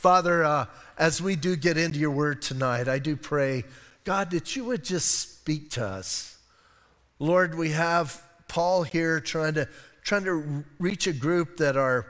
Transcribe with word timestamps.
Father, 0.00 0.42
uh, 0.42 0.64
as 0.96 1.20
we 1.20 1.36
do 1.36 1.56
get 1.56 1.76
into 1.76 1.98
your 1.98 2.10
word 2.10 2.40
tonight, 2.40 2.88
I 2.88 2.98
do 2.98 3.16
pray, 3.16 3.64
God, 4.04 4.30
that 4.30 4.56
you 4.56 4.64
would 4.64 4.82
just 4.82 5.10
speak 5.10 5.68
to 5.72 5.84
us. 5.84 6.38
Lord, 7.18 7.54
we 7.54 7.72
have 7.72 8.22
Paul 8.48 8.82
here 8.82 9.20
trying 9.20 9.52
to, 9.52 9.68
trying 10.02 10.24
to 10.24 10.64
reach 10.78 11.06
a 11.06 11.12
group 11.12 11.58
that 11.58 11.76
are, 11.76 12.06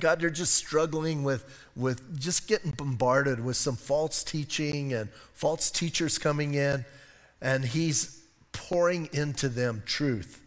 God, 0.00 0.18
they're 0.18 0.28
just 0.28 0.56
struggling 0.56 1.22
with, 1.22 1.44
with 1.76 2.18
just 2.18 2.48
getting 2.48 2.72
bombarded 2.72 3.38
with 3.38 3.56
some 3.56 3.76
false 3.76 4.24
teaching 4.24 4.92
and 4.92 5.08
false 5.34 5.70
teachers 5.70 6.18
coming 6.18 6.54
in, 6.54 6.84
and 7.40 7.64
he's 7.64 8.24
pouring 8.50 9.08
into 9.12 9.48
them 9.48 9.84
truth. 9.86 10.44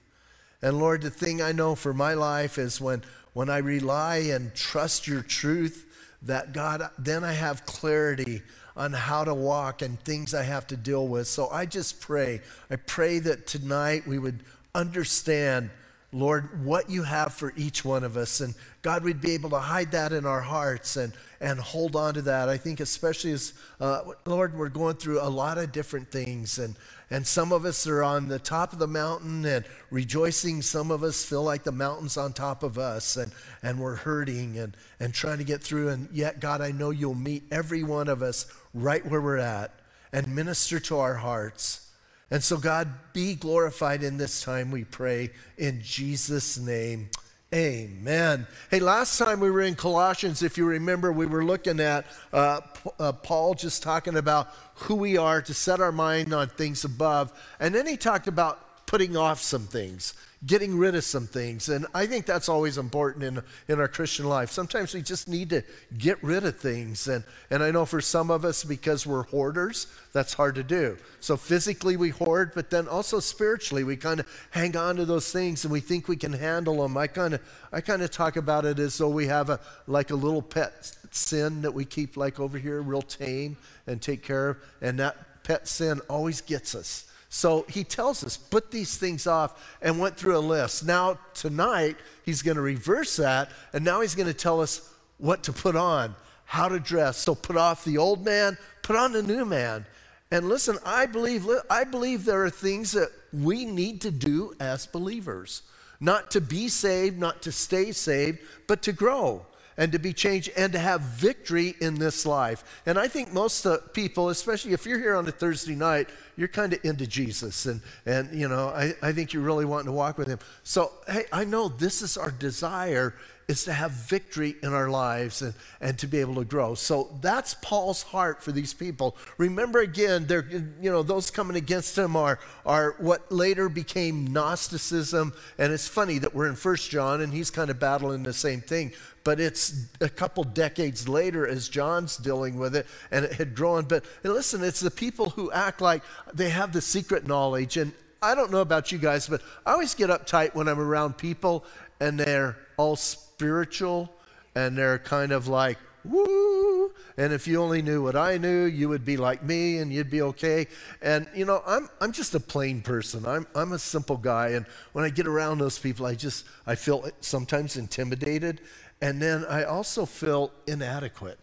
And 0.62 0.80
Lord, 0.80 1.02
the 1.02 1.10
thing 1.10 1.42
I 1.42 1.54
know 1.54 1.76
for 1.76 1.94
my 1.94 2.14
life 2.14 2.58
is 2.58 2.82
when, 2.82 3.04
when 3.32 3.50
I 3.50 3.60
rely 3.60 4.18
and 4.18 4.54
trust 4.54 5.08
your 5.08 5.22
truth, 5.22 5.84
that 6.26 6.54
God, 6.54 6.90
then 6.98 7.24
I 7.24 7.34
have 7.34 7.66
clarity 7.66 8.42
on 8.76 8.92
how 8.92 9.24
to 9.24 9.34
walk 9.34 9.82
and 9.82 10.00
things 10.02 10.34
I 10.34 10.44
have 10.44 10.68
to 10.68 10.78
deal 10.78 11.08
with. 11.08 11.28
So 11.28 11.50
I 11.50 11.66
just 11.66 12.02
pray. 12.02 12.42
I 12.70 12.76
pray 12.76 13.20
that 13.20 13.48
tonight 13.48 14.06
we 14.06 14.20
would 14.20 14.44
understand, 14.74 15.70
Lord, 16.16 16.64
what 16.64 16.90
you 16.90 17.04
have 17.04 17.34
for 17.34 17.52
each 17.58 17.84
one 17.84 18.06
of 18.06 18.16
us. 18.16 18.40
And 18.40 18.56
God, 18.82 19.04
we'd 19.04 19.20
be 19.20 19.34
able 19.34 19.50
to 19.50 19.60
hide 19.60 19.92
that 19.92 20.14
in 20.14 20.26
our 20.26 20.40
hearts 20.40 20.96
and, 20.96 21.12
and 21.42 21.60
hold 21.60 21.98
on 21.98 22.14
to 22.14 22.22
that. 22.22 22.48
I 22.48 22.56
think, 22.56 22.80
especially 22.80 23.34
as, 23.34 23.52
uh, 23.82 24.02
Lord, 24.26 24.58
we're 24.58 24.70
going 24.70 24.96
through 24.96 25.22
a 25.22 25.28
lot 25.28 25.58
of 25.58 25.74
different 25.74 26.10
things. 26.10 26.58
And 26.58 26.76
and 27.12 27.26
some 27.26 27.52
of 27.52 27.66
us 27.66 27.86
are 27.86 28.02
on 28.02 28.28
the 28.28 28.40
top 28.40 28.74
of 28.74 28.80
the 28.80 28.88
mountain 28.88 29.46
and 29.46 29.64
rejoicing. 29.92 30.62
Some 30.62 30.90
of 30.90 31.04
us 31.04 31.24
feel 31.24 31.44
like 31.44 31.64
the 31.64 31.72
mountain's 31.72 32.18
on 32.18 32.34
top 32.34 32.64
of 32.64 32.80
us 32.80 33.18
and, 33.18 33.32
and 33.62 33.80
we're 33.80 33.96
hurting 33.96 34.58
and, 34.58 34.76
and 35.00 35.14
trying 35.14 35.38
to 35.38 35.44
get 35.44 35.62
through. 35.62 35.90
And 35.90 36.10
yet, 36.12 36.40
God, 36.40 36.62
I 36.62 36.72
know 36.72 36.90
you'll 36.90 37.14
meet 37.14 37.44
every 37.52 37.84
one 37.84 38.08
of 38.08 38.24
us 38.24 38.48
right 38.74 39.06
where 39.06 39.22
we're 39.22 39.38
at 39.38 39.72
and 40.14 40.34
minister 40.34 40.80
to 40.80 40.98
our 40.98 41.16
hearts. 41.16 41.85
And 42.32 42.44
so, 42.44 42.58
God, 42.58 42.90
be 43.14 43.36
glorified 43.36 44.04
in 44.04 44.18
this 44.18 44.42
time, 44.42 44.72
we 44.72 44.84
pray, 44.84 45.30
in 45.58 45.82
Jesus' 45.82 46.58
name. 46.58 47.10
Amen. 47.54 48.48
Hey, 48.72 48.80
last 48.80 49.18
time 49.18 49.40
we 49.40 49.52
were 49.52 49.62
in 49.62 49.76
Colossians, 49.76 50.42
if 50.42 50.58
you 50.58 50.66
remember, 50.66 51.12
we 51.12 51.28
were 51.28 51.46
looking 51.46 51.80
at 51.80 52.06
uh, 52.34 52.62
uh, 53.00 53.12
Paul 53.12 53.54
just 53.54 53.84
talking 53.84 54.18
about 54.18 54.50
who 54.74 54.96
we 54.96 55.16
are 55.16 55.42
to 55.44 55.54
set 55.54 55.80
our 55.80 55.92
mind 55.92 56.34
on 56.34 56.50
things 56.50 56.84
above. 56.84 57.32
And 57.60 57.74
then 57.74 57.86
he 57.86 57.96
talked 57.96 58.28
about 58.28 58.86
putting 58.88 59.16
off 59.16 59.40
some 59.40 59.68
things 59.68 60.16
getting 60.46 60.78
rid 60.78 60.96
of 60.96 61.04
some 61.04 61.28
things. 61.28 61.70
And 61.70 61.86
I 61.94 62.06
think 62.06 62.26
that's 62.26 62.50
always 62.50 62.78
important 62.78 63.24
in, 63.24 63.42
in 63.68 63.80
our 63.80 63.88
Christian 63.88 64.28
life. 64.28 64.52
Sometimes 64.52 64.94
we 64.94 65.02
just 65.02 65.28
need 65.28 65.50
to 65.50 65.64
get 65.98 66.24
rid 66.24 66.46
of 66.46 66.58
things. 66.58 67.08
And, 67.08 67.24
and 67.50 67.64
I 67.64 67.72
know 67.72 67.86
for 67.86 68.02
some 68.02 68.30
of 68.30 68.46
us, 68.46 68.64
because 68.64 69.08
we're 69.08 69.24
hoarders, 69.24 69.88
that's 70.14 70.34
hard 70.34 70.56
to 70.56 70.64
do. 70.64 70.98
So 71.20 71.36
physically 71.38 71.98
we 71.98 72.10
hoard, 72.10 72.52
but 72.54 72.70
then 72.70 72.88
also 72.88 73.20
spiritually, 73.20 73.84
we 73.84 73.96
kind 73.96 74.20
of 74.20 74.48
hang 74.52 74.78
on 74.78 74.98
to 74.98 75.06
those 75.06 75.32
things 75.32 75.66
and 75.66 75.72
we 75.72 75.80
think 75.80 76.08
we 76.08 76.18
can 76.18 76.34
handle 76.34 76.82
them. 76.82 76.96
I 76.98 77.08
kind 77.08 77.34
of 77.34 77.42
I 77.72 77.82
kind 77.82 78.02
of 78.02 78.12
talk 78.12 78.38
about 78.38 78.66
it 78.66 78.80
as 78.80 78.98
though 78.98 79.10
we 79.10 79.28
have 79.28 79.50
a 79.50 79.60
like 79.88 80.12
a 80.12 80.16
little 80.16 80.42
pet 80.42 80.96
sin 81.12 81.62
that 81.64 81.74
we 81.74 81.86
keep 81.86 82.18
like 82.18 82.40
over 82.40 82.58
here, 82.58 82.82
real 82.82 83.02
tame 83.02 83.58
and 83.88 84.02
take 84.02 84.24
care 84.24 84.50
of. 84.50 84.58
And 84.82 85.00
that 85.00 85.44
pet 85.44 85.68
sin 85.68 86.02
always 86.10 86.42
gets 86.42 86.76
us. 86.76 87.06
So 87.30 87.66
he 87.68 87.84
tells 87.84 88.24
us, 88.24 88.38
put 88.38 88.72
these 88.72 88.98
things 88.98 89.28
off, 89.28 89.78
and 89.82 90.00
went 90.00 90.18
through 90.18 90.38
a 90.38 90.40
list. 90.40 90.86
Now, 90.86 91.18
tonight, 91.34 91.98
he's 92.24 92.42
going 92.42 92.56
to 92.56 92.62
reverse 92.62 93.18
that, 93.18 93.50
and 93.74 93.84
now 93.84 94.02
he's 94.02 94.16
going 94.16 94.28
to 94.28 94.34
tell 94.34 94.62
us 94.62 94.94
what 95.18 95.44
to 95.44 95.54
put 95.54 95.76
on, 95.76 96.16
how 96.46 96.70
to 96.70 96.80
dress. 96.80 97.18
So 97.18 97.36
put 97.36 97.58
off 97.58 97.84
the 97.84 97.98
old 97.98 98.24
man, 98.24 98.58
put 98.84 98.96
on 98.96 99.12
the 99.12 99.24
new 99.24 99.46
man. 99.46 99.86
And 100.32 100.50
listen, 100.50 100.78
I 100.86 101.06
believe, 101.06 101.48
I 101.70 101.84
believe 101.84 102.26
there 102.26 102.44
are 102.44 102.50
things 102.50 102.92
that 102.94 103.12
we 103.34 103.66
need 103.66 104.02
to 104.02 104.12
do 104.12 104.54
as 104.60 104.86
believers. 104.86 105.62
Not 106.00 106.32
to 106.32 106.42
be 106.42 106.68
saved, 106.68 107.20
not 107.20 107.42
to 107.44 107.52
stay 107.52 107.92
saved, 107.92 108.40
but 108.68 108.82
to 108.84 108.94
grow 108.94 109.46
and 109.78 109.92
to 109.92 110.00
be 110.00 110.14
changed 110.14 110.52
and 110.56 110.74
to 110.74 110.80
have 110.80 111.02
victory 111.02 111.76
in 111.82 111.96
this 111.96 112.26
life. 112.26 112.82
And 112.86 112.98
I 112.98 113.08
think 113.08 113.34
most 113.34 113.66
uh, 113.66 113.78
people, 113.94 114.30
especially 114.30 114.74
if 114.74 114.86
you're 114.86 115.00
here 115.00 115.16
on 115.16 115.28
a 115.28 115.32
Thursday 115.32 115.76
night, 115.76 116.10
you're 116.38 116.48
kind 116.48 116.74
of 116.74 116.84
into 116.84 117.08
Jesus. 117.08 117.66
And, 117.66 117.82
and 118.06 118.34
you 118.38 118.48
know, 118.48 118.70
I, 118.70 118.94
I 119.02 119.12
think 119.12 119.34
you're 119.34 119.44
really 119.44 119.66
wanting 119.66 119.88
to 119.88 119.92
walk 119.92 120.18
with 120.18 120.28
him. 120.28 120.40
So, 120.64 120.92
hey, 121.08 121.26
I 121.32 121.46
know 121.46 121.68
this 121.68 122.02
is 122.02 122.18
our 122.18 122.32
desire 122.32 123.16
is 123.48 123.64
to 123.66 123.74
have 123.74 123.92
victory 123.92 124.56
in 124.64 124.74
our 124.74 124.90
lives 124.90 125.42
and, 125.42 125.54
and 125.80 125.98
to 126.00 126.08
be 126.08 126.20
able 126.20 126.36
to 126.36 126.46
grow. 126.46 126.74
So 126.74 127.16
that's 127.22 127.54
Paul's 127.56 128.02
heart 128.02 128.42
for 128.42 128.52
these 128.52 128.74
people. 128.74 129.16
Remember 129.38 129.80
again, 129.80 130.26
they're, 130.26 130.48
you 130.82 130.92
know, 130.92 131.04
those 131.04 131.30
coming 131.30 131.56
against 131.56 131.98
him 131.98 132.16
are, 132.16 132.40
are 132.66 132.96
what 132.98 133.32
later 133.32 133.70
became 133.70 134.34
Gnosticism. 134.34 135.34
And 135.58 135.72
it's 135.72 135.88
funny 135.88 136.18
that 136.20 136.34
we're 136.34 136.48
in 136.48 136.56
First 136.56 136.90
John 136.90 137.22
and 137.22 137.32
he's 137.32 137.52
kind 137.52 137.70
of 137.70 137.80
battling 137.80 138.24
the 138.24 138.34
same 138.34 138.62
thing 138.62 138.94
but 139.26 139.40
it's 139.40 139.88
a 140.02 140.08
couple 140.08 140.44
decades 140.44 141.10
later 141.10 141.48
as 141.48 141.68
John's 141.68 142.16
dealing 142.16 142.60
with 142.60 142.76
it 142.76 142.86
and 143.10 143.26
it 143.26 143.34
had 143.34 143.56
grown. 143.56 143.86
But 143.86 144.06
listen, 144.22 144.64
it's 144.64 144.80
the 144.80 144.92
people 144.92 145.32
who 145.32 145.52
act 145.52 145.82
like 145.82 146.04
they 146.32 146.50
have 146.52 146.72
the 146.72 146.80
secret 146.80 147.26
knowledge. 147.26 147.76
And 147.76 147.92
I 148.26 148.36
don't 148.36 148.52
know 148.52 148.62
about 148.62 148.92
you 148.92 148.98
guys, 148.98 149.28
but 149.28 149.42
I 149.66 149.74
always 149.74 149.94
get 149.94 150.10
uptight 150.10 150.56
when 150.56 150.68
I'm 150.68 150.80
around 150.80 151.18
people 151.18 151.66
and 152.00 152.20
they're 152.20 152.58
all 152.78 152.96
spiritual 152.96 154.12
and 154.56 154.78
they're 154.78 155.00
kind 155.00 155.32
of 155.32 155.48
like, 155.48 155.78
woo. 156.04 156.92
And 157.18 157.32
if 157.32 157.48
you 157.48 157.62
only 157.62 157.82
knew 157.82 158.04
what 158.04 158.16
I 158.16 158.38
knew, 158.38 158.66
you 158.66 158.90
would 158.90 159.06
be 159.06 159.18
like 159.18 159.44
me 159.44 159.78
and 159.78 159.94
you'd 159.94 160.10
be 160.10 160.22
okay. 160.22 160.68
And, 161.02 161.28
you 161.36 161.46
know, 161.46 161.62
I'm, 161.66 161.90
I'm 162.02 162.12
just 162.12 162.36
a 162.36 162.40
plain 162.40 162.82
person. 162.82 163.26
I'm, 163.26 163.48
I'm 163.56 163.74
a 163.74 163.80
simple 163.80 164.18
guy. 164.18 164.50
And 164.50 164.66
when 164.94 165.06
I 165.06 165.10
get 165.10 165.28
around 165.28 165.60
those 165.60 165.78
people, 165.80 166.06
I 166.06 166.16
just, 166.16 166.46
I 166.66 166.76
feel 166.76 167.10
sometimes 167.22 167.78
intimidated 167.78 168.62
and 169.02 169.22
then 169.22 169.46
I 169.46 169.64
also 169.64 170.06
feel 170.06 170.52
inadequate. 170.68 171.40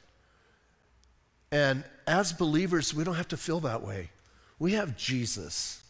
And 1.50 1.84
as 2.06 2.32
believers, 2.32 2.94
we 2.94 3.04
don't 3.04 3.14
have 3.14 3.28
to 3.28 3.36
feel 3.36 3.60
that 3.60 3.82
way. 3.82 4.10
We 4.58 4.72
have 4.72 4.96
Jesus, 4.96 5.81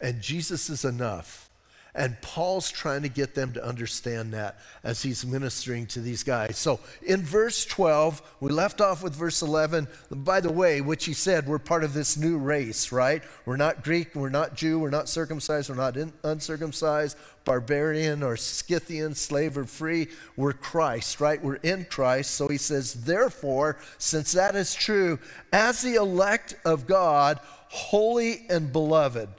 and 0.00 0.20
Jesus 0.20 0.70
is 0.70 0.84
enough. 0.84 1.48
And 1.94 2.20
Paul's 2.22 2.70
trying 2.70 3.02
to 3.02 3.08
get 3.08 3.34
them 3.34 3.52
to 3.54 3.64
understand 3.64 4.32
that 4.32 4.60
as 4.84 5.02
he's 5.02 5.26
ministering 5.26 5.86
to 5.86 6.00
these 6.00 6.22
guys. 6.22 6.56
So 6.56 6.78
in 7.02 7.22
verse 7.22 7.64
12, 7.64 8.22
we 8.38 8.50
left 8.50 8.80
off 8.80 9.02
with 9.02 9.16
verse 9.16 9.42
11. 9.42 9.88
By 10.10 10.40
the 10.40 10.52
way, 10.52 10.80
which 10.80 11.06
he 11.06 11.12
said, 11.12 11.48
we're 11.48 11.58
part 11.58 11.82
of 11.82 11.94
this 11.94 12.16
new 12.16 12.38
race, 12.38 12.92
right? 12.92 13.22
We're 13.46 13.56
not 13.56 13.82
Greek, 13.82 14.14
we're 14.14 14.28
not 14.28 14.54
Jew, 14.54 14.78
we're 14.78 14.90
not 14.90 15.08
circumcised, 15.08 15.70
we're 15.70 15.74
not 15.74 15.96
uncircumcised, 16.22 17.16
barbarian 17.44 18.22
or 18.22 18.36
Scythian, 18.36 19.14
slave 19.16 19.58
or 19.58 19.64
free. 19.64 20.06
We're 20.36 20.52
Christ, 20.52 21.20
right? 21.20 21.42
We're 21.42 21.56
in 21.56 21.84
Christ. 21.86 22.32
So 22.32 22.46
he 22.46 22.58
says, 22.58 22.94
therefore, 22.94 23.78
since 23.96 24.30
that 24.32 24.54
is 24.54 24.72
true, 24.72 25.18
as 25.52 25.82
the 25.82 25.94
elect 25.94 26.54
of 26.64 26.86
God, 26.86 27.40
holy 27.70 28.46
and 28.48 28.72
beloved, 28.72 29.30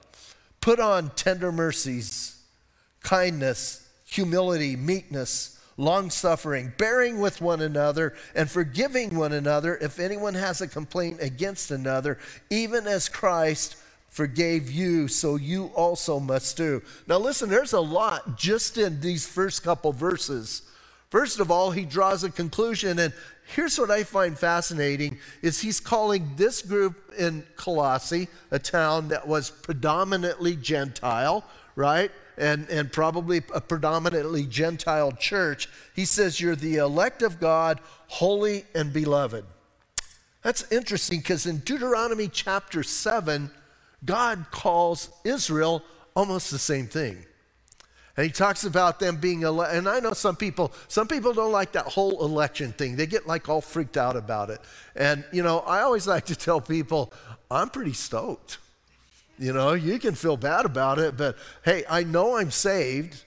put 0.60 0.80
on 0.80 1.10
tender 1.10 1.52
mercies 1.52 2.36
kindness, 3.02 3.88
humility, 4.04 4.76
meekness, 4.76 5.58
long 5.78 6.10
suffering, 6.10 6.70
bearing 6.76 7.18
with 7.18 7.40
one 7.40 7.62
another, 7.62 8.14
and 8.34 8.50
forgiving 8.50 9.16
one 9.16 9.32
another 9.32 9.78
if 9.78 9.98
anyone 9.98 10.34
has 10.34 10.60
a 10.60 10.68
complaint 10.68 11.16
against 11.22 11.70
another, 11.70 12.18
even 12.50 12.86
as 12.86 13.08
Christ 13.08 13.76
forgave 14.10 14.70
you, 14.70 15.08
so 15.08 15.36
you 15.36 15.66
also 15.74 16.20
must 16.20 16.56
do. 16.56 16.82
Now, 17.06 17.18
listen, 17.18 17.48
there's 17.48 17.72
a 17.72 17.80
lot 17.80 18.36
just 18.36 18.76
in 18.76 19.00
these 19.00 19.26
first 19.26 19.62
couple 19.62 19.92
verses. 19.92 20.62
First 21.08 21.40
of 21.40 21.50
all, 21.50 21.70
he 21.70 21.84
draws 21.84 22.22
a 22.22 22.30
conclusion, 22.30 22.98
and 22.98 23.14
here's 23.54 23.78
what 23.78 23.90
I 23.90 24.04
find 24.04 24.38
fascinating 24.38 25.18
is 25.42 25.60
he's 25.60 25.80
calling 25.80 26.32
this 26.36 26.62
group 26.62 27.12
in 27.18 27.44
Colossae, 27.56 28.28
a 28.50 28.58
town 28.58 29.08
that 29.08 29.26
was 29.26 29.50
predominantly 29.50 30.56
Gentile, 30.56 31.44
right? 31.76 32.10
and, 32.40 32.68
and 32.70 32.90
probably 32.90 33.42
a 33.54 33.60
predominantly 33.60 34.46
Gentile 34.46 35.12
church, 35.12 35.68
he 35.94 36.06
says, 36.06 36.40
You're 36.40 36.56
the 36.56 36.76
elect 36.76 37.22
of 37.22 37.38
God, 37.38 37.80
holy 38.08 38.64
and 38.74 38.92
beloved. 38.92 39.44
That's 40.42 40.70
interesting 40.72 41.20
because 41.20 41.44
in 41.44 41.58
Deuteronomy 41.58 42.28
chapter 42.28 42.82
7, 42.82 43.50
God 44.06 44.46
calls 44.50 45.10
Israel 45.22 45.82
almost 46.16 46.50
the 46.50 46.58
same 46.58 46.86
thing. 46.86 47.26
And 48.16 48.26
he 48.26 48.32
talks 48.32 48.64
about 48.64 48.98
them 48.98 49.16
being 49.16 49.42
elect. 49.42 49.72
And 49.74 49.88
I 49.88 50.00
know 50.00 50.12
some 50.12 50.36
people, 50.36 50.72
some 50.88 51.06
people 51.06 51.32
don't 51.32 51.52
like 51.52 51.72
that 51.72 51.86
whole 51.86 52.24
election 52.24 52.72
thing. 52.72 52.96
They 52.96 53.06
get 53.06 53.26
like 53.26 53.48
all 53.48 53.60
freaked 53.60 53.96
out 53.96 54.16
about 54.16 54.50
it. 54.50 54.60
And, 54.96 55.24
you 55.32 55.42
know, 55.42 55.60
I 55.60 55.80
always 55.82 56.06
like 56.06 56.26
to 56.26 56.36
tell 56.36 56.60
people, 56.60 57.12
I'm 57.50 57.70
pretty 57.70 57.92
stoked. 57.92 58.58
You 59.38 59.54
know, 59.54 59.72
you 59.72 59.98
can 59.98 60.14
feel 60.14 60.36
bad 60.36 60.66
about 60.66 60.98
it, 60.98 61.16
but 61.16 61.36
hey, 61.64 61.84
I 61.88 62.02
know 62.04 62.36
I'm 62.36 62.50
saved. 62.50 63.24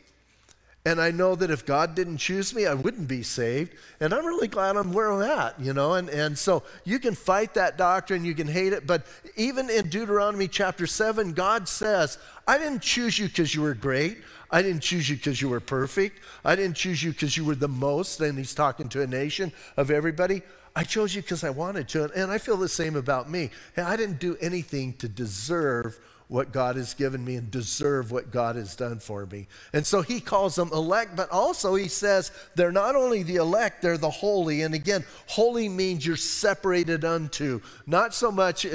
And 0.86 1.00
I 1.00 1.12
know 1.12 1.34
that 1.36 1.50
if 1.50 1.66
God 1.66 1.96
didn't 1.96 2.18
choose 2.18 2.54
me, 2.54 2.66
I 2.66 2.74
wouldn't 2.74 3.08
be 3.08 3.24
saved. 3.24 3.74
And 4.02 4.14
I'm 4.14 4.26
really 4.26 4.50
glad 4.50 4.76
I'm 4.76 4.92
where 4.92 5.12
I'm 5.12 5.22
at, 5.22 5.58
you 5.60 5.74
know. 5.74 5.94
And, 5.94 6.10
and 6.10 6.38
so 6.38 6.64
you 6.84 7.00
can 7.00 7.16
fight 7.16 7.54
that 7.54 7.78
doctrine, 7.78 8.26
you 8.26 8.36
can 8.36 8.48
hate 8.48 8.74
it. 8.74 8.86
But 8.86 9.06
even 9.38 9.70
in 9.70 9.88
Deuteronomy 9.88 10.50
chapter 10.50 10.86
7, 10.86 11.32
God 11.32 11.70
says, 11.70 12.18
I 12.46 12.58
didn't 12.58 12.82
choose 12.82 13.18
you 13.18 13.28
because 13.28 13.56
you 13.56 13.62
were 13.62 13.74
great. 13.74 14.18
I 14.54 14.62
didn't 14.62 14.82
choose 14.82 15.10
you 15.10 15.16
because 15.16 15.42
you 15.42 15.50
were 15.50 15.60
perfect. 15.60 16.22
I 16.46 16.56
didn't 16.56 16.76
choose 16.78 17.02
you 17.02 17.12
because 17.12 17.36
you 17.36 17.44
were 17.44 17.56
the 17.56 17.68
most. 17.68 18.22
And 18.22 18.38
he's 18.38 18.54
talking 18.54 18.88
to 18.90 19.02
a 19.02 19.08
nation 19.08 19.52
of 19.78 19.90
everybody. 19.90 20.44
I 20.76 20.84
chose 20.84 21.16
you 21.16 21.24
because 21.24 21.44
I 21.44 21.50
wanted 21.50 21.90
to. 21.90 22.12
And 22.16 22.32
I 22.32 22.38
feel 22.38 22.56
the 22.56 22.70
same 22.70 22.96
about 22.96 23.30
me. 23.30 23.50
I 23.76 23.96
didn't 23.96 24.20
do 24.20 24.38
anything 24.40 24.94
to 24.94 25.10
deserve 25.10 26.00
what 26.28 26.52
God 26.52 26.76
has 26.76 26.94
given 26.94 27.24
me 27.24 27.36
and 27.36 27.52
deserve 27.52 28.12
what 28.12 28.32
God 28.32 28.56
has 28.56 28.76
done 28.76 29.00
for 29.00 29.26
me. 29.26 29.48
And 29.74 29.86
so 29.86 30.02
he 30.02 30.20
calls 30.20 30.56
them 30.56 30.70
elect, 30.72 31.16
but 31.16 31.30
also 31.30 31.76
he 31.76 31.88
says 31.88 32.32
they're 32.56 32.72
not 32.72 32.96
only 32.96 33.24
the 33.24 33.36
elect, 33.36 33.82
they're 33.82 33.98
the 33.98 34.10
holy. 34.10 34.62
And 34.62 34.74
again, 34.74 35.04
holy 35.28 35.68
means 35.68 36.06
you're 36.06 36.16
separated 36.16 37.06
unto. 37.06 37.62
Not 37.86 38.14
so 38.14 38.32
much, 38.32 38.66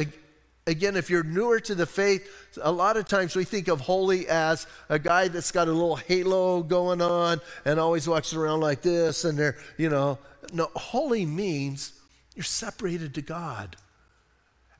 again, 0.68 0.96
if 0.96 1.08
you're 1.08 1.24
newer 1.24 1.58
to 1.60 1.74
the 1.74 1.86
faith, 1.86 2.58
a 2.62 2.70
lot 2.70 2.96
of 2.96 3.08
times 3.08 3.34
we 3.34 3.44
think 3.44 3.68
of 3.68 3.80
holy 3.80 4.28
as 4.28 4.66
a 4.88 4.98
guy 4.98 5.28
that's 5.28 5.50
got 5.50 5.66
a 5.66 5.72
little 5.72 5.96
halo 5.96 6.62
going 6.62 7.00
on 7.00 7.40
and 7.64 7.80
always 7.80 8.06
walks 8.06 8.34
around 8.34 8.60
like 8.60 8.82
this 8.82 9.24
and 9.24 9.38
they're, 9.38 9.56
you 9.78 9.88
know, 9.88 10.18
no, 10.52 10.70
holy 10.76 11.26
means 11.26 11.92
you're 12.34 12.44
separated 12.44 13.14
to 13.14 13.22
God. 13.22 13.76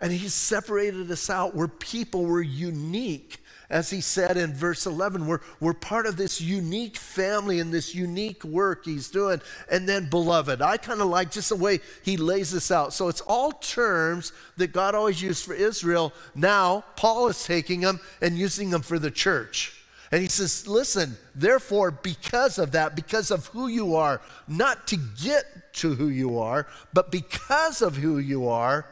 And 0.00 0.12
He's 0.12 0.34
separated 0.34 1.10
us 1.10 1.28
out. 1.28 1.54
We're 1.54 1.68
people, 1.68 2.24
we're 2.24 2.42
unique. 2.42 3.42
As 3.70 3.90
He 3.90 4.00
said 4.00 4.36
in 4.36 4.54
verse 4.54 4.86
11, 4.86 5.26
we're, 5.26 5.40
we're 5.60 5.74
part 5.74 6.06
of 6.06 6.16
this 6.16 6.40
unique 6.40 6.96
family 6.96 7.60
and 7.60 7.72
this 7.72 7.94
unique 7.94 8.44
work 8.44 8.84
He's 8.84 9.10
doing. 9.10 9.40
And 9.70 9.88
then, 9.88 10.08
beloved, 10.08 10.62
I 10.62 10.76
kind 10.76 11.00
of 11.00 11.08
like 11.08 11.30
just 11.30 11.48
the 11.48 11.56
way 11.56 11.80
He 12.04 12.16
lays 12.16 12.50
this 12.52 12.70
out. 12.70 12.92
So 12.92 13.08
it's 13.08 13.20
all 13.22 13.52
terms 13.52 14.32
that 14.56 14.72
God 14.72 14.94
always 14.94 15.20
used 15.20 15.44
for 15.44 15.54
Israel. 15.54 16.12
Now, 16.34 16.84
Paul 16.96 17.28
is 17.28 17.44
taking 17.44 17.80
them 17.80 18.00
and 18.22 18.38
using 18.38 18.70
them 18.70 18.82
for 18.82 18.98
the 18.98 19.10
church. 19.10 19.74
And 20.10 20.22
he 20.22 20.28
says, 20.28 20.66
Listen, 20.66 21.16
therefore, 21.34 21.90
because 21.90 22.58
of 22.58 22.72
that, 22.72 22.96
because 22.96 23.30
of 23.30 23.46
who 23.48 23.68
you 23.68 23.96
are, 23.96 24.20
not 24.46 24.86
to 24.88 24.96
get 25.22 25.74
to 25.74 25.94
who 25.94 26.08
you 26.08 26.38
are, 26.38 26.66
but 26.92 27.10
because 27.10 27.82
of 27.82 27.96
who 27.96 28.18
you 28.18 28.48
are, 28.48 28.86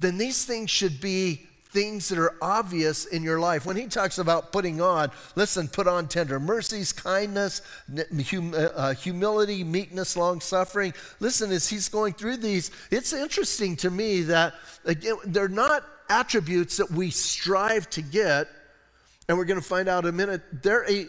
then 0.00 0.18
these 0.18 0.44
things 0.44 0.70
should 0.70 1.00
be 1.00 1.48
things 1.70 2.08
that 2.08 2.18
are 2.18 2.34
obvious 2.40 3.04
in 3.06 3.22
your 3.22 3.38
life. 3.38 3.66
When 3.66 3.76
he 3.76 3.86
talks 3.86 4.18
about 4.18 4.52
putting 4.52 4.80
on, 4.80 5.10
listen, 5.34 5.68
put 5.68 5.86
on 5.86 6.08
tender 6.08 6.40
mercies, 6.40 6.92
kindness, 6.92 7.60
uh, 7.94 8.56
uh, 8.74 8.94
humility, 8.94 9.64
meekness, 9.64 10.16
long 10.16 10.40
suffering. 10.40 10.94
Listen, 11.20 11.52
as 11.52 11.68
he's 11.68 11.88
going 11.88 12.14
through 12.14 12.38
these, 12.38 12.70
it's 12.90 13.12
interesting 13.12 13.76
to 13.76 13.90
me 13.90 14.22
that 14.22 14.54
again, 14.84 15.16
they're 15.26 15.48
not 15.48 15.84
attributes 16.08 16.78
that 16.78 16.90
we 16.90 17.10
strive 17.10 17.88
to 17.90 18.02
get, 18.02 18.48
and 19.28 19.36
we're 19.36 19.44
going 19.44 19.60
to 19.60 19.66
find 19.66 19.88
out 19.88 20.04
in 20.04 20.08
a 20.08 20.12
minute, 20.12 20.42
they're 20.62 20.90
a 20.90 21.06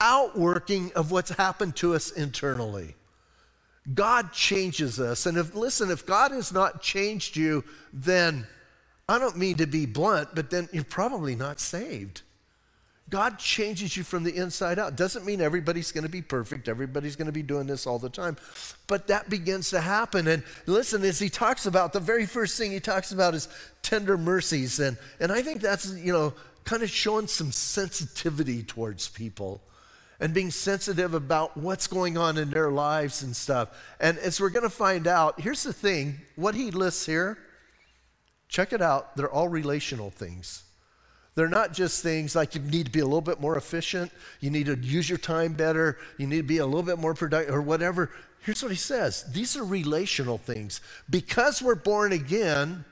outworking 0.00 0.90
of 0.96 1.12
what's 1.12 1.30
happened 1.30 1.76
to 1.76 1.94
us 1.94 2.10
internally. 2.10 2.96
God 3.92 4.32
changes 4.32 4.98
us. 4.98 5.26
And 5.26 5.36
if, 5.36 5.54
listen, 5.54 5.90
if 5.90 6.06
God 6.06 6.30
has 6.30 6.52
not 6.52 6.80
changed 6.80 7.36
you, 7.36 7.64
then 7.92 8.46
I 9.08 9.18
don't 9.18 9.36
mean 9.36 9.56
to 9.56 9.66
be 9.66 9.84
blunt, 9.84 10.30
but 10.34 10.50
then 10.50 10.68
you're 10.72 10.84
probably 10.84 11.34
not 11.34 11.60
saved. 11.60 12.22
God 13.10 13.38
changes 13.38 13.96
you 13.98 14.02
from 14.02 14.24
the 14.24 14.34
inside 14.34 14.78
out. 14.78 14.96
Doesn't 14.96 15.26
mean 15.26 15.42
everybody's 15.42 15.92
going 15.92 16.04
to 16.04 16.10
be 16.10 16.22
perfect, 16.22 16.68
everybody's 16.68 17.16
going 17.16 17.26
to 17.26 17.32
be 17.32 17.42
doing 17.42 17.66
this 17.66 17.86
all 17.86 17.98
the 17.98 18.08
time, 18.08 18.38
but 18.86 19.08
that 19.08 19.28
begins 19.28 19.68
to 19.70 19.80
happen. 19.80 20.26
And 20.26 20.42
listen, 20.64 21.04
as 21.04 21.18
he 21.18 21.28
talks 21.28 21.66
about, 21.66 21.92
the 21.92 22.00
very 22.00 22.24
first 22.24 22.56
thing 22.56 22.72
he 22.72 22.80
talks 22.80 23.12
about 23.12 23.34
is 23.34 23.48
tender 23.82 24.16
mercies. 24.16 24.80
And, 24.80 24.96
and 25.20 25.30
I 25.30 25.42
think 25.42 25.60
that's, 25.60 25.92
you 25.92 26.14
know, 26.14 26.32
kind 26.64 26.82
of 26.82 26.88
showing 26.88 27.26
some 27.26 27.52
sensitivity 27.52 28.62
towards 28.62 29.08
people 29.08 29.60
and 30.20 30.32
being 30.32 30.50
sensitive 30.50 31.14
about 31.14 31.56
what's 31.56 31.86
going 31.86 32.16
on 32.16 32.38
in 32.38 32.50
their 32.50 32.70
lives 32.70 33.22
and 33.22 33.34
stuff. 33.34 33.68
And 34.00 34.18
as 34.18 34.40
we're 34.40 34.50
going 34.50 34.62
to 34.64 34.70
find 34.70 35.06
out, 35.06 35.40
here's 35.40 35.62
the 35.62 35.72
thing 35.72 36.20
what 36.36 36.54
he 36.54 36.70
lists 36.70 37.06
here, 37.06 37.38
check 38.48 38.72
it 38.72 38.82
out, 38.82 39.16
they're 39.16 39.30
all 39.30 39.48
relational 39.48 40.10
things. 40.10 40.62
They're 41.34 41.48
not 41.48 41.72
just 41.72 42.02
things 42.02 42.36
like 42.36 42.54
you 42.54 42.60
need 42.60 42.86
to 42.86 42.92
be 42.92 43.00
a 43.00 43.04
little 43.04 43.20
bit 43.20 43.40
more 43.40 43.56
efficient, 43.56 44.12
you 44.40 44.50
need 44.50 44.66
to 44.66 44.76
use 44.76 45.08
your 45.08 45.18
time 45.18 45.54
better, 45.54 45.98
you 46.16 46.26
need 46.28 46.36
to 46.36 46.42
be 46.44 46.58
a 46.58 46.66
little 46.66 46.84
bit 46.84 46.98
more 46.98 47.14
productive, 47.14 47.54
or 47.54 47.60
whatever. 47.60 48.10
Here's 48.40 48.62
what 48.62 48.70
he 48.70 48.76
says 48.76 49.24
these 49.32 49.56
are 49.56 49.64
relational 49.64 50.38
things. 50.38 50.80
Because 51.10 51.60
we're 51.60 51.74
born 51.74 52.12
again, 52.12 52.84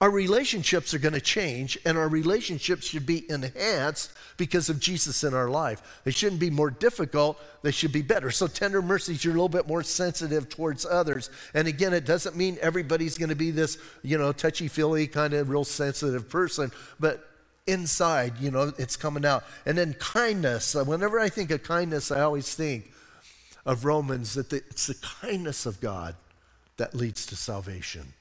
our 0.00 0.10
relationships 0.10 0.92
are 0.92 0.98
going 0.98 1.14
to 1.14 1.20
change, 1.20 1.78
and 1.84 1.96
our 1.96 2.08
relationships 2.08 2.86
should 2.86 3.06
be 3.06 3.30
enhanced 3.30 4.12
because 4.36 4.68
of 4.68 4.80
Jesus 4.80 5.22
in 5.22 5.34
our 5.34 5.48
life. 5.48 6.00
They 6.04 6.10
shouldn't 6.10 6.40
be 6.40 6.50
more 6.50 6.70
difficult, 6.70 7.40
they 7.62 7.70
should 7.70 7.92
be 7.92 8.02
better. 8.02 8.30
So, 8.30 8.48
tender 8.48 8.82
mercies, 8.82 9.24
you're 9.24 9.32
a 9.32 9.36
little 9.36 9.48
bit 9.48 9.68
more 9.68 9.84
sensitive 9.84 10.48
towards 10.48 10.84
others. 10.84 11.30
And 11.54 11.68
again, 11.68 11.94
it 11.94 12.04
doesn't 12.04 12.36
mean 12.36 12.58
everybody's 12.60 13.16
going 13.16 13.28
to 13.28 13.36
be 13.36 13.52
this, 13.52 13.78
you 14.02 14.18
know, 14.18 14.32
touchy 14.32 14.66
feely, 14.66 15.06
kind 15.06 15.32
of 15.32 15.48
real 15.48 15.64
sensitive 15.64 16.28
person, 16.28 16.72
but 16.98 17.28
inside, 17.66 18.34
you 18.40 18.50
know, 18.50 18.72
it's 18.78 18.96
coming 18.96 19.24
out. 19.24 19.44
And 19.64 19.78
then 19.78 19.94
kindness. 19.94 20.74
Uh, 20.74 20.84
whenever 20.84 21.20
I 21.20 21.28
think 21.28 21.50
of 21.52 21.62
kindness, 21.62 22.10
I 22.10 22.20
always 22.20 22.52
think 22.54 22.92
of 23.64 23.84
Romans 23.84 24.34
that 24.34 24.50
the, 24.50 24.56
it's 24.56 24.88
the 24.88 24.94
kindness 25.20 25.66
of 25.66 25.80
God 25.80 26.16
that 26.76 26.94
leads 26.94 27.26
to 27.26 27.36
salvation. 27.36 28.12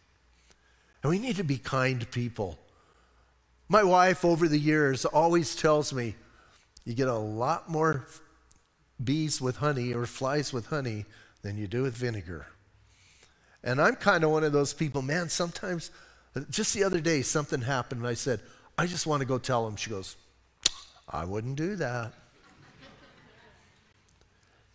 And 1.03 1.09
we 1.09 1.19
need 1.19 1.35
to 1.35 1.43
be 1.43 1.57
kind 1.57 2.09
people. 2.09 2.57
My 3.67 3.83
wife, 3.83 4.23
over 4.23 4.47
the 4.47 4.57
years, 4.57 5.03
always 5.05 5.55
tells 5.55 5.93
me 5.93 6.15
you 6.85 6.93
get 6.93 7.09
a 7.09 7.13
lot 7.13 7.69
more 7.69 8.07
bees 9.03 9.41
with 9.41 9.57
honey 9.57 9.93
or 9.93 10.05
flies 10.05 10.53
with 10.53 10.67
honey 10.67 11.05
than 11.41 11.57
you 11.57 11.67
do 11.67 11.83
with 11.83 11.95
vinegar. 11.95 12.47
And 13.63 13.81
I'm 13.81 13.95
kind 13.95 14.23
of 14.23 14.31
one 14.31 14.43
of 14.43 14.53
those 14.53 14.73
people, 14.73 15.01
man, 15.01 15.29
sometimes, 15.29 15.91
just 16.49 16.73
the 16.73 16.83
other 16.83 16.99
day, 16.99 17.21
something 17.21 17.61
happened, 17.61 18.01
and 18.01 18.07
I 18.07 18.13
said, 18.13 18.41
I 18.77 18.87
just 18.87 19.05
want 19.05 19.21
to 19.21 19.25
go 19.25 19.37
tell 19.37 19.67
him. 19.67 19.75
She 19.75 19.89
goes, 19.89 20.15
I 21.07 21.25
wouldn't 21.25 21.55
do 21.55 21.75
that. 21.77 22.11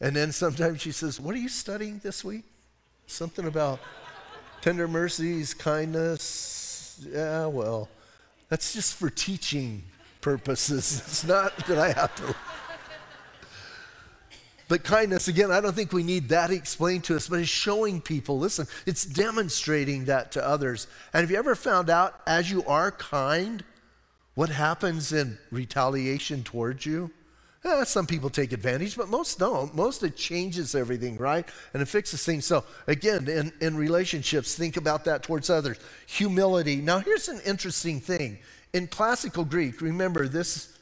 and 0.01 0.15
then 0.15 0.33
sometimes 0.33 0.81
she 0.81 0.93
says, 0.93 1.21
What 1.21 1.35
are 1.35 1.39
you 1.39 1.49
studying 1.49 2.01
this 2.03 2.25
week? 2.25 2.45
Something 3.07 3.47
about 3.47 3.81
Tender 4.61 4.89
mercies, 4.89 5.55
kindness. 5.55 7.07
Yeah, 7.09 7.47
well, 7.47 7.89
that's 8.49 8.73
just 8.73 8.95
for 8.95 9.09
teaching 9.09 9.85
purposes. 10.21 11.03
It's 11.07 11.25
not 11.25 11.57
that 11.67 11.79
I 11.79 11.93
have 11.93 12.15
to. 12.17 12.35
But 14.69 14.85
kindness, 14.85 15.29
again, 15.29 15.51
I 15.51 15.61
don't 15.61 15.75
think 15.75 15.93
we 15.93 16.03
need 16.03 16.29
that 16.29 16.51
explained 16.51 17.05
to 17.05 17.17
us, 17.17 17.27
but 17.29 17.41
it's 17.41 17.49
showing 17.49 18.03
people, 18.03 18.39
listen, 18.39 18.67
it's 18.85 19.07
demonstrating 19.07 20.05
that 20.07 20.33
to 20.33 20.47
others. 20.47 20.89
And 21.15 21.23
have 21.23 21.31
you 21.31 21.39
ever 21.39 21.55
found 21.55 21.89
out 21.89 22.21
as 22.27 22.51
you 22.51 22.63
are 22.67 22.91
kind, 22.91 23.65
what 24.35 24.51
happens 24.51 25.13
in 25.13 25.39
retaliation 25.51 26.45
towards 26.45 26.85
you? 26.85 27.11
Eh, 27.65 27.85
some 27.85 28.07
people 28.07 28.31
take 28.31 28.53
advantage, 28.53 28.97
but 28.97 29.09
most 29.09 29.39
don't. 29.39 29.75
Most 29.75 30.03
it 30.05 30.17
changes 30.17 30.75
everything, 30.75 31.17
right? 31.17 31.47
And 31.75 31.83
it 31.83 31.87
fixes 31.87 32.25
things. 32.25 32.45
So 32.45 32.65
again, 32.87 33.29
in, 33.29 33.53
in 33.61 33.77
relationships, 33.77 34.55
think 34.55 34.77
about 34.77 35.05
that 35.07 35.25
towards 35.25 35.51
others. 35.51 35.79
Humility. 36.07 36.77
Now 36.77 37.01
here's 37.01 37.29
an 37.29 37.41
interesting 37.45 38.01
thing. 38.01 38.39
In 38.73 38.87
classical 38.87 39.45
Greek, 39.45 39.81
remember 39.81 40.29
this, 40.29 40.79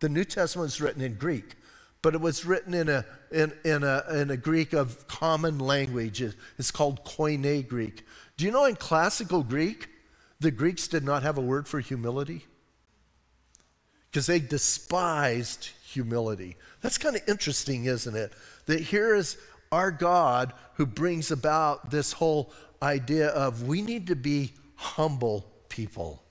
the 0.00 0.08
New 0.08 0.24
Testament 0.24 0.68
is 0.68 0.80
written 0.80 1.02
in 1.02 1.14
Greek, 1.14 1.54
but 2.02 2.14
it 2.14 2.20
was 2.20 2.44
written 2.44 2.74
in 2.74 2.88
a, 2.88 3.04
in, 3.30 3.52
in 3.64 3.84
a, 3.84 4.02
in 4.14 4.30
a 4.30 4.36
Greek 4.36 4.72
of 4.72 5.06
common 5.06 5.58
language. 5.58 6.22
It's 6.58 6.70
called 6.72 7.04
Koine 7.04 7.66
Greek. 7.68 8.04
Do 8.36 8.44
you 8.44 8.50
know 8.50 8.64
in 8.64 8.74
classical 8.74 9.42
Greek, 9.44 9.88
the 10.40 10.50
Greeks 10.50 10.88
did 10.88 11.04
not 11.04 11.22
have 11.22 11.38
a 11.38 11.42
word 11.42 11.68
for 11.68 11.78
humility? 11.78 12.44
Because 14.10 14.26
they 14.26 14.40
despised 14.40 15.70
humility. 15.96 16.56
That's 16.82 16.98
kind 16.98 17.16
of 17.16 17.22
interesting, 17.26 17.86
isn't 17.86 18.14
it? 18.14 18.32
That 18.66 18.80
here 18.80 19.14
is 19.14 19.38
our 19.72 19.90
God 19.90 20.52
who 20.74 20.84
brings 20.84 21.30
about 21.30 21.90
this 21.90 22.12
whole 22.12 22.52
idea 22.82 23.28
of 23.28 23.62
we 23.62 23.80
need 23.80 24.06
to 24.08 24.14
be 24.14 24.52
humble 24.74 25.46
people. 25.70 26.22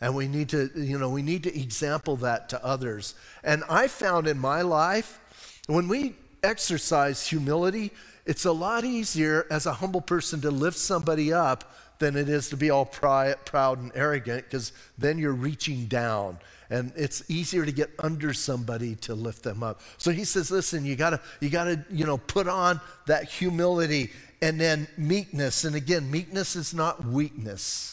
And 0.00 0.16
we 0.16 0.26
need 0.26 0.48
to, 0.48 0.70
you 0.74 0.98
know, 0.98 1.10
we 1.10 1.22
need 1.22 1.44
to 1.44 1.56
example 1.56 2.16
that 2.16 2.48
to 2.48 2.64
others. 2.64 3.14
And 3.44 3.62
I 3.68 3.86
found 3.86 4.26
in 4.26 4.38
my 4.38 4.62
life, 4.62 5.20
when 5.68 5.88
we 5.88 6.14
exercise 6.42 7.26
humility, 7.26 7.92
it's 8.24 8.46
a 8.46 8.52
lot 8.52 8.84
easier 8.84 9.46
as 9.50 9.66
a 9.66 9.74
humble 9.74 10.00
person 10.00 10.40
to 10.40 10.50
lift 10.50 10.78
somebody 10.78 11.32
up 11.32 11.70
than 11.98 12.16
it 12.16 12.28
is 12.28 12.48
to 12.48 12.56
be 12.56 12.70
all 12.70 12.86
proud 12.86 13.78
and 13.78 13.92
arrogant 13.94 14.44
because 14.44 14.72
then 14.98 15.18
you're 15.18 15.32
reaching 15.32 15.86
down 15.86 16.38
and 16.72 16.92
it's 16.96 17.22
easier 17.30 17.66
to 17.66 17.72
get 17.72 17.90
under 17.98 18.32
somebody 18.32 18.94
to 18.96 19.14
lift 19.14 19.42
them 19.42 19.62
up 19.62 19.80
so 19.98 20.10
he 20.10 20.24
says 20.24 20.50
listen 20.50 20.84
you 20.84 20.96
gotta 20.96 21.20
you 21.40 21.50
gotta 21.50 21.84
you 21.90 22.04
know 22.04 22.18
put 22.18 22.48
on 22.48 22.80
that 23.06 23.24
humility 23.24 24.10
and 24.40 24.60
then 24.60 24.88
meekness 24.96 25.64
and 25.64 25.76
again 25.76 26.10
meekness 26.10 26.56
is 26.56 26.72
not 26.74 27.04
weakness 27.04 27.92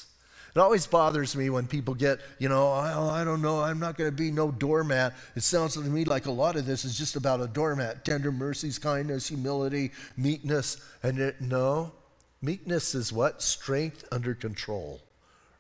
it 0.55 0.59
always 0.59 0.87
bothers 0.87 1.35
me 1.35 1.49
when 1.49 1.67
people 1.67 1.93
get, 1.93 2.19
you 2.39 2.49
know, 2.49 2.69
I, 2.69 3.21
I 3.21 3.23
don't 3.23 3.41
know, 3.41 3.61
I'm 3.61 3.79
not 3.79 3.97
going 3.97 4.09
to 4.09 4.15
be 4.15 4.31
no 4.31 4.51
doormat. 4.51 5.13
It 5.35 5.43
sounds 5.43 5.75
to 5.75 5.81
me 5.81 6.05
like 6.05 6.25
a 6.25 6.31
lot 6.31 6.55
of 6.55 6.65
this 6.65 6.85
is 6.85 6.97
just 6.97 7.15
about 7.15 7.39
a 7.39 7.47
doormat 7.47 8.03
tender 8.03 8.31
mercies, 8.31 8.79
kindness, 8.79 9.27
humility, 9.27 9.91
meekness. 10.17 10.77
And 11.03 11.19
it, 11.19 11.39
no, 11.39 11.91
meekness 12.41 12.95
is 12.95 13.13
what? 13.13 13.41
Strength 13.43 14.05
under 14.11 14.33
control, 14.33 15.01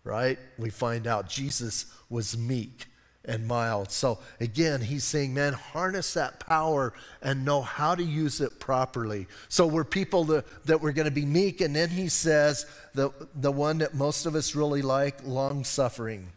right? 0.03 0.39
We 0.57 0.71
find 0.71 1.05
out 1.05 1.29
Jesus 1.29 1.85
was 2.09 2.35
meek 2.37 2.87
and 3.25 3.47
mild. 3.47 3.91
So 3.91 4.19
again, 4.39 4.81
he's 4.81 5.03
saying, 5.03 5.33
man, 5.33 5.53
harness 5.53 6.13
that 6.13 6.39
power 6.39 6.93
and 7.21 7.43
know 7.45 7.61
how 7.61 7.93
to 7.95 8.03
use 8.03 8.41
it 8.41 8.59
properly. 8.59 9.27
So 9.49 9.67
we're 9.67 9.83
people 9.83 10.23
that, 10.25 10.65
that 10.65 10.81
we're 10.81 10.93
going 10.93 11.05
to 11.05 11.11
be 11.11 11.25
meek. 11.25 11.61
And 11.61 11.75
then 11.75 11.89
he 11.89 12.07
says, 12.07 12.65
the, 12.93 13.11
the 13.35 13.51
one 13.51 13.79
that 13.79 13.93
most 13.93 14.25
of 14.25 14.35
us 14.35 14.55
really 14.55 14.81
like, 14.81 15.25
long 15.25 15.63
suffering. 15.63 16.29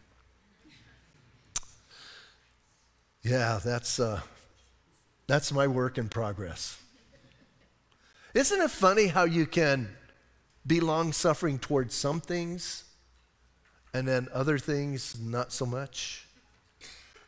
Yeah, 3.23 3.59
that's, 3.63 3.99
uh, 3.99 4.19
that's 5.27 5.51
my 5.53 5.67
work 5.67 5.97
in 5.97 6.09
progress. 6.09 6.77
Isn't 8.33 8.61
it 8.61 8.71
funny 8.71 9.07
how 9.07 9.23
you 9.23 9.45
can 9.45 9.87
be 10.67 10.79
long 10.79 11.13
suffering 11.13 11.59
towards 11.59 11.95
some 11.95 12.19
things 12.19 12.83
and 13.93 14.07
then 14.07 14.27
other 14.33 14.57
things 14.57 15.17
not 15.19 15.53
so 15.53 15.65
much? 15.65 16.22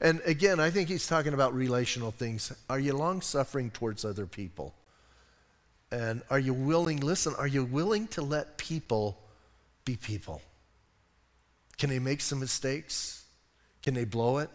And 0.01 0.21
again, 0.25 0.59
I 0.59 0.69
think 0.69 0.89
he's 0.89 1.07
talking 1.07 1.33
about 1.33 1.53
relational 1.53 2.11
things. 2.11 2.51
Are 2.69 2.79
you 2.79 2.93
long 2.93 3.21
suffering 3.21 3.71
towards 3.71 4.03
other 4.03 4.25
people? 4.25 4.73
And 5.91 6.21
are 6.29 6.39
you 6.39 6.53
willing, 6.53 6.99
listen, 6.99 7.33
are 7.37 7.47
you 7.47 7.63
willing 7.63 8.07
to 8.09 8.21
let 8.21 8.57
people 8.57 9.17
be 9.85 9.95
people? 9.95 10.41
Can 11.77 11.89
they 11.89 11.99
make 11.99 12.21
some 12.21 12.39
mistakes? 12.39 13.25
Can 13.83 13.93
they 13.93 14.05
blow 14.05 14.39
it? 14.39 14.49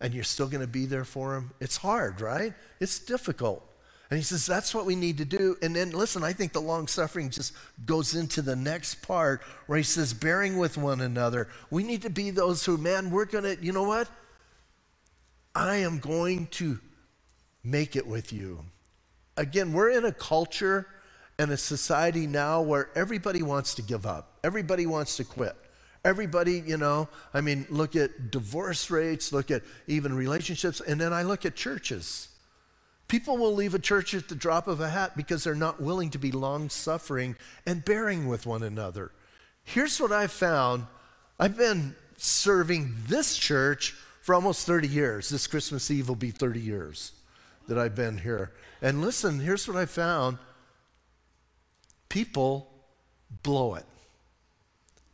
And 0.00 0.14
you're 0.14 0.24
still 0.24 0.46
going 0.46 0.60
to 0.60 0.66
be 0.66 0.86
there 0.86 1.04
for 1.04 1.34
them? 1.34 1.50
It's 1.60 1.76
hard, 1.76 2.20
right? 2.20 2.54
It's 2.80 2.98
difficult. 3.00 3.64
And 4.10 4.16
he 4.16 4.24
says, 4.24 4.46
that's 4.46 4.74
what 4.74 4.86
we 4.86 4.94
need 4.94 5.18
to 5.18 5.24
do. 5.26 5.56
And 5.60 5.76
then, 5.76 5.90
listen, 5.90 6.24
I 6.24 6.32
think 6.32 6.54
the 6.54 6.60
long 6.60 6.86
suffering 6.86 7.28
just 7.28 7.52
goes 7.84 8.14
into 8.14 8.40
the 8.40 8.56
next 8.56 9.02
part 9.02 9.42
where 9.66 9.76
he 9.76 9.84
says, 9.84 10.14
bearing 10.14 10.56
with 10.56 10.78
one 10.78 11.02
another. 11.02 11.48
We 11.70 11.82
need 11.82 12.02
to 12.02 12.10
be 12.10 12.30
those 12.30 12.64
who, 12.64 12.78
man, 12.78 13.10
we're 13.10 13.26
going 13.26 13.44
to, 13.44 13.62
you 13.62 13.72
know 13.72 13.82
what? 13.82 14.08
I 15.54 15.76
am 15.76 15.98
going 15.98 16.46
to 16.48 16.78
make 17.64 17.96
it 17.96 18.06
with 18.06 18.32
you. 18.32 18.64
Again, 19.36 19.72
we're 19.72 19.90
in 19.90 20.04
a 20.04 20.12
culture 20.12 20.86
and 21.38 21.50
a 21.50 21.56
society 21.56 22.26
now 22.26 22.60
where 22.60 22.90
everybody 22.94 23.42
wants 23.42 23.74
to 23.74 23.82
give 23.82 24.06
up, 24.06 24.38
everybody 24.42 24.86
wants 24.86 25.16
to 25.16 25.24
quit. 25.24 25.56
Everybody, 26.04 26.62
you 26.64 26.76
know, 26.76 27.08
I 27.34 27.40
mean, 27.40 27.66
look 27.68 27.96
at 27.96 28.30
divorce 28.30 28.88
rates, 28.88 29.32
look 29.32 29.50
at 29.50 29.62
even 29.88 30.14
relationships, 30.14 30.80
and 30.80 31.00
then 31.00 31.12
I 31.12 31.22
look 31.22 31.44
at 31.44 31.56
churches. 31.56 32.28
People 33.08 33.36
will 33.36 33.52
leave 33.52 33.74
a 33.74 33.78
church 33.78 34.14
at 34.14 34.28
the 34.28 34.34
drop 34.34 34.68
of 34.68 34.80
a 34.80 34.88
hat 34.88 35.16
because 35.16 35.42
they're 35.42 35.54
not 35.54 35.82
willing 35.82 36.10
to 36.10 36.18
be 36.18 36.30
long 36.30 36.70
suffering 36.70 37.36
and 37.66 37.84
bearing 37.84 38.28
with 38.28 38.46
one 38.46 38.62
another. 38.62 39.10
Here's 39.64 40.00
what 40.00 40.12
I've 40.12 40.32
found 40.32 40.86
I've 41.38 41.56
been 41.56 41.94
serving 42.16 42.94
this 43.06 43.36
church 43.36 43.94
for 44.28 44.34
almost 44.34 44.66
30 44.66 44.88
years. 44.88 45.30
This 45.30 45.46
Christmas 45.46 45.90
Eve 45.90 46.06
will 46.06 46.14
be 46.14 46.30
30 46.30 46.60
years 46.60 47.12
that 47.66 47.78
I've 47.78 47.94
been 47.94 48.18
here. 48.18 48.52
And 48.82 49.00
listen, 49.00 49.40
here's 49.40 49.66
what 49.66 49.78
I 49.78 49.86
found 49.86 50.36
people 52.10 52.70
blow 53.42 53.76
it. 53.76 53.86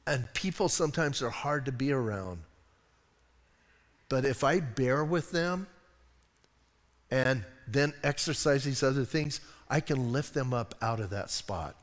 And 0.05 0.27
people 0.35 0.69
sometimes 0.69 1.23
are 1.23 1.31
hard 1.31 1.67
to 1.67 1.71
be 1.71 1.93
around. 1.93 2.41
But 4.09 4.25
if 4.25 4.43
I 4.43 4.59
bear 4.59 5.05
with 5.05 5.31
them 5.31 5.69
and 7.09 7.45
then 7.69 7.93
exercise 8.03 8.65
these 8.65 8.83
other 8.83 9.05
things, 9.05 9.41
I 9.71 9.79
can 9.79 10.11
lift 10.11 10.35
them 10.35 10.53
up 10.53 10.75
out 10.83 10.99
of 10.99 11.11
that 11.11 11.31
spot. 11.31 11.77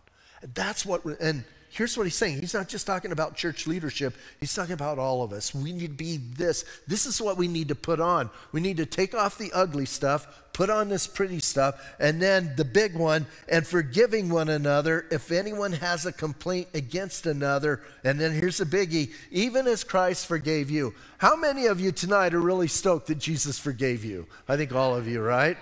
That's 0.53 0.85
what, 0.85 1.05
and 1.21 1.45
here's 1.71 1.97
what 1.97 2.03
he's 2.03 2.15
saying. 2.15 2.39
He's 2.39 2.53
not 2.53 2.67
just 2.67 2.85
talking 2.85 3.11
about 3.11 3.35
church 3.35 3.65
leadership, 3.65 4.13
he's 4.39 4.53
talking 4.53 4.73
about 4.73 4.99
all 4.99 5.23
of 5.23 5.33
us. 5.33 5.55
We 5.55 5.71
need 5.71 5.87
to 5.87 6.03
be 6.03 6.17
this. 6.17 6.65
This 6.87 7.05
is 7.05 7.21
what 7.21 7.37
we 7.37 7.47
need 7.47 7.69
to 7.69 7.75
put 7.75 7.99
on. 7.99 8.29
We 8.51 8.61
need 8.61 8.77
to 8.77 8.85
take 8.85 9.15
off 9.15 9.37
the 9.37 9.51
ugly 9.53 9.85
stuff, 9.85 10.27
put 10.53 10.69
on 10.69 10.89
this 10.89 11.07
pretty 11.07 11.39
stuff, 11.39 11.81
and 11.99 12.21
then 12.21 12.53
the 12.57 12.65
big 12.65 12.95
one, 12.95 13.25
and 13.47 13.65
forgiving 13.65 14.29
one 14.29 14.49
another 14.49 15.07
if 15.11 15.31
anyone 15.31 15.71
has 15.71 16.05
a 16.05 16.11
complaint 16.11 16.67
against 16.73 17.25
another. 17.25 17.81
And 18.03 18.19
then 18.19 18.31
here's 18.31 18.57
the 18.57 18.65
biggie 18.65 19.11
even 19.31 19.67
as 19.67 19.83
Christ 19.83 20.27
forgave 20.27 20.69
you. 20.69 20.93
How 21.17 21.35
many 21.35 21.67
of 21.67 21.79
you 21.79 21.91
tonight 21.91 22.33
are 22.33 22.41
really 22.41 22.67
stoked 22.67 23.07
that 23.07 23.19
Jesus 23.19 23.57
forgave 23.57 24.03
you? 24.03 24.27
I 24.47 24.57
think 24.57 24.73
all 24.73 24.95
of 24.95 25.07
you, 25.07 25.21
right? 25.21 25.57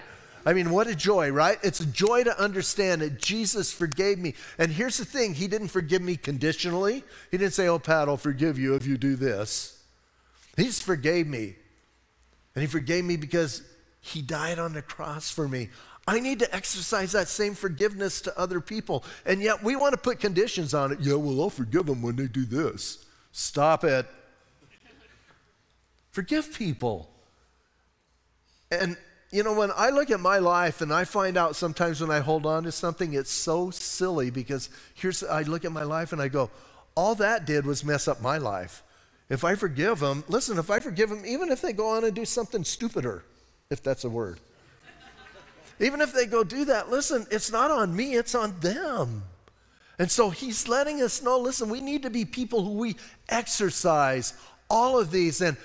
I 0.45 0.53
mean, 0.53 0.71
what 0.71 0.87
a 0.87 0.95
joy, 0.95 1.31
right? 1.31 1.57
It's 1.63 1.79
a 1.79 1.85
joy 1.85 2.23
to 2.23 2.41
understand 2.41 3.01
that 3.01 3.19
Jesus 3.19 3.71
forgave 3.71 4.17
me. 4.19 4.35
And 4.57 4.71
here's 4.71 4.97
the 4.97 5.05
thing 5.05 5.33
He 5.33 5.47
didn't 5.47 5.67
forgive 5.69 6.01
me 6.01 6.15
conditionally. 6.15 7.03
He 7.31 7.37
didn't 7.37 7.53
say, 7.53 7.67
Oh, 7.67 7.79
Pat, 7.79 8.07
I'll 8.07 8.17
forgive 8.17 8.57
you 8.57 8.75
if 8.75 8.85
you 8.85 8.97
do 8.97 9.15
this. 9.15 9.81
He 10.57 10.63
just 10.63 10.83
forgave 10.83 11.27
me. 11.27 11.55
And 12.55 12.61
He 12.61 12.67
forgave 12.67 13.05
me 13.05 13.17
because 13.17 13.61
He 14.01 14.21
died 14.21 14.59
on 14.59 14.73
the 14.73 14.81
cross 14.81 15.29
for 15.29 15.47
me. 15.47 15.69
I 16.07 16.19
need 16.19 16.39
to 16.39 16.55
exercise 16.55 17.11
that 17.11 17.27
same 17.27 17.53
forgiveness 17.53 18.21
to 18.21 18.39
other 18.39 18.59
people. 18.61 19.03
And 19.25 19.41
yet 19.41 19.61
we 19.61 19.75
want 19.75 19.93
to 19.93 19.97
put 19.99 20.19
conditions 20.19 20.73
on 20.73 20.91
it. 20.91 20.99
Yeah, 21.01 21.15
well, 21.15 21.39
I'll 21.39 21.49
forgive 21.51 21.85
them 21.85 22.01
when 22.01 22.15
they 22.15 22.25
do 22.25 22.45
this. 22.45 23.05
Stop 23.31 23.83
it. 23.83 24.07
Forgive 26.11 26.51
people. 26.53 27.09
And 28.71 28.97
you 29.31 29.43
know, 29.43 29.53
when 29.53 29.71
I 29.75 29.89
look 29.89 30.09
at 30.09 30.19
my 30.19 30.39
life 30.39 30.81
and 30.81 30.91
I 30.91 31.03
find 31.03 31.37
out 31.37 31.55
sometimes 31.55 32.01
when 32.01 32.09
I 32.09 32.19
hold 32.19 32.45
on 32.45 32.63
to 32.63 32.71
something, 32.71 33.13
it's 33.13 33.31
so 33.31 33.69
silly 33.69 34.31
because 34.31 34.69
here's, 34.95 35.23
I 35.23 35.43
look 35.43 35.65
at 35.65 35.71
my 35.71 35.83
life 35.83 36.13
and 36.13 36.21
I 36.21 36.29
go, 36.29 36.49
all 36.95 37.15
that 37.15 37.45
did 37.45 37.65
was 37.65 37.85
mess 37.85 38.07
up 38.07 38.21
my 38.21 38.39
life. 38.39 38.83
If 39.29 39.43
I 39.43 39.53
forgive 39.53 39.99
them, 39.99 40.23
listen, 40.27 40.57
if 40.57 40.71
I 40.71 40.79
forgive 40.79 41.09
them, 41.09 41.23
even 41.25 41.49
if 41.49 41.61
they 41.61 41.73
go 41.73 41.89
on 41.89 42.03
and 42.03 42.15
do 42.15 42.25
something 42.25 42.63
stupider, 42.63 43.23
if 43.69 43.83
that's 43.83 44.03
a 44.03 44.09
word, 44.09 44.39
even 45.79 46.01
if 46.01 46.11
they 46.11 46.25
go 46.25 46.43
do 46.43 46.65
that, 46.65 46.89
listen, 46.89 47.27
it's 47.29 47.51
not 47.51 47.69
on 47.69 47.95
me, 47.95 48.15
it's 48.15 48.33
on 48.33 48.59
them. 48.59 49.23
And 49.99 50.09
so 50.09 50.29
he's 50.29 50.67
letting 50.67 51.01
us 51.01 51.21
know 51.21 51.37
listen, 51.37 51.69
we 51.69 51.81
need 51.81 52.03
to 52.03 52.09
be 52.09 52.25
people 52.25 52.63
who 52.63 52.71
we 52.71 52.95
exercise 53.27 54.33
all 54.69 54.97
of 54.97 55.11
these. 55.11 55.41
And 55.41 55.57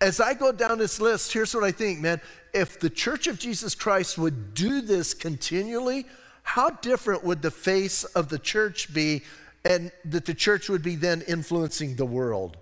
as 0.00 0.20
I 0.20 0.34
go 0.34 0.52
down 0.52 0.78
this 0.78 1.00
list, 1.00 1.32
here's 1.32 1.54
what 1.54 1.64
I 1.64 1.72
think, 1.72 2.00
man. 2.00 2.20
If 2.54 2.78
the 2.78 2.90
church 2.90 3.26
of 3.26 3.38
Jesus 3.38 3.74
Christ 3.74 4.16
would 4.18 4.54
do 4.54 4.80
this 4.80 5.12
continually, 5.14 6.06
how 6.42 6.70
different 6.70 7.24
would 7.24 7.42
the 7.42 7.50
face 7.50 8.04
of 8.04 8.28
the 8.28 8.38
church 8.38 8.92
be, 8.94 9.22
and 9.64 9.90
that 10.04 10.24
the 10.24 10.34
church 10.34 10.68
would 10.68 10.82
be 10.82 10.94
then 10.94 11.22
influencing 11.22 11.96
the 11.96 12.06
world? 12.06 12.56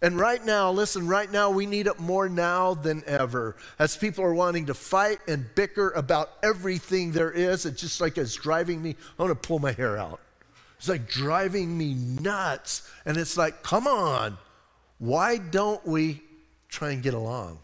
And 0.00 0.18
right 0.18 0.44
now, 0.44 0.70
listen, 0.70 1.08
right 1.08 1.30
now, 1.30 1.50
we 1.50 1.66
need 1.66 1.88
it 1.88 1.98
more 1.98 2.28
now 2.28 2.74
than 2.74 3.02
ever. 3.06 3.56
As 3.78 3.96
people 3.96 4.24
are 4.24 4.34
wanting 4.34 4.66
to 4.66 4.74
fight 4.74 5.18
and 5.26 5.44
bicker 5.56 5.90
about 5.90 6.30
everything 6.42 7.10
there 7.10 7.32
is, 7.32 7.66
it's 7.66 7.80
just 7.80 8.00
like 8.00 8.16
it's 8.16 8.34
driving 8.36 8.80
me. 8.80 8.94
I 9.18 9.22
want 9.22 9.42
to 9.42 9.48
pull 9.48 9.58
my 9.58 9.72
hair 9.72 9.98
out. 9.98 10.20
It's 10.78 10.88
like 10.88 11.08
driving 11.08 11.76
me 11.76 11.94
nuts. 11.94 12.88
And 13.06 13.16
it's 13.16 13.36
like, 13.36 13.64
come 13.64 13.88
on, 13.88 14.38
why 14.98 15.38
don't 15.38 15.84
we 15.84 16.22
try 16.68 16.90
and 16.90 17.02
get 17.02 17.14
along. 17.14 17.58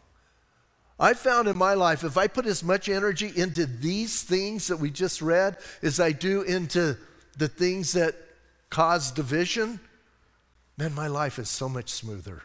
I 0.98 1.14
found 1.14 1.48
in 1.48 1.58
my 1.58 1.74
life, 1.74 2.04
if 2.04 2.16
I 2.16 2.28
put 2.28 2.46
as 2.46 2.62
much 2.62 2.88
energy 2.88 3.32
into 3.34 3.66
these 3.66 4.22
things 4.22 4.68
that 4.68 4.76
we 4.76 4.90
just 4.90 5.20
read 5.20 5.56
as 5.82 5.98
I 5.98 6.12
do 6.12 6.42
into 6.42 6.96
the 7.36 7.48
things 7.48 7.92
that 7.94 8.14
cause 8.70 9.10
division, 9.10 9.80
man, 10.76 10.94
my 10.94 11.08
life 11.08 11.38
is 11.38 11.48
so 11.48 11.68
much 11.68 11.90
smoother. 11.90 12.42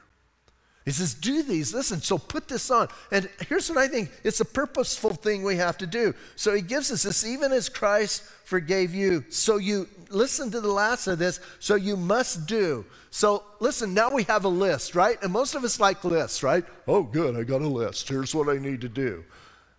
He 0.86 0.92
says, 0.92 1.14
Do 1.14 1.44
these, 1.44 1.74
listen, 1.74 2.02
so 2.02 2.18
put 2.18 2.48
this 2.48 2.72
on. 2.72 2.88
And 3.12 3.30
here's 3.48 3.70
what 3.70 3.78
I 3.78 3.88
think 3.88 4.10
it's 4.24 4.40
a 4.40 4.46
purposeful 4.46 5.12
thing 5.12 5.44
we 5.44 5.58
have 5.58 5.78
to 5.80 5.88
do. 5.88 6.16
So 6.36 6.56
he 6.56 6.64
gives 6.64 6.92
us 6.92 7.04
this, 7.04 7.24
even 7.24 7.52
as 7.52 7.70
Christ 7.70 8.24
forgave 8.46 8.96
you. 8.96 9.24
So 9.30 9.58
you, 9.58 9.88
listen 10.10 10.52
to 10.52 10.62
the 10.62 10.72
last 10.72 11.08
of 11.08 11.20
this, 11.20 11.40
so 11.60 11.76
you 11.76 11.96
must 11.98 12.46
do. 12.46 12.86
So 13.12 13.44
listen, 13.60 13.94
now 13.94 14.10
we 14.12 14.24
have 14.24 14.46
a 14.46 14.50
list, 14.50 14.96
right? 14.96 15.22
And 15.22 15.32
most 15.32 15.56
of 15.56 15.64
us 15.64 15.80
like 15.80 16.04
lists, 16.04 16.44
right? 16.44 16.64
Oh, 16.88 17.04
good, 17.04 17.36
I 17.36 17.44
got 17.44 17.62
a 17.62 17.68
list. 17.68 18.08
Here's 18.08 18.36
what 18.36 18.50
I 18.50 18.58
need 18.58 18.82
to 18.82 18.90
do. 18.90 19.24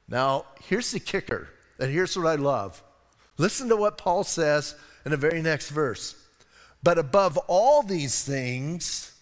Now, 0.09 0.47
here's 0.65 0.91
the 0.91 1.01
kicker, 1.01 1.49
and 1.79 1.91
here's 1.91 2.17
what 2.17 2.27
I 2.27 2.35
love. 2.35 2.83
Listen 3.39 3.69
to 3.69 3.77
what 3.77 3.97
Paul 3.97 4.25
says 4.25 4.75
in 5.05 5.13
the 5.13 5.17
very 5.17 5.41
next 5.41 5.71
verse. 5.71 6.17
But 6.83 6.99
above 6.99 7.37
all 7.47 7.83
these 7.83 8.25
things, 8.25 9.13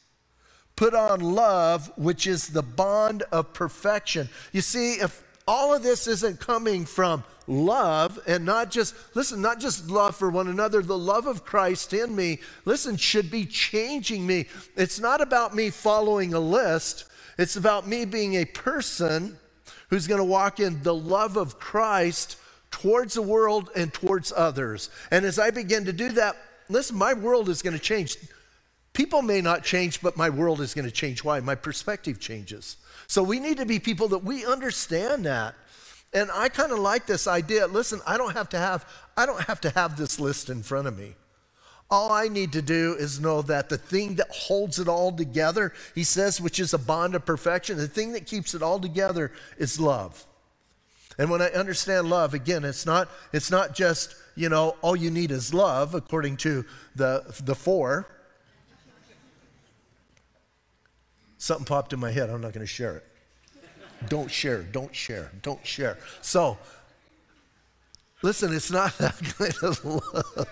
put 0.77 0.95
on 0.95 1.21
love, 1.21 1.93
which 1.97 2.27
is 2.27 2.49
the 2.49 2.63
bond 2.63 3.25
of 3.33 3.53
perfection. 3.53 4.29
You 4.53 4.61
see, 4.61 4.95
if 4.95 5.23
all 5.49 5.75
of 5.75 5.83
this 5.83 6.07
isn't 6.07 6.39
coming 6.39 6.85
from 6.85 7.25
love 7.47 8.21
and 8.27 8.45
not 8.45 8.71
just, 8.71 8.95
listen, 9.15 9.41
not 9.41 9.59
just 9.59 9.91
love 9.91 10.15
for 10.15 10.29
one 10.29 10.47
another, 10.47 10.83
the 10.83 10.97
love 10.97 11.27
of 11.27 11.43
Christ 11.43 11.95
in 11.95 12.15
me, 12.15 12.41
listen, 12.67 12.99
should 12.99 13.31
be 13.31 13.47
changing 13.47 14.27
me. 14.27 14.47
It's 14.77 15.01
not 15.01 15.23
about 15.23 15.57
me 15.57 15.71
following 15.71 16.35
a 16.35 16.39
list, 16.39 17.07
it's 17.39 17.57
about 17.57 17.89
me 17.89 18.05
being 18.05 18.35
a 18.35 18.45
person 18.45 19.39
who's 19.89 20.07
going 20.07 20.19
to 20.19 20.25
walk 20.25 20.61
in 20.61 20.83
the 20.83 20.95
love 20.95 21.39
of 21.39 21.59
Christ 21.59 22.37
towards 22.71 23.15
the 23.15 23.23
world 23.23 23.71
and 23.75 23.93
towards 23.93 24.33
others. 24.37 24.91
And 25.11 25.25
as 25.25 25.39
I 25.39 25.51
begin 25.51 25.87
to 25.87 25.95
do 25.95 26.11
that, 26.11 26.37
listen, 26.69 26.99
my 26.99 27.15
world 27.15 27.49
is 27.49 27.63
going 27.63 27.73
to 27.73 27.83
change. 27.83 28.19
People 28.93 29.23
may 29.23 29.41
not 29.41 29.65
change, 29.65 30.03
but 30.03 30.15
my 30.15 30.29
world 30.29 30.61
is 30.61 30.75
going 30.75 30.85
to 30.85 30.91
change. 30.91 31.25
Why? 31.25 31.41
My 31.41 31.55
perspective 31.55 32.21
changes. 32.21 32.77
So 33.09 33.23
we 33.23 33.41
need 33.41 33.57
to 33.57 33.67
be 33.67 33.79
people 33.79 34.09
that 34.09 34.19
we 34.19 34.45
understand 34.45 35.25
that. 35.25 35.55
And 36.13 36.31
I 36.31 36.49
kind 36.49 36.73
of 36.73 36.79
like 36.79 37.07
this 37.07 37.27
idea. 37.27 37.67
Listen, 37.67 38.01
I 38.07 38.17
don't 38.17 38.35
have 38.35 38.49
to 38.51 38.59
have 38.59 38.87
I 39.17 39.27
don't 39.27 39.43
have 39.43 39.61
to 39.63 39.71
have 39.71 39.97
this 39.97 40.21
list 40.21 40.49
in 40.49 40.63
front 40.63 40.87
of 40.87 40.97
me. 40.97 41.15
All 41.91 42.13
I 42.13 42.29
need 42.29 42.53
to 42.53 42.63
do 42.63 42.97
is 42.99 43.19
know 43.19 43.41
that 43.43 43.71
the 43.71 43.79
thing 43.79 44.17
that 44.17 44.31
holds 44.31 44.79
it 44.79 44.89
all 44.89 45.11
together, 45.11 45.73
he 45.95 46.05
says, 46.05 46.41
which 46.41 46.61
is 46.61 46.75
a 46.75 46.79
bond 46.79 47.15
of 47.15 47.25
perfection, 47.25 47.79
the 47.79 47.89
thing 47.89 48.13
that 48.13 48.27
keeps 48.27 48.55
it 48.55 48.63
all 48.63 48.79
together 48.79 49.33
is 49.57 49.81
love. 49.81 50.27
And 51.19 51.31
when 51.31 51.41
I 51.41 51.49
understand 51.49 52.11
love, 52.11 52.35
again, 52.35 52.65
it's 52.65 52.85
not, 52.85 53.09
it's 53.33 53.51
not 53.51 53.75
just, 53.75 54.15
you 54.37 54.51
know, 54.51 54.77
all 54.83 54.95
you 54.95 55.11
need 55.11 55.31
is 55.31 55.53
love, 55.53 55.95
according 55.95 56.37
to 56.39 56.65
the, 56.95 57.25
the 57.43 57.55
four. 57.55 58.07
Something 61.39 61.65
popped 61.65 61.93
in 61.93 62.01
my 62.01 62.11
head. 62.11 62.31
I'm 62.31 62.41
not 62.41 62.53
going 62.53 62.67
to 62.67 62.73
share 62.73 62.97
it. 62.97 63.05
Don't 64.09 64.31
share, 64.31 64.63
don't 64.63 64.95
share, 64.95 65.31
don't 65.43 65.65
share. 65.67 65.99
So, 66.21 66.57
listen, 68.23 68.53
it's 68.53 68.71
not 68.71 68.97
that 68.99 69.17
kind 69.39 69.55
of 69.63 69.85
love. 69.85 70.49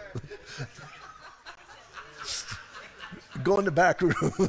Go 3.42 3.58
in 3.58 3.64
the 3.64 3.70
back 3.70 4.00
room. 4.00 4.14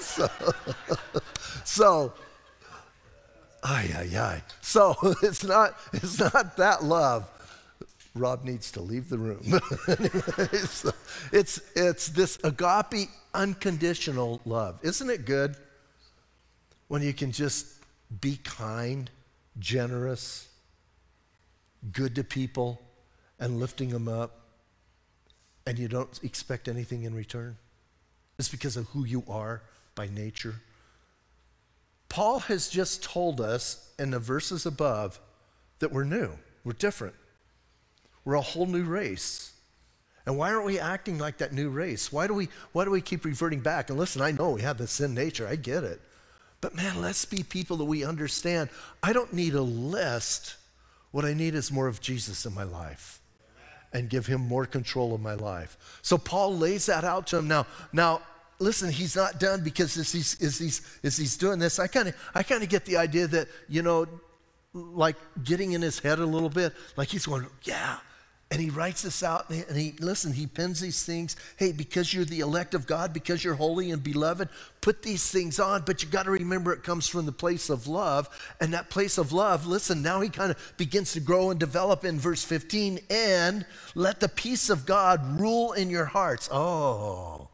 so, 0.00 0.28
so 1.64 2.12
ay, 3.62 3.90
ay, 3.96 4.18
ay. 4.18 4.42
So 4.60 4.96
it's 5.22 5.44
not, 5.44 5.76
it's 5.92 6.18
not 6.18 6.56
that 6.56 6.84
love. 6.84 7.28
Rob 8.14 8.44
needs 8.44 8.72
to 8.72 8.80
leave 8.80 9.08
the 9.08 9.18
room. 9.18 9.40
it's, 9.88 10.86
it's, 11.32 11.60
it's 11.74 12.08
this 12.08 12.38
agape 12.42 13.08
unconditional 13.34 14.40
love. 14.44 14.80
Isn't 14.82 15.10
it 15.10 15.24
good 15.24 15.56
when 16.88 17.02
you 17.02 17.12
can 17.12 17.32
just 17.32 17.66
be 18.20 18.38
kind, 18.42 19.10
generous, 19.58 20.48
good 21.92 22.14
to 22.16 22.24
people, 22.24 22.80
and 23.38 23.60
lifting 23.60 23.90
them 23.90 24.08
up, 24.08 24.40
and 25.66 25.78
you 25.78 25.88
don't 25.88 26.18
expect 26.22 26.66
anything 26.66 27.04
in 27.04 27.14
return? 27.14 27.56
It's 28.38 28.48
because 28.48 28.76
of 28.76 28.86
who 28.88 29.04
you 29.04 29.24
are 29.28 29.62
by 29.94 30.08
nature. 30.08 30.54
Paul 32.08 32.40
has 32.40 32.68
just 32.68 33.02
told 33.02 33.40
us 33.40 33.92
in 33.98 34.10
the 34.10 34.18
verses 34.18 34.64
above 34.64 35.20
that 35.80 35.92
we're 35.92 36.04
new, 36.04 36.30
we're 36.64 36.72
different, 36.72 37.14
we're 38.28 38.34
a 38.34 38.42
whole 38.42 38.66
new 38.66 38.84
race. 38.84 39.54
And 40.26 40.36
why 40.36 40.52
aren't 40.52 40.66
we 40.66 40.78
acting 40.78 41.16
like 41.16 41.38
that 41.38 41.54
new 41.54 41.70
race? 41.70 42.12
Why 42.12 42.26
do 42.26 42.34
we, 42.34 42.50
why 42.72 42.84
do 42.84 42.90
we 42.90 43.00
keep 43.00 43.24
reverting 43.24 43.60
back? 43.60 43.88
And 43.88 43.98
listen, 43.98 44.20
I 44.20 44.32
know 44.32 44.50
we 44.50 44.60
have 44.60 44.76
the 44.76 44.86
sin 44.86 45.14
nature, 45.14 45.48
I 45.48 45.56
get 45.56 45.82
it. 45.82 45.98
But 46.60 46.74
man, 46.74 47.00
let's 47.00 47.24
be 47.24 47.42
people 47.42 47.78
that 47.78 47.86
we 47.86 48.04
understand. 48.04 48.68
I 49.02 49.14
don't 49.14 49.32
need 49.32 49.54
a 49.54 49.62
list. 49.62 50.56
What 51.10 51.24
I 51.24 51.32
need 51.32 51.54
is 51.54 51.72
more 51.72 51.88
of 51.88 52.02
Jesus 52.02 52.44
in 52.44 52.52
my 52.52 52.64
life 52.64 53.22
and 53.94 54.10
give 54.10 54.26
him 54.26 54.42
more 54.42 54.66
control 54.66 55.14
of 55.14 55.22
my 55.22 55.32
life. 55.32 55.78
So 56.02 56.18
Paul 56.18 56.54
lays 56.54 56.84
that 56.84 57.04
out 57.04 57.28
to 57.28 57.38
him. 57.38 57.48
Now, 57.48 57.66
now 57.94 58.20
listen, 58.58 58.90
he's 58.90 59.16
not 59.16 59.40
done 59.40 59.64
because 59.64 59.96
as 59.96 60.12
he's, 60.12 60.38
as 60.42 60.58
he's, 60.58 60.82
as 61.02 61.16
he's 61.16 61.38
doing 61.38 61.58
this, 61.58 61.78
I 61.78 61.86
kind 61.86 62.08
of 62.08 62.16
I 62.34 62.42
kind 62.42 62.62
of 62.62 62.68
get 62.68 62.84
the 62.84 62.98
idea 62.98 63.26
that, 63.28 63.48
you 63.70 63.80
know, 63.80 64.06
like 64.74 65.16
getting 65.42 65.72
in 65.72 65.80
his 65.80 65.98
head 65.98 66.18
a 66.18 66.26
little 66.26 66.50
bit, 66.50 66.74
like 66.94 67.08
he's 67.08 67.24
going, 67.24 67.46
yeah, 67.62 67.96
and 68.50 68.62
he 68.62 68.70
writes 68.70 69.02
this 69.02 69.22
out 69.22 69.50
and 69.50 69.76
he, 69.76 69.90
he, 69.90 69.92
listen, 69.98 70.32
he 70.32 70.46
pins 70.46 70.80
these 70.80 71.04
things. 71.04 71.36
Hey, 71.56 71.70
because 71.70 72.14
you're 72.14 72.24
the 72.24 72.40
elect 72.40 72.72
of 72.72 72.86
God, 72.86 73.12
because 73.12 73.44
you're 73.44 73.54
holy 73.54 73.90
and 73.90 74.02
beloved, 74.02 74.48
put 74.80 75.02
these 75.02 75.30
things 75.30 75.60
on, 75.60 75.82
but 75.82 76.02
you 76.02 76.08
got 76.08 76.22
to 76.22 76.30
remember 76.30 76.72
it 76.72 76.82
comes 76.82 77.06
from 77.06 77.26
the 77.26 77.32
place 77.32 77.68
of 77.68 77.86
love. 77.86 78.28
And 78.58 78.72
that 78.72 78.88
place 78.88 79.18
of 79.18 79.32
love, 79.32 79.66
listen, 79.66 80.00
now 80.00 80.20
he 80.20 80.30
kind 80.30 80.50
of 80.50 80.72
begins 80.78 81.12
to 81.12 81.20
grow 81.20 81.50
and 81.50 81.60
develop 81.60 82.06
in 82.06 82.18
verse 82.18 82.42
15. 82.42 83.00
And 83.10 83.66
let 83.94 84.20
the 84.20 84.30
peace 84.30 84.70
of 84.70 84.86
God 84.86 85.38
rule 85.38 85.72
in 85.72 85.90
your 85.90 86.06
hearts. 86.06 86.48
Oh, 86.50 87.48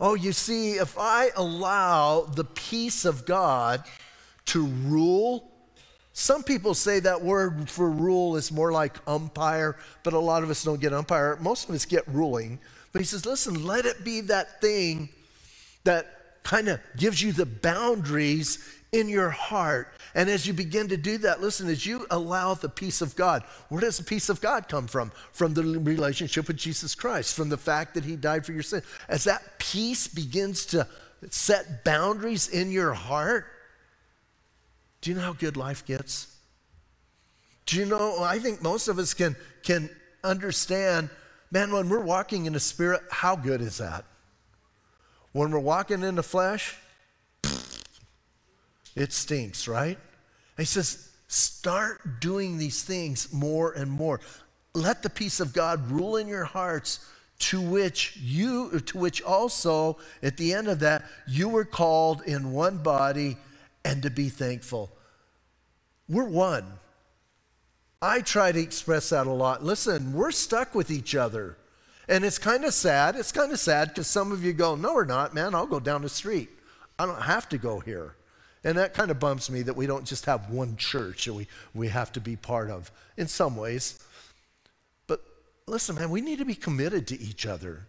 oh, 0.00 0.14
you 0.14 0.32
see, 0.32 0.74
if 0.74 0.96
I 0.98 1.32
allow 1.36 2.22
the 2.22 2.44
peace 2.44 3.04
of 3.04 3.26
God 3.26 3.84
to 4.46 4.64
rule 4.64 5.52
some 6.18 6.42
people 6.42 6.74
say 6.74 6.98
that 6.98 7.22
word 7.22 7.70
for 7.70 7.88
rule 7.88 8.34
is 8.34 8.50
more 8.50 8.72
like 8.72 8.96
umpire, 9.06 9.76
but 10.02 10.14
a 10.14 10.18
lot 10.18 10.42
of 10.42 10.50
us 10.50 10.64
don't 10.64 10.80
get 10.80 10.92
umpire. 10.92 11.38
Most 11.40 11.68
of 11.68 11.74
us 11.76 11.84
get 11.84 12.02
ruling. 12.08 12.58
But 12.92 13.02
he 13.02 13.06
says, 13.06 13.24
listen, 13.24 13.64
let 13.64 13.86
it 13.86 14.04
be 14.04 14.22
that 14.22 14.60
thing 14.60 15.10
that 15.84 16.42
kind 16.42 16.66
of 16.66 16.80
gives 16.96 17.22
you 17.22 17.30
the 17.30 17.46
boundaries 17.46 18.58
in 18.90 19.08
your 19.08 19.30
heart. 19.30 19.94
And 20.16 20.28
as 20.28 20.44
you 20.44 20.52
begin 20.52 20.88
to 20.88 20.96
do 20.96 21.18
that, 21.18 21.40
listen, 21.40 21.68
as 21.68 21.86
you 21.86 22.04
allow 22.10 22.54
the 22.54 22.68
peace 22.68 23.00
of 23.00 23.14
God, 23.14 23.44
where 23.68 23.80
does 23.80 23.98
the 23.98 24.02
peace 24.02 24.28
of 24.28 24.40
God 24.40 24.68
come 24.68 24.88
from? 24.88 25.12
From 25.30 25.54
the 25.54 25.62
relationship 25.62 26.48
with 26.48 26.56
Jesus 26.56 26.96
Christ, 26.96 27.36
from 27.36 27.48
the 27.48 27.56
fact 27.56 27.94
that 27.94 28.04
he 28.04 28.16
died 28.16 28.44
for 28.44 28.52
your 28.52 28.64
sin. 28.64 28.82
As 29.08 29.22
that 29.22 29.60
peace 29.60 30.08
begins 30.08 30.66
to 30.66 30.88
set 31.30 31.84
boundaries 31.84 32.48
in 32.48 32.72
your 32.72 32.92
heart, 32.92 33.46
do 35.00 35.10
you 35.10 35.16
know 35.16 35.22
how 35.22 35.32
good 35.32 35.56
life 35.56 35.86
gets? 35.86 36.34
Do 37.66 37.76
you 37.76 37.84
know? 37.84 38.22
I 38.22 38.38
think 38.38 38.62
most 38.62 38.88
of 38.88 38.98
us 38.98 39.14
can, 39.14 39.36
can 39.62 39.90
understand, 40.24 41.10
man, 41.50 41.72
when 41.72 41.88
we're 41.88 42.04
walking 42.04 42.46
in 42.46 42.54
the 42.54 42.60
Spirit, 42.60 43.02
how 43.10 43.36
good 43.36 43.60
is 43.60 43.78
that? 43.78 44.04
When 45.32 45.50
we're 45.50 45.58
walking 45.58 46.02
in 46.02 46.14
the 46.14 46.22
flesh, 46.22 46.76
it 48.96 49.12
stinks, 49.12 49.68
right? 49.68 49.98
He 50.56 50.64
says, 50.64 51.10
start 51.28 52.20
doing 52.20 52.58
these 52.58 52.82
things 52.82 53.32
more 53.32 53.72
and 53.72 53.90
more. 53.90 54.20
Let 54.74 55.02
the 55.02 55.10
peace 55.10 55.40
of 55.40 55.52
God 55.52 55.90
rule 55.90 56.16
in 56.16 56.26
your 56.26 56.44
hearts 56.44 57.00
to 57.38 57.60
which 57.60 58.16
you 58.16 58.80
to 58.80 58.98
which 58.98 59.22
also 59.22 59.98
at 60.22 60.36
the 60.36 60.52
end 60.52 60.66
of 60.66 60.80
that 60.80 61.04
you 61.28 61.48
were 61.48 61.64
called 61.64 62.22
in 62.22 62.50
one 62.50 62.78
body 62.78 63.36
and 63.84 64.02
to 64.02 64.10
be 64.10 64.28
thankful. 64.28 64.90
We're 66.08 66.24
one. 66.24 66.64
I 68.00 68.20
try 68.20 68.52
to 68.52 68.60
express 68.60 69.10
that 69.10 69.26
a 69.26 69.32
lot. 69.32 69.64
Listen, 69.64 70.12
we're 70.12 70.30
stuck 70.30 70.74
with 70.74 70.90
each 70.90 71.14
other. 71.14 71.56
And 72.08 72.24
it's 72.24 72.38
kind 72.38 72.64
of 72.64 72.72
sad. 72.72 73.16
It's 73.16 73.32
kind 73.32 73.52
of 73.52 73.60
sad 73.60 73.88
because 73.88 74.06
some 74.06 74.32
of 74.32 74.42
you 74.42 74.52
go, 74.52 74.76
No, 74.76 74.94
we're 74.94 75.04
not, 75.04 75.34
man. 75.34 75.54
I'll 75.54 75.66
go 75.66 75.80
down 75.80 76.02
the 76.02 76.08
street. 76.08 76.48
I 76.98 77.06
don't 77.06 77.22
have 77.22 77.48
to 77.50 77.58
go 77.58 77.80
here. 77.80 78.14
And 78.64 78.78
that 78.78 78.94
kind 78.94 79.10
of 79.10 79.20
bumps 79.20 79.50
me 79.50 79.62
that 79.62 79.76
we 79.76 79.86
don't 79.86 80.04
just 80.04 80.24
have 80.24 80.50
one 80.50 80.76
church 80.76 81.26
that 81.26 81.34
we, 81.34 81.46
we 81.74 81.88
have 81.88 82.12
to 82.12 82.20
be 82.20 82.34
part 82.34 82.70
of 82.70 82.90
in 83.16 83.28
some 83.28 83.56
ways. 83.56 84.02
But 85.06 85.22
listen, 85.66 85.94
man, 85.94 86.10
we 86.10 86.20
need 86.20 86.38
to 86.38 86.44
be 86.44 86.54
committed 86.54 87.06
to 87.08 87.20
each 87.20 87.46
other. 87.46 87.86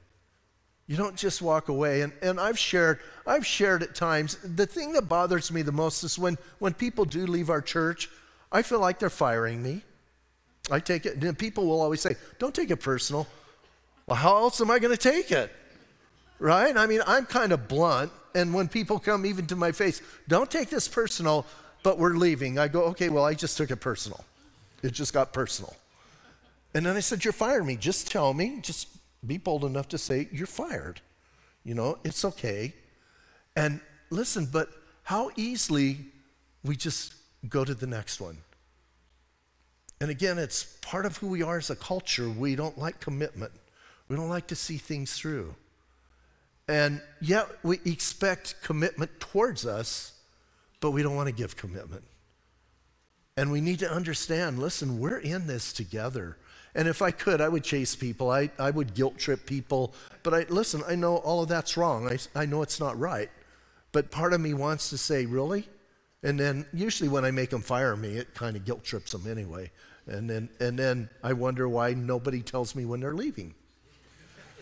You 0.89 0.97
don't 0.97 1.15
just 1.15 1.39
walk 1.39 1.69
away. 1.69 2.01
And, 2.01 2.11
and 2.23 2.39
I've 2.39 2.57
shared, 2.57 2.99
I've 3.27 3.45
shared 3.45 3.83
at 3.83 3.93
times, 3.93 4.37
the 4.43 4.65
thing 4.65 4.93
that 4.93 5.03
bothers 5.03 5.51
me 5.51 5.61
the 5.61 5.71
most 5.71 6.03
is 6.03 6.17
when, 6.17 6.35
when 6.57 6.73
people 6.73 7.05
do 7.05 7.27
leave 7.27 7.51
our 7.51 7.61
church, 7.61 8.09
I 8.51 8.63
feel 8.63 8.79
like 8.79 8.97
they're 8.97 9.11
firing 9.11 9.61
me. 9.61 9.83
I 10.71 10.79
take 10.79 11.05
it, 11.05 11.23
and 11.23 11.37
people 11.37 11.67
will 11.67 11.79
always 11.79 12.01
say, 12.01 12.15
don't 12.39 12.55
take 12.55 12.71
it 12.71 12.77
personal. 12.77 13.27
Well, 14.07 14.15
how 14.15 14.35
else 14.37 14.61
am 14.61 14.71
I 14.71 14.79
going 14.79 14.95
to 14.95 14.97
take 14.97 15.31
it? 15.31 15.51
Right? 16.39 16.75
I 16.75 16.87
mean, 16.87 17.01
I'm 17.05 17.27
kind 17.27 17.51
of 17.51 17.67
blunt, 17.67 18.11
and 18.33 18.51
when 18.51 18.67
people 18.67 18.97
come 18.97 19.27
even 19.27 19.45
to 19.47 19.55
my 19.55 19.71
face, 19.71 20.01
don't 20.27 20.49
take 20.49 20.71
this 20.71 20.87
personal, 20.87 21.45
but 21.83 21.99
we're 21.99 22.15
leaving. 22.15 22.57
I 22.57 22.67
go, 22.67 22.85
okay, 22.85 23.09
well, 23.09 23.25
I 23.25 23.35
just 23.35 23.57
took 23.57 23.69
it 23.69 23.75
personal. 23.75 24.25
It 24.81 24.93
just 24.93 25.13
got 25.13 25.33
personal. 25.33 25.75
And 26.73 26.83
then 26.83 26.95
I 26.95 26.99
said, 26.99 27.23
You're 27.23 27.33
firing 27.33 27.65
me. 27.65 27.75
Just 27.75 28.11
tell 28.11 28.33
me, 28.33 28.59
just 28.61 28.87
be 29.25 29.37
bold 29.37 29.65
enough 29.65 29.87
to 29.89 29.97
say, 29.97 30.27
You're 30.31 30.47
fired. 30.47 31.01
You 31.63 31.75
know, 31.75 31.97
it's 32.03 32.23
okay. 32.25 32.73
And 33.55 33.81
listen, 34.09 34.47
but 34.51 34.69
how 35.03 35.31
easily 35.35 35.97
we 36.63 36.75
just 36.75 37.13
go 37.47 37.65
to 37.65 37.73
the 37.73 37.87
next 37.87 38.21
one. 38.21 38.37
And 40.01 40.09
again, 40.09 40.37
it's 40.37 40.63
part 40.81 41.05
of 41.05 41.17
who 41.17 41.27
we 41.27 41.43
are 41.43 41.57
as 41.57 41.69
a 41.69 41.75
culture. 41.75 42.29
We 42.29 42.55
don't 42.55 42.77
like 42.77 42.99
commitment, 42.99 43.51
we 44.07 44.15
don't 44.15 44.29
like 44.29 44.47
to 44.47 44.55
see 44.55 44.77
things 44.77 45.13
through. 45.13 45.55
And 46.67 47.01
yet 47.19 47.47
we 47.63 47.79
expect 47.83 48.61
commitment 48.61 49.19
towards 49.19 49.65
us, 49.65 50.13
but 50.81 50.91
we 50.91 51.01
don't 51.01 51.15
want 51.15 51.27
to 51.27 51.33
give 51.33 51.57
commitment. 51.57 52.03
And 53.35 53.51
we 53.51 53.59
need 53.59 53.79
to 53.79 53.91
understand 53.91 54.59
listen, 54.59 54.99
we're 54.99 55.17
in 55.17 55.47
this 55.47 55.73
together. 55.73 56.37
And 56.75 56.87
if 56.87 57.01
I 57.01 57.11
could, 57.11 57.41
I 57.41 57.49
would 57.49 57.63
chase 57.63 57.95
people. 57.95 58.29
I, 58.29 58.49
I 58.59 58.69
would 58.69 58.93
guilt 58.93 59.17
trip 59.17 59.45
people. 59.45 59.93
But 60.23 60.33
I, 60.33 60.45
listen, 60.49 60.83
I 60.87 60.95
know 60.95 61.17
all 61.17 61.41
of 61.41 61.49
that's 61.49 61.77
wrong. 61.77 62.07
I, 62.07 62.17
I 62.39 62.45
know 62.45 62.61
it's 62.61 62.79
not 62.79 62.97
right. 62.99 63.29
But 63.91 64.11
part 64.11 64.33
of 64.33 64.41
me 64.41 64.53
wants 64.53 64.89
to 64.91 64.97
say, 64.97 65.25
really? 65.25 65.67
And 66.21 66.39
then 66.39 66.65
usually 66.73 67.09
when 67.09 67.25
I 67.25 67.31
make 67.31 67.49
them 67.49 67.61
fire 67.61 67.95
me, 67.95 68.17
it 68.17 68.33
kind 68.35 68.55
of 68.55 68.65
guilt 68.65 68.83
trips 68.83 69.11
them 69.11 69.25
anyway. 69.29 69.71
And 70.05 70.29
then, 70.29 70.49
and 70.59 70.77
then 70.77 71.09
I 71.23 71.33
wonder 71.33 71.67
why 71.67 71.93
nobody 71.93 72.41
tells 72.41 72.75
me 72.75 72.85
when 72.85 72.99
they're 72.99 73.13
leaving. 73.13 73.53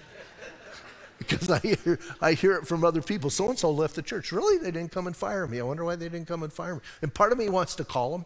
because 1.18 1.50
I 1.50 1.60
hear, 1.60 2.00
I 2.22 2.34
hear 2.34 2.54
it 2.54 2.68
from 2.68 2.86
other 2.86 3.02
people. 3.02 3.30
So 3.30 3.50
and 3.50 3.60
so 3.60 3.72
left 3.72 3.96
the 3.96 4.02
church. 4.02 4.32
Really? 4.32 4.58
They 4.58 4.72
didn't 4.72 4.92
come 4.92 5.08
and 5.08 5.16
fire 5.16 5.48
me. 5.48 5.60
I 5.60 5.64
wonder 5.64 5.84
why 5.84 5.96
they 5.96 6.10
didn't 6.10 6.28
come 6.28 6.44
and 6.44 6.54
fire 6.54 6.76
me. 6.76 6.82
And 7.02 7.14
part 7.14 7.32
of 7.32 7.38
me 7.38 7.50
wants 7.50 7.76
to 7.76 7.84
call 7.84 8.12
them. 8.12 8.26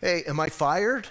Hey, 0.00 0.24
am 0.28 0.38
I 0.38 0.50
fired? 0.50 1.08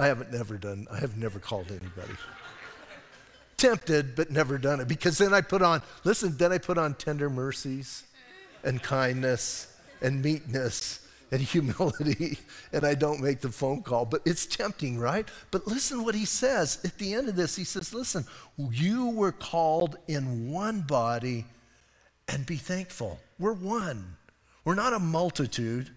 I 0.00 0.06
haven't 0.06 0.32
never 0.32 0.56
done, 0.56 0.86
I 0.90 0.98
have 0.98 1.18
never 1.18 1.38
called 1.38 1.66
anybody. 1.68 2.14
Tempted, 3.58 4.16
but 4.16 4.30
never 4.30 4.56
done 4.56 4.80
it. 4.80 4.88
Because 4.88 5.18
then 5.18 5.34
I 5.34 5.42
put 5.42 5.60
on, 5.60 5.82
listen, 6.04 6.38
then 6.38 6.52
I 6.52 6.56
put 6.56 6.78
on 6.78 6.94
tender 6.94 7.28
mercies 7.28 8.04
and 8.64 8.82
kindness 8.82 9.76
and 10.00 10.22
meekness 10.22 11.06
and 11.30 11.40
humility, 11.42 12.38
and 12.72 12.86
I 12.86 12.94
don't 12.94 13.20
make 13.20 13.42
the 13.42 13.50
phone 13.50 13.82
call. 13.82 14.06
But 14.06 14.22
it's 14.24 14.46
tempting, 14.46 14.98
right? 14.98 15.28
But 15.50 15.66
listen 15.66 16.02
what 16.02 16.14
he 16.14 16.24
says 16.24 16.78
at 16.82 16.96
the 16.96 17.12
end 17.12 17.28
of 17.28 17.36
this. 17.36 17.54
He 17.54 17.64
says, 17.64 17.92
Listen, 17.92 18.24
you 18.56 19.10
were 19.10 19.32
called 19.32 19.98
in 20.08 20.50
one 20.50 20.80
body 20.80 21.44
and 22.26 22.46
be 22.46 22.56
thankful. 22.56 23.20
We're 23.38 23.52
one. 23.52 24.16
We're 24.64 24.76
not 24.76 24.94
a 24.94 24.98
multitude. 24.98 25.90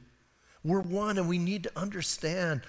We're 0.61 0.81
one, 0.81 1.17
and 1.17 1.29
we 1.29 1.37
need 1.37 1.63
to 1.63 1.71
understand 1.79 2.63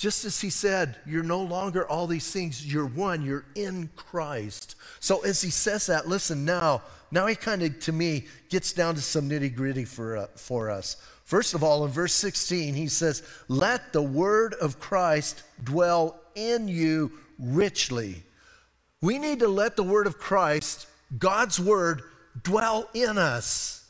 just 0.00 0.24
as 0.24 0.40
he 0.40 0.48
said, 0.48 0.96
you're 1.04 1.22
no 1.22 1.42
longer 1.42 1.86
all 1.86 2.06
these 2.06 2.32
things, 2.32 2.64
you're 2.64 2.86
one, 2.86 3.20
you're 3.20 3.44
in 3.54 3.90
Christ. 3.96 4.76
So 4.98 5.20
as 5.20 5.42
he 5.42 5.50
says 5.50 5.84
that, 5.88 6.08
listen 6.08 6.46
now, 6.46 6.80
now 7.10 7.26
he 7.26 7.34
kind 7.34 7.62
of, 7.62 7.78
to 7.80 7.92
me, 7.92 8.24
gets 8.48 8.72
down 8.72 8.94
to 8.94 9.02
some 9.02 9.28
nitty 9.28 9.54
gritty 9.54 9.84
for, 9.84 10.16
uh, 10.16 10.26
for 10.36 10.70
us. 10.70 10.96
First 11.26 11.52
of 11.52 11.62
all, 11.62 11.84
in 11.84 11.90
verse 11.90 12.14
16, 12.14 12.72
he 12.72 12.88
says, 12.88 13.22
Let 13.48 13.92
the 13.92 14.00
word 14.00 14.54
of 14.54 14.80
Christ 14.80 15.42
dwell 15.62 16.18
in 16.34 16.66
you 16.66 17.12
richly. 17.38 18.22
We 19.02 19.18
need 19.18 19.40
to 19.40 19.48
let 19.48 19.76
the 19.76 19.82
word 19.82 20.06
of 20.06 20.16
Christ, 20.16 20.86
God's 21.18 21.60
word, 21.60 22.00
dwell 22.42 22.88
in 22.94 23.18
us. 23.18 23.86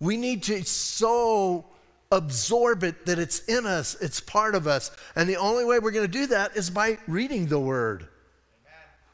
We 0.00 0.16
need 0.16 0.44
to 0.44 0.64
so 0.64 1.66
absorb 2.10 2.84
it 2.84 3.06
that 3.06 3.18
it's 3.18 3.40
in 3.40 3.66
us, 3.66 3.96
it's 4.00 4.20
part 4.20 4.54
of 4.54 4.66
us. 4.66 4.90
And 5.14 5.28
the 5.28 5.36
only 5.36 5.64
way 5.64 5.78
we're 5.78 5.90
going 5.90 6.06
to 6.06 6.12
do 6.12 6.26
that 6.28 6.56
is 6.56 6.70
by 6.70 6.98
reading 7.06 7.46
the 7.46 7.58
word. 7.58 8.08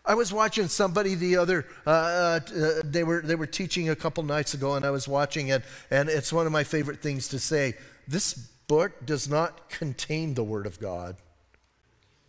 I 0.05 0.15
was 0.15 0.33
watching 0.33 0.67
somebody 0.69 1.15
the 1.15 1.37
other. 1.37 1.65
Uh, 1.87 1.91
uh, 1.91 2.41
they 2.85 3.05
were 3.05 3.21
they 3.21 3.37
were 3.37 3.47
teaching 3.47 3.89
a 3.89 3.97
couple 3.97 4.25
nights 4.25 4.53
ago, 4.53 4.75
and 4.75 4.85
I 4.85 4.91
was 4.91 5.07
watching 5.07 5.49
it, 5.49 5.63
and 5.91 6.09
it's 6.09 6.33
one 6.33 6.45
of 6.45 6.53
my 6.53 6.65
favorite 6.65 7.01
things 7.01 7.29
to 7.29 7.39
say. 7.39 7.75
This 8.09 8.35
book 8.35 9.07
does 9.07 9.29
not 9.29 9.69
contain 9.71 10.35
the 10.35 10.43
Word 10.43 10.67
of 10.67 10.81
God. 10.81 11.17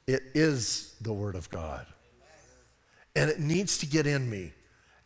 It 0.06 0.21
is 0.36 0.93
the 1.02 1.13
Word 1.13 1.36
of 1.36 1.49
God, 1.49 1.88
and 3.15 3.32
it 3.32 3.39
needs 3.39 3.80
to 3.80 3.88
get 3.88 4.06
in 4.06 4.30
me. 4.30 4.54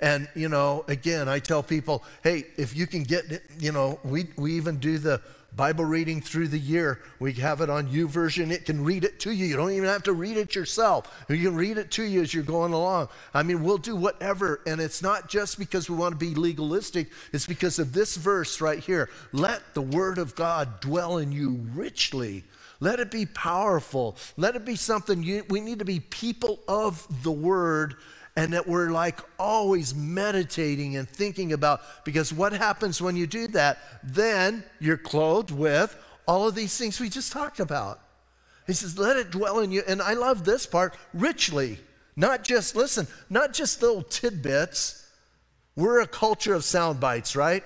And 0.02 0.28
you 0.36 0.50
know, 0.50 0.84
again, 0.90 1.30
I 1.30 1.40
tell 1.40 1.64
people, 1.64 2.04
hey, 2.22 2.48
if 2.58 2.76
you 2.76 2.86
can 2.86 3.04
get, 3.04 3.44
you 3.60 3.72
know, 3.72 3.98
we 4.04 4.28
we 4.36 4.56
even 4.56 4.78
do 4.78 4.98
the 4.98 5.22
Bible 5.56 5.86
reading 5.86 6.22
through 6.22 6.50
the 6.50 6.60
year. 6.60 7.02
We 7.20 7.34
have 7.34 7.62
it 7.62 7.70
on 7.70 7.88
YouVersion. 7.88 8.52
It 8.52 8.66
can 8.66 8.84
read 8.84 9.04
it 9.04 9.20
to 9.22 9.32
you. 9.32 9.46
You 9.46 9.56
don't 9.56 9.72
even 9.72 9.90
have 9.90 10.04
to 10.04 10.14
read 10.14 10.38
it 10.38 10.54
yourself. 10.54 11.26
You 11.30 11.42
can 11.42 11.56
read 11.56 11.78
it 11.78 11.90
to 11.92 12.04
you 12.04 12.22
as 12.22 12.34
you're 12.34 12.44
going 12.44 12.74
along. 12.74 13.10
I 13.34 13.44
mean, 13.44 13.64
we'll 13.64 13.80
do 13.80 13.96
whatever. 13.96 14.62
And 14.68 14.80
it's 14.80 15.02
not 15.02 15.30
just 15.30 15.58
because 15.58 15.90
we 15.90 15.96
want 15.96 16.14
to 16.14 16.26
be 16.26 16.36
legalistic, 16.36 17.10
it's 17.34 17.48
because 17.48 17.80
of 17.80 17.94
this 17.94 18.18
verse 18.18 18.62
right 18.62 18.80
here. 18.80 19.10
Let 19.32 19.74
the 19.74 19.82
word 19.82 20.20
of 20.20 20.36
God 20.36 20.80
dwell 20.80 21.18
in 21.18 21.32
you 21.32 21.60
richly. 21.74 22.44
Let 22.80 23.00
it 23.00 23.10
be 23.10 23.26
powerful. 23.26 24.18
Let 24.36 24.56
it 24.56 24.66
be 24.66 24.76
something 24.76 25.24
you, 25.24 25.44
we 25.50 25.60
need 25.60 25.80
to 25.80 25.86
be 25.86 26.00
people 26.00 26.60
of 26.68 27.08
the 27.24 27.32
word 27.32 27.96
and 28.38 28.54
that 28.54 28.68
we're 28.68 28.92
like 28.92 29.20
always 29.40 29.96
meditating 29.96 30.96
and 30.96 31.10
thinking 31.10 31.54
about 31.54 31.82
because 32.06 32.32
what 32.32 32.54
happens 32.54 33.02
when 33.02 33.16
you 33.16 33.26
do 33.26 33.48
that? 33.48 33.80
Then 34.04 34.64
you're 34.80 34.96
clothed 34.96 35.50
with 35.50 35.98
all 36.28 36.48
of 36.48 36.54
these 36.54 36.78
things 36.78 37.00
we 37.00 37.10
just 37.10 37.32
talked 37.32 37.60
about. 37.60 38.00
He 38.68 38.74
says 38.74 38.98
let 38.98 39.18
it 39.18 39.32
dwell 39.32 39.60
in 39.60 39.72
you. 39.72 39.82
And 39.88 40.04
i 40.04 40.14
love 40.14 40.46
this 40.46 40.68
part 40.68 40.96
richly. 41.16 41.80
Not 42.16 42.44
just 42.44 42.76
listen 42.76 43.08
not 43.28 43.54
just 43.54 43.82
little 43.82 44.04
tidbits. 44.04 45.04
We're 45.76 46.02
a 46.02 46.08
culture 46.08 46.54
of 46.54 46.64
sound 46.64 47.00
bites 47.00 47.36
right? 47.36 47.64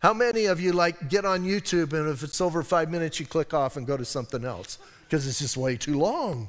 How 0.00 0.12
many 0.12 0.46
of 0.46 0.60
you 0.60 0.72
like 0.72 1.08
get 1.08 1.24
on 1.24 1.44
youtube 1.44 1.92
and 1.92 2.08
if 2.08 2.24
it's 2.24 2.40
over 2.40 2.64
five 2.64 2.90
minutes 2.90 3.20
you 3.20 3.26
click 3.26 3.54
off 3.54 3.76
and 3.76 3.86
go 3.86 3.96
to 3.96 4.04
something 4.04 4.44
else? 4.44 4.78
Because 5.04 5.28
it's 5.28 5.38
just 5.38 5.56
way 5.56 5.76
too 5.76 5.96
long 5.96 6.48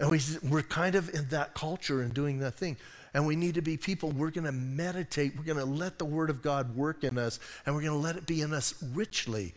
and 0.00 0.10
we, 0.10 0.20
we're 0.42 0.62
kind 0.62 0.94
of 0.94 1.14
in 1.14 1.28
that 1.28 1.54
culture 1.54 2.00
and 2.00 2.12
doing 2.12 2.38
that 2.38 2.54
thing. 2.54 2.76
And 3.12 3.26
we 3.26 3.36
need 3.36 3.54
to 3.56 3.62
be 3.62 3.76
people, 3.76 4.10
we're 4.10 4.30
going 4.30 4.46
to 4.46 4.52
meditate, 4.52 5.36
we're 5.36 5.44
going 5.44 5.58
to 5.58 5.64
let 5.64 5.98
the 5.98 6.04
Word 6.04 6.30
of 6.30 6.42
God 6.42 6.74
work 6.74 7.04
in 7.04 7.18
us, 7.18 7.38
and 7.66 7.74
we're 7.74 7.82
going 7.82 7.92
to 7.92 7.98
let 7.98 8.16
it 8.16 8.26
be 8.26 8.40
in 8.40 8.54
us 8.54 8.74
richly. 8.94 9.52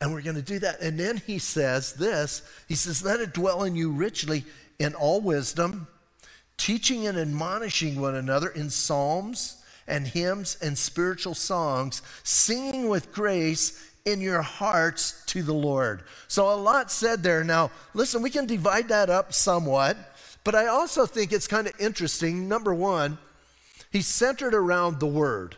And 0.00 0.12
we're 0.12 0.22
going 0.22 0.36
to 0.36 0.42
do 0.42 0.58
that. 0.58 0.80
And 0.80 0.98
then 0.98 1.18
he 1.18 1.38
says 1.38 1.92
this 1.94 2.42
He 2.66 2.74
says, 2.74 3.04
Let 3.04 3.20
it 3.20 3.32
dwell 3.32 3.62
in 3.62 3.76
you 3.76 3.92
richly 3.92 4.44
in 4.80 4.94
all 4.94 5.20
wisdom, 5.20 5.86
teaching 6.56 7.06
and 7.06 7.16
admonishing 7.16 8.00
one 8.00 8.16
another 8.16 8.48
in 8.48 8.68
psalms 8.68 9.62
and 9.86 10.06
hymns 10.06 10.56
and 10.60 10.76
spiritual 10.76 11.34
songs, 11.34 12.02
singing 12.24 12.88
with 12.88 13.12
grace 13.12 13.91
in 14.04 14.20
your 14.20 14.42
hearts 14.42 15.22
to 15.26 15.42
the 15.42 15.54
Lord. 15.54 16.02
So, 16.28 16.52
a 16.52 16.56
lot 16.56 16.90
said 16.90 17.22
there. 17.22 17.44
Now, 17.44 17.70
listen, 17.94 18.22
we 18.22 18.30
can 18.30 18.46
divide 18.46 18.88
that 18.88 19.10
up 19.10 19.32
somewhat, 19.32 19.96
but 20.44 20.54
I 20.54 20.66
also 20.66 21.06
think 21.06 21.32
it's 21.32 21.46
kind 21.46 21.66
of 21.66 21.74
interesting. 21.78 22.48
Number 22.48 22.74
one, 22.74 23.18
he's 23.90 24.06
centered 24.06 24.54
around 24.54 25.00
the 25.00 25.06
Word. 25.06 25.56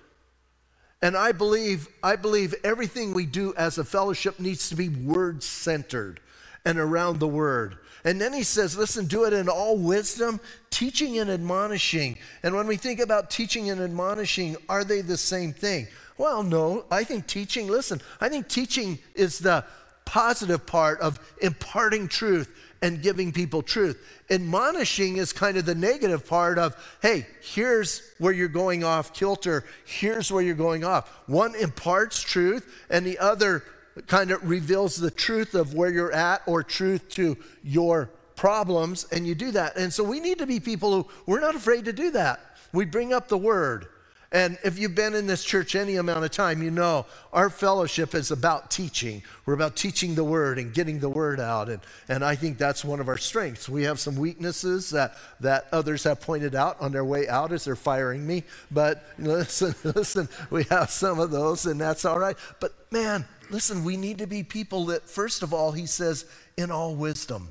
And 1.05 1.19
I 1.19 1.33
believe, 1.33 1.89
I 2.03 2.17
believe 2.17 2.55
everything 2.65 3.13
we 3.13 3.27
do 3.27 3.53
as 3.59 3.77
a 3.77 3.85
fellowship 3.85 4.41
needs 4.41 4.71
to 4.71 4.75
be 4.75 4.89
word 4.89 5.43
centered 5.43 6.19
and 6.65 6.79
around 6.79 7.21
the 7.21 7.29
word. 7.29 7.77
And 8.05 8.19
then 8.19 8.33
he 8.33 8.43
says, 8.43 8.77
listen, 8.77 9.05
do 9.05 9.25
it 9.25 9.35
in 9.35 9.49
all 9.51 9.77
wisdom, 9.77 10.41
teaching 10.71 11.19
and 11.19 11.31
admonishing. 11.31 12.17
And 12.43 12.55
when 12.55 12.67
we 12.67 12.79
think 12.79 13.01
about 13.01 13.29
teaching 13.29 13.69
and 13.69 13.83
admonishing, 13.83 14.57
are 14.67 14.83
they 14.83 15.03
the 15.03 15.19
same 15.19 15.53
thing? 15.53 15.89
Well, 16.17 16.43
no, 16.43 16.85
I 16.91 17.05
think 17.05 17.27
teaching, 17.27 17.67
listen, 17.69 18.01
I 18.21 18.29
think 18.29 18.49
teaching 18.49 18.99
is 19.15 19.39
the 19.39 19.65
positive 20.05 20.67
part 20.67 21.01
of 21.01 21.19
imparting 21.41 22.09
truth 22.09 22.55
and 22.83 23.03
giving 23.03 23.33
people 23.33 23.63
truth. 23.63 24.07
Admonishing 24.31 25.17
is 25.17 25.33
kind 25.33 25.57
of 25.57 25.65
the 25.65 25.75
negative 25.75 26.27
part 26.27 26.59
of, 26.59 26.77
hey, 27.01 27.27
here's 27.41 28.03
where 28.19 28.33
you're 28.33 28.47
going 28.47 28.85
off 28.85 29.13
kilter, 29.13 29.65
here's 29.87 30.31
where 30.31 30.43
you're 30.43 30.55
going 30.55 30.85
off. 30.85 31.09
One 31.27 31.55
imparts 31.55 32.21
truth, 32.21 32.71
and 32.91 33.05
the 33.05 33.19
other 33.19 33.65
kind 34.07 34.31
of 34.31 34.49
reveals 34.49 34.97
the 34.97 35.11
truth 35.11 35.55
of 35.55 35.75
where 35.75 35.91
you're 35.91 36.13
at 36.13 36.43
or 36.47 36.63
truth 36.63 37.09
to 37.11 37.37
your 37.63 38.11
problems, 38.37 39.07
and 39.11 39.27
you 39.27 39.35
do 39.35 39.51
that. 39.53 39.77
And 39.77 39.93
so 39.93 40.05
we 40.05 40.21
need 40.21 40.39
to 40.39 40.47
be 40.47 40.61
people 40.61 40.93
who, 40.93 41.09
we're 41.27 41.41
not 41.41 41.55
afraid 41.55 41.87
to 41.87 41.93
do 41.93 42.11
that. 42.11 42.41
We 42.73 42.85
bring 42.85 43.13
up 43.13 43.29
the 43.29 43.39
word. 43.39 43.87
And 44.35 44.59
if 44.65 44.81
you've 44.81 44.97
been 44.97 45.15
in 45.15 45.29
this 45.29 45.45
church 45.45 45.77
any 45.77 45.95
amount 45.95 46.25
of 46.25 46.31
time, 46.33 46.61
you 46.61 46.73
know 46.73 47.07
our 47.33 47.49
fellowship 47.49 48.17
is 48.17 48.33
about 48.33 48.69
teaching. 48.69 49.23
We're 49.47 49.55
about 49.55 49.77
teaching 49.77 50.17
the 50.17 50.25
word 50.25 50.59
and 50.59 50.75
getting 50.75 50.99
the 50.99 51.09
word 51.09 51.39
out. 51.39 51.69
And, 51.69 51.81
and 52.09 52.25
I 52.25 52.35
think 52.35 52.59
that's 52.59 52.85
one 52.85 52.99
of 52.99 53.07
our 53.07 53.17
strengths. 53.17 53.69
We 53.69 53.85
have 53.85 54.01
some 54.01 54.17
weaknesses 54.17 54.91
that, 54.91 55.15
that 55.39 55.69
others 55.71 56.03
have 56.03 56.21
pointed 56.21 56.57
out 56.57 56.81
on 56.81 56.91
their 56.91 57.05
way 57.05 57.29
out 57.29 57.53
as 57.53 57.65
they're 57.65 57.77
firing 57.77 58.27
me. 58.27 58.43
But 58.73 59.05
listen, 59.19 59.73
listen, 59.85 60.29
we 60.51 60.65
have 60.65 60.91
some 60.91 61.21
of 61.21 61.31
those, 61.31 61.67
and 61.67 61.81
that's 61.81 62.05
all 62.05 62.19
right. 62.19 62.37
But 62.59 62.73
man, 62.91 63.25
listen, 63.51 63.85
we 63.85 63.97
need 63.97 64.19
to 64.19 64.27
be 64.27 64.43
people 64.43 64.87
that, 64.87 65.09
first 65.09 65.45
of 65.45 65.55
all, 65.55 65.71
he 65.71 65.87
says, 65.87 66.25
in 66.57 66.73
all 66.73 66.97
wisdom. 66.97 67.51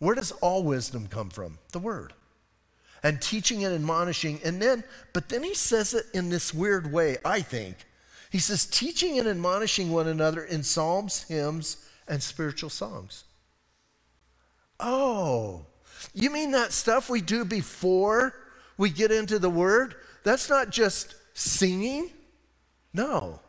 Where 0.00 0.14
does 0.14 0.32
all 0.32 0.64
wisdom 0.64 1.06
come 1.06 1.30
from? 1.30 1.56
The 1.72 1.78
word. 1.78 2.12
And 3.02 3.20
teaching 3.20 3.64
and 3.64 3.74
admonishing. 3.74 4.40
And 4.44 4.60
then, 4.60 4.84
but 5.12 5.28
then 5.28 5.42
he 5.42 5.54
says 5.54 5.94
it 5.94 6.06
in 6.14 6.28
this 6.28 6.52
weird 6.52 6.92
way, 6.92 7.18
I 7.24 7.40
think. 7.40 7.76
He 8.30 8.38
says, 8.38 8.66
teaching 8.66 9.18
and 9.18 9.28
admonishing 9.28 9.90
one 9.90 10.06
another 10.06 10.44
in 10.44 10.62
psalms, 10.62 11.24
hymns, 11.24 11.88
and 12.06 12.22
spiritual 12.22 12.70
songs. 12.70 13.24
Oh, 14.78 15.66
you 16.14 16.30
mean 16.30 16.52
that 16.52 16.72
stuff 16.72 17.10
we 17.10 17.20
do 17.20 17.44
before 17.44 18.34
we 18.78 18.90
get 18.90 19.10
into 19.10 19.38
the 19.38 19.50
word? 19.50 19.96
That's 20.24 20.48
not 20.48 20.70
just 20.70 21.14
singing? 21.34 22.10
No. 22.92 23.40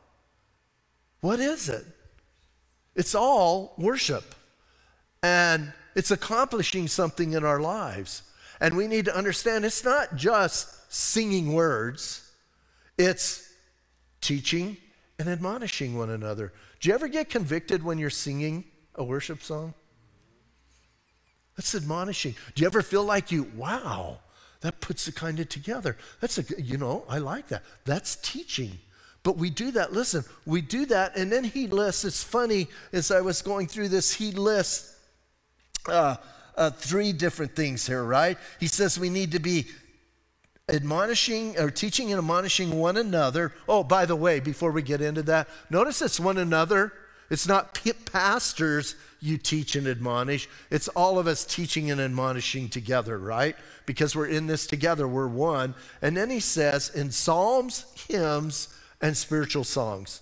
What 1.22 1.40
is 1.40 1.70
it? 1.70 1.86
It's 2.96 3.16
all 3.16 3.74
worship. 3.78 4.36
And 5.24 5.72
it's 5.96 6.12
accomplishing 6.12 6.88
something 6.88 7.34
in 7.34 7.46
our 7.46 7.60
lives. 7.60 8.24
And 8.62 8.78
we 8.78 8.88
need 8.88 9.06
to 9.06 9.18
understand 9.18 9.66
it's 9.66 9.84
not 9.84 10.16
just 10.16 10.94
singing 10.94 11.52
words, 11.54 12.32
it's 12.98 13.52
teaching 14.22 14.78
and 15.18 15.28
admonishing 15.28 15.98
one 15.98 16.12
another. 16.12 16.54
Do 16.80 16.90
you 16.90 16.96
ever 16.96 17.08
get 17.08 17.30
convicted 17.30 17.84
when 17.84 17.98
you're 17.98 18.12
singing 18.12 18.64
a 18.96 19.04
worship 19.04 19.42
song? 19.42 19.74
That's 21.58 21.74
admonishing. 21.74 22.36
Do 22.54 22.62
you 22.62 22.68
ever 22.68 22.84
feel 22.84 23.04
like 23.04 23.32
you, 23.32 23.52
wow, 23.56 24.20
that 24.62 24.80
puts 24.80 25.06
the 25.06 25.12
kind 25.12 25.40
of 25.40 25.50
together? 25.50 25.98
That's 26.20 26.38
a, 26.38 26.62
you 26.62 26.78
know, 26.78 27.04
I 27.10 27.18
like 27.18 27.48
that. 27.48 27.64
That's 27.86 28.16
teaching. 28.18 28.78
But 29.24 29.38
we 29.38 29.50
do 29.50 29.72
that, 29.72 29.92
listen, 29.92 30.24
we 30.46 30.62
do 30.62 30.86
that, 30.88 31.16
and 31.16 31.32
then 31.32 31.44
he 31.44 31.68
lists, 31.68 32.06
it's 32.06 32.24
funny, 32.24 32.68
as 32.92 33.12
I 33.12 33.22
was 33.22 33.42
going 33.42 33.68
through 33.68 33.90
this, 33.90 34.14
he 34.14 34.32
lists 34.32 34.96
uh, 35.88 36.16
uh, 36.56 36.70
three 36.70 37.14
different 37.14 37.56
things 37.56 37.88
here, 37.88 38.04
right? 38.04 38.38
He 38.60 38.68
says 38.68 39.00
we 39.00 39.10
need 39.10 39.32
to 39.34 39.40
be 39.40 39.68
admonishing 40.70 41.58
or 41.58 41.70
teaching 41.70 42.12
and 42.12 42.20
admonishing 42.20 42.78
one 42.78 42.98
another. 42.98 43.54
Oh, 43.68 43.84
by 43.84 44.06
the 44.06 44.16
way, 44.16 44.40
before 44.40 44.72
we 44.72 44.82
get 44.82 45.02
into 45.02 45.24
that, 45.24 45.48
notice 45.70 46.02
it's 46.02 46.20
one 46.20 46.38
another. 46.38 46.94
It's 47.30 47.48
not 47.48 47.80
pastors 48.06 48.96
you 49.22 49.38
teach 49.38 49.76
and 49.76 49.88
admonish. 49.88 50.50
It's 50.70 50.90
all 50.90 51.18
of 51.18 51.28
us 51.28 51.46
teaching 51.46 51.92
and 51.92 52.02
admonishing 52.02 52.68
together, 52.68 53.18
right? 53.18 53.56
Because 53.86 54.16
we're 54.16 54.28
in 54.28 54.48
this 54.48 54.68
together, 54.68 55.08
we're 55.08 55.28
one. 55.28 55.76
And 56.02 56.18
then 56.18 56.30
he 56.30 56.42
says 56.42 56.90
in 56.90 57.12
psalms, 57.12 57.86
hymns, 58.10 58.68
and 59.02 59.16
spiritual 59.16 59.64
songs. 59.64 60.22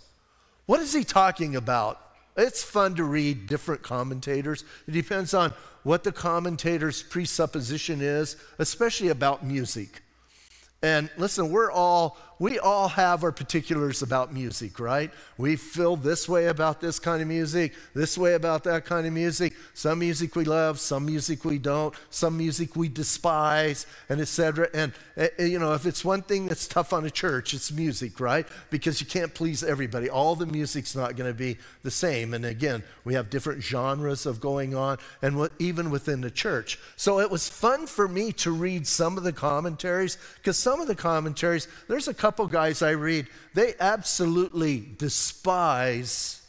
What 0.68 0.82
is 0.82 0.94
he 0.94 1.04
talking 1.04 1.56
about? 1.56 2.00
It's 2.40 2.64
fun 2.64 2.96
to 2.96 3.04
read 3.04 3.48
different 3.48 3.82
commentators. 3.82 4.64
It 4.88 4.92
depends 4.92 5.34
on 5.34 5.54
what 5.84 6.04
the 6.04 6.12
commentator's 6.12 7.04
presupposition 7.04 8.02
is, 8.02 8.38
especially 8.60 9.10
about 9.10 9.46
music. 9.46 10.02
And 10.82 11.10
listen, 11.18 11.52
we're 11.52 11.72
all 11.72 12.18
we 12.40 12.58
all 12.58 12.88
have 12.88 13.26
our 13.26 13.34
particulars 13.34 14.02
about 14.02 14.34
music, 14.34 14.80
right? 14.80 15.12
We 15.38 15.58
feel 15.58 15.98
this 15.98 16.28
way 16.30 16.48
about 16.48 16.80
this 16.80 16.98
kind 16.98 17.22
of 17.22 17.28
music, 17.28 17.74
this 17.94 18.18
way 18.18 18.34
about 18.34 18.64
that 18.64 18.86
kind 18.86 19.06
of 19.06 19.12
music. 19.12 19.54
Some 19.74 20.00
music 20.00 20.38
we 20.38 20.46
love, 20.46 20.80
some 20.80 21.06
music 21.06 21.44
we 21.44 21.58
don't, 21.58 21.94
some 22.10 22.38
music 22.38 22.78
we 22.78 22.88
despise, 22.88 23.86
and 24.08 24.22
etc. 24.22 24.70
And 24.74 24.94
uh, 25.18 25.28
you 25.38 25.60
know, 25.60 25.74
if 25.74 25.86
it's 25.86 26.06
one 26.06 26.22
thing 26.22 26.48
that's 26.48 26.66
tough 26.66 26.94
on 26.94 27.06
a 27.06 27.12
church, 27.12 27.54
it's 27.54 27.74
music, 27.74 28.22
right? 28.22 28.48
Because 28.70 29.02
you 29.02 29.08
can't 29.08 29.34
please 29.34 29.62
everybody. 29.62 30.10
All 30.10 30.36
the 30.36 30.46
music's 30.46 30.96
not 30.96 31.18
going 31.18 31.30
to 31.30 31.38
be 31.38 31.58
the 31.84 31.92
same. 31.92 32.34
And 32.34 32.46
again, 32.46 32.84
we 33.04 33.16
have 33.16 33.30
different 33.30 33.62
genres 33.62 34.26
of 34.26 34.40
going 34.40 34.76
on, 34.76 34.98
and 35.22 35.38
what, 35.38 35.52
even 35.60 35.90
within 35.90 36.22
the 36.22 36.32
church. 36.32 36.80
So 36.96 37.20
it 37.20 37.30
was 37.30 37.50
fun 37.50 37.86
for 37.86 38.08
me 38.08 38.32
to 38.34 38.52
read 38.52 38.88
some 38.88 39.18
of 39.18 39.24
the 39.24 39.34
commentaries 39.34 40.18
because 40.38 40.58
some 40.58 40.80
of 40.80 40.88
the 40.88 40.96
commentaries, 40.96 41.68
there's 41.90 42.08
a 42.08 42.14
couple 42.14 42.29
couple 42.30 42.46
guys 42.46 42.84
I 42.84 42.92
read, 42.92 43.26
they 43.56 43.74
absolutely 43.80 44.86
despise 45.00 46.44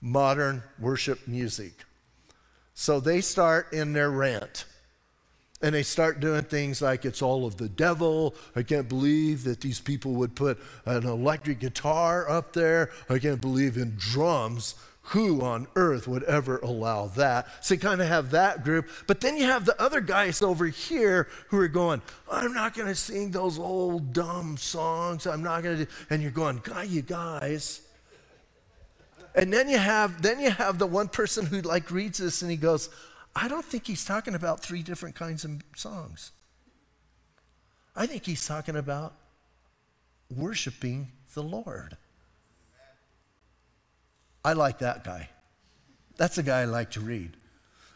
modern 0.00 0.62
worship 0.78 1.28
music. 1.28 1.74
So 2.72 3.00
they 3.00 3.20
start 3.20 3.70
in 3.74 3.92
their 3.92 4.10
rant. 4.10 4.64
And 5.60 5.74
they 5.74 5.82
start 5.82 6.20
doing 6.20 6.44
things 6.44 6.80
like 6.80 7.04
it's 7.04 7.20
all 7.20 7.44
of 7.44 7.58
the 7.58 7.68
devil. 7.68 8.34
I 8.56 8.62
can't 8.62 8.88
believe 8.88 9.44
that 9.44 9.60
these 9.60 9.78
people 9.78 10.12
would 10.12 10.34
put 10.34 10.58
an 10.86 11.04
electric 11.04 11.60
guitar 11.60 12.26
up 12.26 12.54
there. 12.54 12.88
I 13.10 13.18
can't 13.18 13.42
believe 13.42 13.76
in 13.76 13.96
drums. 13.98 14.74
Who 15.10 15.40
on 15.42 15.66
earth 15.74 16.06
would 16.06 16.22
ever 16.22 16.58
allow 16.58 17.06
that? 17.08 17.48
So 17.64 17.74
you 17.74 17.80
kind 17.80 18.00
of 18.00 18.06
have 18.06 18.30
that 18.30 18.62
group. 18.62 18.88
But 19.08 19.20
then 19.20 19.36
you 19.36 19.44
have 19.44 19.64
the 19.64 19.80
other 19.82 20.00
guys 20.00 20.40
over 20.40 20.66
here 20.66 21.26
who 21.48 21.58
are 21.58 21.66
going, 21.66 22.00
I'm 22.30 22.54
not 22.54 22.74
going 22.74 22.86
to 22.86 22.94
sing 22.94 23.32
those 23.32 23.58
old 23.58 24.12
dumb 24.12 24.56
songs. 24.56 25.26
I'm 25.26 25.42
not 25.42 25.64
going 25.64 25.78
to. 25.78 25.86
And 26.10 26.22
you're 26.22 26.30
going, 26.30 26.60
God, 26.62 26.86
you 26.86 27.02
guys. 27.02 27.80
And 29.34 29.52
then 29.52 29.68
you 29.68 29.78
have 29.78 30.22
then 30.22 30.38
you 30.38 30.52
have 30.52 30.78
the 30.78 30.86
one 30.86 31.08
person 31.08 31.44
who 31.44 31.60
like 31.60 31.90
reads 31.90 32.18
this 32.18 32.42
and 32.42 32.50
he 32.50 32.56
goes, 32.56 32.88
I 33.34 33.48
don't 33.48 33.64
think 33.64 33.88
he's 33.88 34.04
talking 34.04 34.36
about 34.36 34.60
three 34.60 34.82
different 34.84 35.16
kinds 35.16 35.44
of 35.44 35.60
songs. 35.74 36.30
I 37.96 38.06
think 38.06 38.24
he's 38.26 38.46
talking 38.46 38.76
about 38.76 39.14
worshiping 40.30 41.08
the 41.34 41.42
Lord. 41.42 41.96
I 44.44 44.54
like 44.54 44.78
that 44.78 45.04
guy. 45.04 45.28
That's 46.16 46.38
a 46.38 46.42
guy 46.42 46.60
I 46.60 46.64
like 46.66 46.90
to 46.92 47.00
read. 47.00 47.36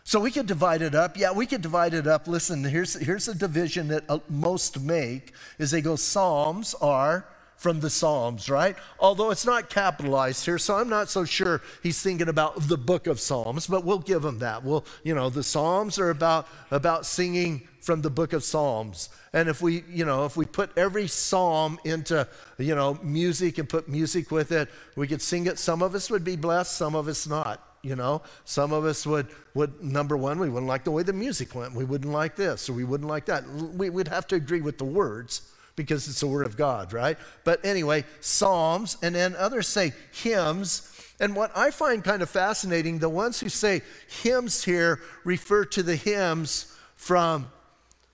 So 0.05 0.21
we 0.21 0.31
could 0.31 0.47
divide 0.47 0.83
it 0.83 0.95
up. 0.95 1.17
Yeah, 1.17 1.33
we 1.33 1.47
could 1.47 1.63
divide 1.63 1.95
it 1.95 2.07
up. 2.07 2.29
Listen, 2.29 2.63
here's, 2.63 2.95
here's 2.95 3.27
a 3.29 3.35
division 3.35 3.89
that 3.89 4.05
uh, 4.09 4.19
most 4.29 4.81
make 4.81 5.33
is 5.59 5.71
they 5.71 5.81
go 5.81 5.97
Psalms 5.97 6.75
are 6.75 7.27
from 7.57 7.81
the 7.81 7.91
Psalms, 7.91 8.51
right? 8.51 8.77
Although 8.99 9.31
it's 9.31 9.47
not 9.47 9.71
capitalized 9.71 10.45
here, 10.45 10.59
so 10.59 10.77
I'm 10.77 10.89
not 10.89 11.09
so 11.09 11.25
sure 11.25 11.63
he's 11.83 12.03
thinking 12.03 12.29
about 12.29 12.69
the 12.69 12.77
book 12.77 13.07
of 13.07 13.21
Psalms, 13.21 13.67
but 13.67 13.85
we'll 13.85 13.99
give 13.99 14.25
him 14.25 14.41
that. 14.41 14.65
Well, 14.65 14.85
you 15.03 15.15
know, 15.15 15.31
the 15.31 15.43
Psalms 15.43 15.99
are 15.99 16.11
about 16.11 16.47
about 16.71 17.07
singing 17.07 17.67
from 17.81 18.03
the 18.03 18.11
book 18.11 18.33
of 18.33 18.43
Psalms. 18.43 19.11
And 19.33 19.49
if 19.49 19.61
we, 19.61 19.85
you 19.89 20.05
know, 20.05 20.25
if 20.25 20.37
we 20.37 20.47
put 20.47 20.77
every 20.77 21.07
psalm 21.07 21.79
into, 21.85 22.27
you 22.59 22.75
know, 22.75 22.99
music 23.03 23.59
and 23.59 23.69
put 23.69 23.89
music 23.89 24.31
with 24.31 24.53
it, 24.53 24.69
we 24.97 25.07
could 25.07 25.21
sing 25.21 25.47
it. 25.47 25.59
Some 25.59 25.83
of 25.83 25.95
us 25.95 26.11
would 26.11 26.25
be 26.25 26.37
blessed, 26.37 26.77
some 26.77 26.95
of 26.95 27.09
us 27.09 27.27
not. 27.27 27.61
You 27.83 27.97
know, 27.97 28.23
some 28.47 28.73
of 28.73 28.87
us 28.87 29.07
would, 29.07 29.27
would 29.53 29.83
number 29.83 30.17
one, 30.17 30.39
we 30.39 30.49
wouldn't 30.49 30.69
like 30.69 30.85
the 30.85 30.91
way 30.91 31.03
the 31.03 31.13
music 31.13 31.55
went. 31.55 31.75
We 31.75 31.85
wouldn't 31.85 32.11
like 32.11 32.35
this, 32.35 32.71
or 32.71 32.73
we 32.73 32.85
wouldn't 32.85 33.11
like 33.11 33.27
that. 33.27 33.47
We 33.47 33.91
would 33.91 34.09
have 34.09 34.27
to 34.29 34.37
agree 34.37 34.63
with 34.63 34.79
the 34.79 34.87
words 34.87 35.53
because 35.77 36.09
it's 36.09 36.21
the 36.21 36.27
word 36.27 36.47
of 36.47 36.57
God, 36.57 36.93
right? 36.93 37.19
But 37.45 37.65
anyway, 37.65 38.05
psalms, 38.21 38.97
and 39.03 39.15
then 39.15 39.35
others 39.37 39.67
say 39.69 39.93
hymns. 40.13 40.91
And 41.21 41.35
what 41.35 41.51
I 41.57 41.71
find 41.71 42.03
kind 42.03 42.23
of 42.23 42.31
fascinating, 42.31 42.99
the 42.99 43.09
ones 43.09 43.41
who 43.41 43.49
say 43.49 43.83
hymns 44.23 44.65
here 44.65 45.01
refer 45.25 45.65
to 45.67 45.83
the 45.83 45.97
hymns 45.97 46.77
from 46.97 47.49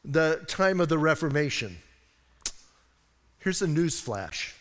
the 0.05 0.44
time 0.46 0.81
of 0.81 0.88
the 0.88 0.99
Reformation. 0.99 1.77
Here's 3.38 3.62
a 3.62 3.66
news 3.66 4.01
flash. 4.01 4.55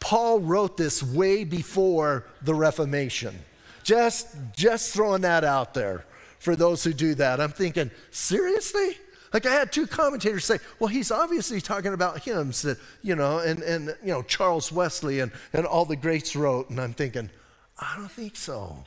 Paul 0.00 0.40
wrote 0.40 0.76
this 0.76 1.02
way 1.02 1.44
before 1.44 2.26
the 2.42 2.54
Reformation. 2.54 3.36
Just, 3.82 4.28
just 4.54 4.94
throwing 4.94 5.22
that 5.22 5.42
out 5.42 5.74
there 5.74 6.04
for 6.38 6.54
those 6.54 6.84
who 6.84 6.92
do 6.92 7.14
that. 7.16 7.40
I'm 7.40 7.50
thinking, 7.50 7.90
seriously? 8.10 8.96
Like 9.32 9.46
I 9.46 9.52
had 9.52 9.72
two 9.72 9.86
commentators 9.86 10.44
say, 10.44 10.58
well, 10.78 10.88
he's 10.88 11.10
obviously 11.10 11.60
talking 11.60 11.92
about 11.92 12.22
hymns 12.22 12.62
that, 12.62 12.78
you 13.02 13.14
know, 13.14 13.38
and, 13.38 13.62
and 13.62 13.88
you 14.02 14.12
know, 14.12 14.22
Charles 14.22 14.70
Wesley 14.70 15.20
and, 15.20 15.32
and 15.52 15.66
all 15.66 15.84
the 15.84 15.96
greats 15.96 16.36
wrote. 16.36 16.70
And 16.70 16.80
I'm 16.80 16.92
thinking, 16.92 17.30
I 17.78 17.94
don't 17.96 18.10
think 18.10 18.36
so. 18.36 18.84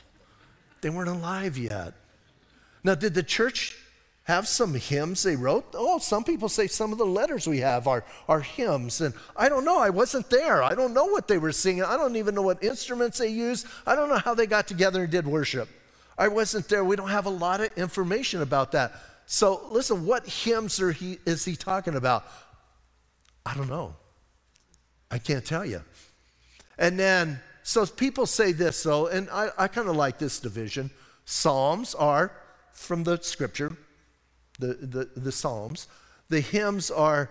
They 0.82 0.90
weren't 0.90 1.10
alive 1.10 1.58
yet. 1.58 1.94
Now, 2.84 2.96
did 2.96 3.14
the 3.14 3.24
church 3.24 3.76
have 4.30 4.48
some 4.48 4.76
hymns 4.76 5.24
they 5.24 5.36
wrote. 5.36 5.66
Oh, 5.74 5.98
some 5.98 6.24
people 6.24 6.50
say 6.50 6.68
some 6.68 6.92
of 6.92 7.00
the 7.00 7.06
letters 7.06 7.48
we 7.48 7.58
have 7.62 7.88
are, 7.88 8.06
are 8.28 8.42
hymns. 8.42 9.02
And 9.02 9.16
I 9.36 9.50
don't 9.50 9.66
know, 9.66 9.80
I 9.80 9.90
wasn't 9.90 10.30
there. 10.30 10.62
I 10.62 10.76
don't 10.76 10.94
know 10.94 11.06
what 11.06 11.28
they 11.28 11.40
were 11.40 11.52
singing. 11.52 11.84
I 11.84 11.98
don't 11.98 12.16
even 12.16 12.36
know 12.36 12.44
what 12.44 12.64
instruments 12.64 13.18
they 13.18 13.30
used. 13.30 13.66
I 13.88 13.96
don't 13.96 14.08
know 14.08 14.20
how 14.20 14.36
they 14.36 14.46
got 14.46 14.68
together 14.68 15.02
and 15.02 15.12
did 15.12 15.26
worship. 15.26 15.68
I 16.16 16.28
wasn't 16.28 16.70
there. 16.70 16.84
We 16.84 16.96
don't 16.96 17.10
have 17.10 17.26
a 17.26 17.32
lot 17.32 17.60
of 17.60 17.76
information 17.76 18.44
about 18.44 18.72
that. 18.74 18.94
So 19.32 19.62
listen, 19.70 20.08
what 20.08 20.28
hymns 20.28 20.82
are 20.82 20.92
he, 20.92 21.20
is 21.24 21.46
he 21.46 21.56
talking 21.56 21.94
about? 21.94 22.26
I 23.46 23.54
don't 23.54 23.70
know. 23.70 23.94
I 25.12 25.20
can't 25.20 25.46
tell 25.46 25.64
you. 25.64 25.84
And 26.80 26.98
then, 27.00 27.40
so 27.62 27.86
people 27.86 28.26
say 28.26 28.54
this 28.54 28.82
though, 28.82 29.06
and 29.06 29.30
I, 29.30 29.50
I 29.56 29.68
kind 29.68 29.88
of 29.88 29.96
like 29.96 30.18
this 30.18 30.40
division. 30.40 30.90
Psalms 31.26 31.94
are 31.94 32.32
from 32.72 33.04
the 33.04 33.20
scripture, 33.22 33.78
the, 34.58 34.74
the, 34.74 35.10
the 35.16 35.32
Psalms. 35.32 35.88
The 36.30 36.42
hymns 36.42 36.90
are 36.90 37.30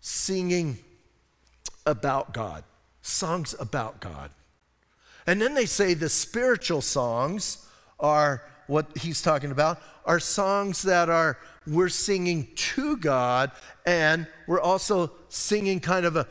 singing 0.00 0.78
about 1.84 2.32
God, 2.32 2.64
songs 3.02 3.54
about 3.60 4.00
God. 4.00 4.30
And 5.26 5.38
then 5.38 5.52
they 5.52 5.66
say 5.66 5.92
the 5.92 6.08
spiritual 6.08 6.80
songs 6.80 7.66
are 7.98 8.42
what 8.70 8.96
he's 8.96 9.20
talking 9.20 9.50
about, 9.50 9.80
are 10.06 10.20
songs 10.20 10.82
that 10.82 11.10
are 11.10 11.38
we're 11.66 11.88
singing 11.88 12.48
to 12.54 12.96
God 12.96 13.50
and 13.84 14.26
we're 14.46 14.60
also 14.60 15.12
singing 15.28 15.80
kind 15.80 16.06
of 16.06 16.16
a 16.16 16.26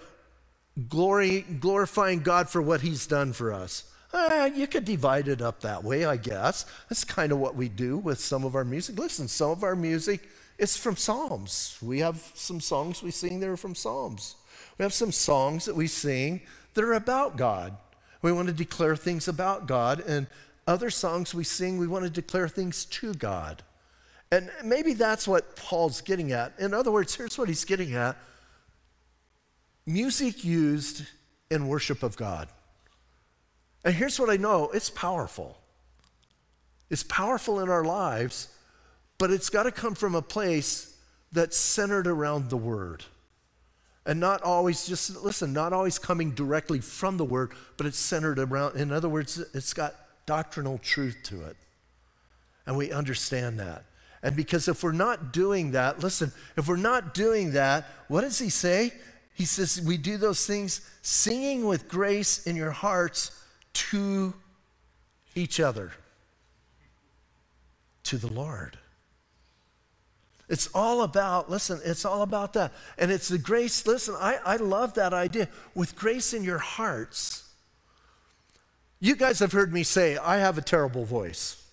glory, 0.88 1.42
glorifying 1.42 2.22
God 2.22 2.50
for 2.50 2.62
what 2.62 2.82
he's 2.82 3.06
done 3.06 3.34
for 3.34 3.54
us. 3.54 3.84
Uh, 4.12 4.50
you 4.56 4.66
could 4.66 4.86
divide 4.86 5.28
it 5.28 5.42
up 5.42 5.62
that 5.62 5.84
way, 5.84 6.06
I 6.06 6.18
guess. 6.18 6.66
That's 6.90 7.04
kind 7.04 7.32
of 7.32 7.38
what 7.38 7.56
we 7.56 7.70
do 7.70 7.98
with 7.98 8.20
some 8.20 8.44
of 8.44 8.56
our 8.56 8.66
music. 8.66 8.98
Listen, 8.98 9.28
some 9.28 9.52
of 9.52 9.64
our 9.64 9.76
music 9.76 10.28
is 10.58 10.76
from 10.76 10.96
Psalms. 10.96 11.78
We 11.82 12.00
have 12.00 12.32
some 12.34 12.60
songs 12.60 13.04
we 13.04 13.12
sing 13.12 13.40
that 13.40 13.50
are 13.50 13.58
from 13.58 13.76
Psalms. 13.76 14.36
We 14.78 14.84
have 14.84 14.94
some 14.94 15.12
songs 15.12 15.66
that 15.66 15.76
we 15.76 15.88
sing 15.88 16.42
that 16.74 16.84
are 16.84 16.94
about 16.94 17.38
God. 17.38 17.78
We 18.22 18.32
want 18.32 18.48
to 18.48 18.54
declare 18.54 18.96
things 18.96 19.28
about 19.28 19.68
God, 19.68 20.02
and 20.02 20.28
other 20.70 20.92
songs 20.92 21.34
we 21.34 21.44
sing, 21.44 21.80
we 21.80 21.88
want 21.88 22.06
to 22.06 22.12
declare 22.12 22.48
things 22.48 22.86
to 22.86 23.14
God. 23.16 23.64
And 24.32 24.52
maybe 24.64 24.94
that's 24.94 25.28
what 25.28 25.56
Paul's 25.56 26.02
getting 26.02 26.32
at. 26.32 26.54
In 26.60 26.74
other 26.76 26.92
words, 26.92 27.16
here's 27.16 27.38
what 27.38 27.48
he's 27.48 27.66
getting 27.66 27.96
at 27.96 28.16
music 29.88 30.44
used 30.44 31.02
in 31.50 31.68
worship 31.68 32.04
of 32.04 32.16
God. 32.16 32.48
And 33.84 33.96
here's 33.96 34.20
what 34.20 34.30
I 34.30 34.38
know 34.38 34.70
it's 34.70 34.92
powerful. 34.92 35.58
It's 36.92 37.02
powerful 37.04 37.60
in 37.60 37.70
our 37.70 37.84
lives, 37.84 38.50
but 39.18 39.32
it's 39.32 39.50
got 39.50 39.64
to 39.64 39.72
come 39.72 39.96
from 39.96 40.14
a 40.14 40.22
place 40.22 40.96
that's 41.32 41.58
centered 41.58 42.06
around 42.06 42.52
the 42.52 42.58
Word. 42.58 43.04
And 44.06 44.20
not 44.20 44.44
always 44.44 44.86
just, 44.86 45.24
listen, 45.24 45.54
not 45.54 45.74
always 45.74 45.98
coming 45.98 46.32
directly 46.32 46.80
from 46.80 47.18
the 47.18 47.26
Word, 47.26 47.54
but 47.78 47.88
it's 47.88 47.98
centered 47.98 48.38
around, 48.38 48.76
in 48.76 48.92
other 48.92 49.10
words, 49.10 49.40
it's 49.54 49.74
got 49.74 49.96
doctrinal 50.30 50.78
truth 50.78 51.18
to 51.24 51.44
it. 51.46 51.58
And 52.68 52.78
we 52.78 52.92
understand 52.92 53.60
that. 53.60 53.86
And 54.22 54.36
because 54.36 54.68
if 54.68 54.84
we're 54.84 54.92
not 54.92 55.34
doing 55.34 55.72
that, 55.72 56.04
listen, 56.04 56.32
if 56.56 56.68
we're 56.68 56.76
not 56.76 57.16
doing 57.16 57.54
that, 57.54 57.88
what 58.10 58.22
does 58.22 58.38
he 58.38 58.52
say? 58.52 58.94
He 59.34 59.46
says, 59.46 59.82
We 59.82 59.98
do 59.98 60.18
those 60.18 60.46
things 60.46 60.82
singing 61.02 61.66
with 61.66 61.90
grace 61.90 62.46
in 62.46 62.56
your 62.56 62.70
hearts 62.70 63.32
to 63.74 64.36
each 65.34 65.60
other, 65.60 65.94
to 68.04 68.18
the 68.18 68.32
Lord. 68.32 68.78
It's 70.48 70.70
all 70.76 71.02
about, 71.02 71.50
listen, 71.50 71.82
it's 71.84 72.06
all 72.06 72.22
about 72.22 72.54
that. 72.54 72.72
And 73.00 73.10
it's 73.10 73.30
the 73.30 73.40
grace, 73.40 73.88
listen, 73.88 74.14
I, 74.20 74.38
I 74.46 74.58
love 74.58 74.94
that 74.94 75.12
idea. 75.12 75.50
With 75.74 75.96
grace 75.96 76.36
in 76.36 76.44
your 76.44 76.60
hearts. 76.60 77.49
You 79.02 79.16
guys 79.16 79.40
have 79.40 79.54
heard 79.54 79.72
me 79.72 79.84
say, 79.84 80.18
I 80.18 80.38
have 80.38 80.58
a 80.58 80.62
terrible 80.62 81.06
voice. 81.06 81.66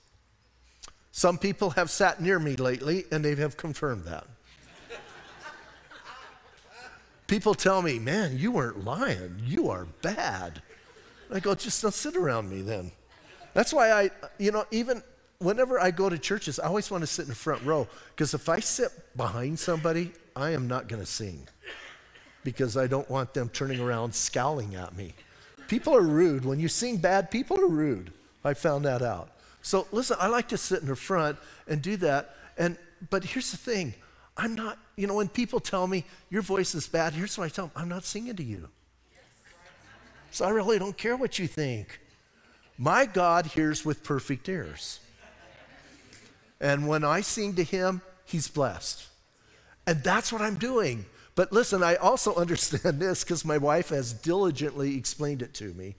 Some 1.10 1.38
people 1.38 1.70
have 1.70 1.90
sat 1.90 2.20
near 2.20 2.38
me 2.38 2.54
lately 2.54 3.04
and 3.10 3.24
they 3.24 3.34
have 3.34 3.56
confirmed 3.56 4.04
that. 4.04 4.26
people 7.26 7.54
tell 7.54 7.82
me, 7.82 7.98
man, 7.98 8.38
you 8.38 8.52
weren't 8.52 8.84
lying. 8.84 9.40
You 9.44 9.70
are 9.70 9.86
bad. 10.02 10.62
I 11.32 11.40
go, 11.40 11.54
just 11.56 11.82
don't 11.82 11.92
sit 11.92 12.14
around 12.14 12.48
me 12.48 12.62
then. 12.62 12.92
That's 13.54 13.72
why 13.72 13.90
I, 13.90 14.10
you 14.38 14.52
know, 14.52 14.64
even 14.70 15.02
whenever 15.38 15.80
I 15.80 15.90
go 15.90 16.08
to 16.08 16.18
churches, 16.18 16.60
I 16.60 16.66
always 16.66 16.90
want 16.90 17.02
to 17.02 17.08
sit 17.08 17.22
in 17.22 17.30
the 17.30 17.34
front 17.34 17.62
row 17.64 17.88
because 18.14 18.34
if 18.34 18.48
I 18.48 18.60
sit 18.60 18.90
behind 19.16 19.58
somebody, 19.58 20.12
I 20.36 20.50
am 20.50 20.68
not 20.68 20.86
going 20.86 21.02
to 21.02 21.06
sing 21.06 21.48
because 22.44 22.76
I 22.76 22.86
don't 22.86 23.10
want 23.10 23.34
them 23.34 23.48
turning 23.48 23.80
around 23.80 24.14
scowling 24.14 24.76
at 24.76 24.96
me. 24.96 25.14
People 25.68 25.94
are 25.94 26.02
rude. 26.02 26.44
When 26.44 26.60
you 26.60 26.68
sing 26.68 26.98
bad, 26.98 27.30
people 27.30 27.58
are 27.60 27.68
rude. 27.68 28.12
I 28.44 28.54
found 28.54 28.84
that 28.84 29.02
out. 29.02 29.30
So 29.62 29.86
listen, 29.90 30.16
I 30.20 30.28
like 30.28 30.48
to 30.48 30.58
sit 30.58 30.80
in 30.80 30.86
the 30.86 30.96
front 30.96 31.38
and 31.66 31.82
do 31.82 31.96
that. 31.98 32.36
And 32.56 32.76
but 33.10 33.24
here's 33.24 33.50
the 33.50 33.56
thing. 33.56 33.94
I'm 34.36 34.54
not, 34.54 34.78
you 34.96 35.06
know, 35.06 35.14
when 35.14 35.28
people 35.28 35.60
tell 35.60 35.86
me 35.86 36.04
your 36.30 36.42
voice 36.42 36.74
is 36.74 36.86
bad, 36.86 37.14
here's 37.14 37.36
what 37.36 37.44
I 37.44 37.48
tell 37.48 37.66
them. 37.66 37.72
I'm 37.74 37.88
not 37.88 38.04
singing 38.04 38.36
to 38.36 38.42
you. 38.42 38.68
So 40.30 40.44
I 40.44 40.50
really 40.50 40.78
don't 40.78 40.96
care 40.96 41.16
what 41.16 41.38
you 41.38 41.46
think. 41.46 42.00
My 42.78 43.06
God 43.06 43.46
hears 43.46 43.84
with 43.84 44.04
perfect 44.04 44.48
ears. 44.48 45.00
And 46.60 46.86
when 46.86 47.04
I 47.04 47.22
sing 47.22 47.54
to 47.54 47.64
him, 47.64 48.02
he's 48.24 48.48
blessed. 48.48 49.06
And 49.86 50.02
that's 50.02 50.32
what 50.32 50.42
I'm 50.42 50.56
doing. 50.56 51.06
But 51.36 51.52
listen, 51.52 51.84
I 51.84 51.94
also 51.94 52.34
understand 52.36 52.98
this 52.98 53.22
because 53.22 53.44
my 53.44 53.58
wife 53.58 53.90
has 53.90 54.12
diligently 54.12 54.96
explained 54.96 55.42
it 55.42 55.54
to 55.54 55.72
me 55.74 55.94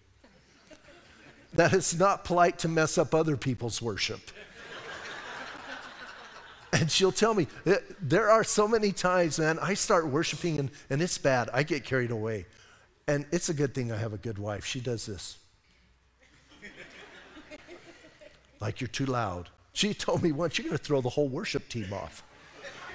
that 1.54 1.73
it's 1.73 1.97
not 1.97 2.26
polite 2.26 2.60
to 2.60 2.67
mess 2.67 2.97
up 2.97 3.15
other 3.15 3.38
people's 3.38 3.82
worship. 3.82 4.19
and 6.73 6.91
she'll 6.91 7.13
tell 7.13 7.34
me, 7.34 7.47
eh, 7.65 7.78
there 8.02 8.30
are 8.30 8.43
so 8.43 8.67
many 8.67 8.91
times, 8.91 9.39
man, 9.39 9.58
I 9.60 9.73
start 9.73 10.08
worshiping 10.08 10.60
and, 10.60 10.69
and 10.89 11.02
it's 11.02 11.17
bad. 11.17 11.50
I 11.54 11.63
get 11.63 11.86
carried 11.86 12.12
away. 12.12 12.45
And 13.08 13.26
it's 13.32 13.47
a 13.47 13.54
good 13.54 13.73
thing 13.73 13.91
I 13.91 13.97
have 13.97 14.13
a 14.13 14.17
good 14.17 14.38
wife. 14.38 14.65
She 14.65 14.82
does 14.82 15.06
this. 15.06 15.38
like 18.60 18.82
you're 18.82 18.89
too 18.89 19.06
loud. 19.06 19.50
She 19.71 19.93
told 19.93 20.21
me 20.21 20.32
once, 20.34 20.58
you're 20.58 20.65
going 20.65 20.78
to 20.78 20.84
throw 20.84 21.02
the 21.02 21.10
whole 21.10 21.30
worship 21.30 21.69
team 21.69 21.93
off. 21.93 22.23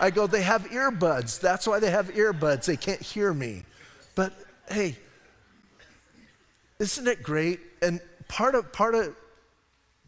I 0.00 0.10
go, 0.10 0.26
they 0.26 0.42
have 0.42 0.64
earbuds. 0.70 1.40
That's 1.40 1.66
why 1.66 1.78
they 1.78 1.90
have 1.90 2.10
earbuds. 2.10 2.64
They 2.64 2.76
can't 2.76 3.00
hear 3.00 3.32
me. 3.32 3.64
But 4.14 4.32
hey, 4.68 4.96
isn't 6.78 7.06
it 7.06 7.22
great? 7.22 7.60
And 7.80 8.00
part 8.28 8.54
of, 8.54 8.72
part 8.72 8.94
of, 8.94 9.14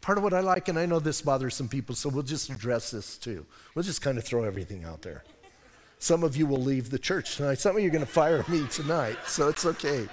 part 0.01 0.17
of 0.17 0.23
what 0.23 0.33
I 0.33 0.41
like, 0.41 0.67
and 0.67 0.77
I 0.77 0.85
know 0.85 0.99
this 0.99 1.21
bothers 1.21 1.55
some 1.55 1.69
people, 1.69 1.95
so 1.95 2.09
we'll 2.09 2.23
just 2.23 2.49
address 2.49 2.91
this 2.91 3.17
too. 3.17 3.45
We'll 3.73 3.83
just 3.83 4.01
kind 4.01 4.17
of 4.17 4.23
throw 4.23 4.43
everything 4.43 4.83
out 4.83 5.01
there. 5.01 5.23
Some 5.99 6.23
of 6.23 6.35
you 6.35 6.45
will 6.45 6.61
leave 6.61 6.89
the 6.89 6.99
church 6.99 7.37
tonight. 7.37 7.59
Some 7.59 7.75
of 7.75 7.81
you 7.81 7.87
are 7.87 7.91
going 7.91 8.05
to 8.05 8.11
fire 8.11 8.43
me 8.47 8.67
tonight, 8.67 9.17
so 9.25 9.47
it's 9.47 9.65
okay. 9.65 10.07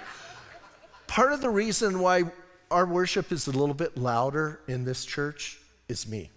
Part 1.07 1.33
of 1.33 1.41
the 1.41 1.49
reason 1.49 1.99
why 1.99 2.23
our 2.71 2.85
worship 2.85 3.31
is 3.31 3.47
a 3.47 3.51
little 3.51 3.75
bit 3.75 3.97
louder 3.97 4.61
in 4.67 4.85
this 4.85 5.05
church 5.05 5.59
is 5.87 6.07
me 6.07 6.31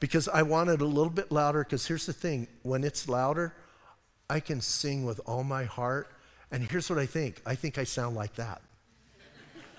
because 0.00 0.28
I 0.28 0.42
want 0.42 0.70
it 0.70 0.80
a 0.80 0.86
little 0.86 1.10
bit 1.10 1.32
louder. 1.32 1.64
Because 1.64 1.86
here's 1.86 2.06
the 2.06 2.12
thing 2.12 2.48
when 2.62 2.84
it's 2.84 3.08
louder, 3.08 3.54
I 4.30 4.40
can 4.40 4.60
sing 4.60 5.04
with 5.04 5.20
all 5.26 5.44
my 5.44 5.64
heart. 5.64 6.08
And 6.50 6.62
here's 6.62 6.88
what 6.88 6.98
I 6.98 7.06
think 7.06 7.42
I 7.46 7.54
think 7.54 7.78
I 7.78 7.84
sound 7.84 8.16
like 8.16 8.34
that. 8.36 8.60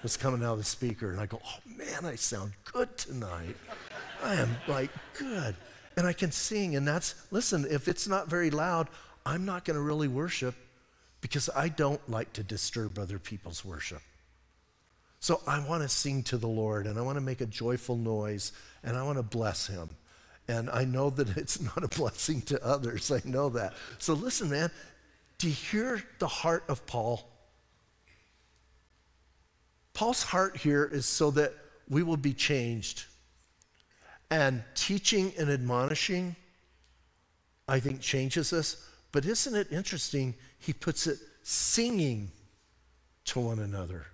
What's 0.01 0.17
coming 0.17 0.43
out 0.43 0.53
of 0.53 0.59
the 0.59 0.63
speaker. 0.63 1.11
And 1.11 1.19
I 1.19 1.25
go, 1.25 1.41
oh 1.43 1.59
man, 1.77 2.05
I 2.05 2.15
sound 2.15 2.53
good 2.71 2.95
tonight. 2.97 3.57
I 4.23 4.35
am 4.35 4.55
like 4.67 4.91
good. 5.17 5.55
And 5.97 6.07
I 6.07 6.13
can 6.13 6.31
sing. 6.31 6.75
And 6.75 6.87
that's, 6.87 7.15
listen, 7.31 7.65
if 7.69 7.87
it's 7.87 8.07
not 8.07 8.29
very 8.29 8.49
loud, 8.49 8.87
I'm 9.25 9.45
not 9.45 9.65
going 9.65 9.75
to 9.75 9.81
really 9.81 10.07
worship 10.07 10.55
because 11.21 11.49
I 11.53 11.67
don't 11.67 12.07
like 12.09 12.31
to 12.33 12.43
disturb 12.43 12.97
other 12.97 13.19
people's 13.19 13.65
worship. 13.65 14.01
So 15.19 15.41
I 15.45 15.65
want 15.67 15.83
to 15.83 15.89
sing 15.89 16.23
to 16.23 16.37
the 16.37 16.47
Lord 16.47 16.87
and 16.87 16.97
I 16.97 17.01
want 17.01 17.17
to 17.17 17.21
make 17.21 17.41
a 17.41 17.45
joyful 17.45 17.97
noise 17.97 18.53
and 18.83 18.95
I 18.95 19.03
want 19.03 19.17
to 19.17 19.23
bless 19.23 19.67
him. 19.67 19.89
And 20.49 20.67
I 20.71 20.83
know 20.83 21.11
that 21.11 21.29
it's 21.37 21.61
not 21.61 21.83
a 21.83 21.87
blessing 21.87 22.41
to 22.43 22.65
others. 22.65 23.11
I 23.11 23.21
know 23.23 23.49
that. 23.49 23.75
So 23.99 24.13
listen, 24.13 24.49
man, 24.49 24.71
do 25.37 25.47
you 25.47 25.53
hear 25.53 26.03
the 26.17 26.27
heart 26.27 26.63
of 26.67 26.85
Paul? 26.85 27.29
Paul's 29.93 30.23
heart 30.23 30.57
here 30.57 30.89
is 30.91 31.05
so 31.05 31.31
that 31.31 31.53
we 31.87 32.03
will 32.03 32.17
be 32.17 32.33
changed. 32.33 33.05
And 34.31 34.63
teaching 34.75 35.33
and 35.37 35.49
admonishing, 35.49 36.35
I 37.67 37.79
think, 37.79 38.01
changes 38.01 38.51
us. 38.51 38.87
But 39.11 39.25
isn't 39.25 39.55
it 39.55 39.71
interesting? 39.71 40.35
He 40.59 40.73
puts 40.73 41.07
it 41.07 41.19
singing 41.43 42.31
to 43.25 43.39
one 43.39 43.59
another 43.59 44.05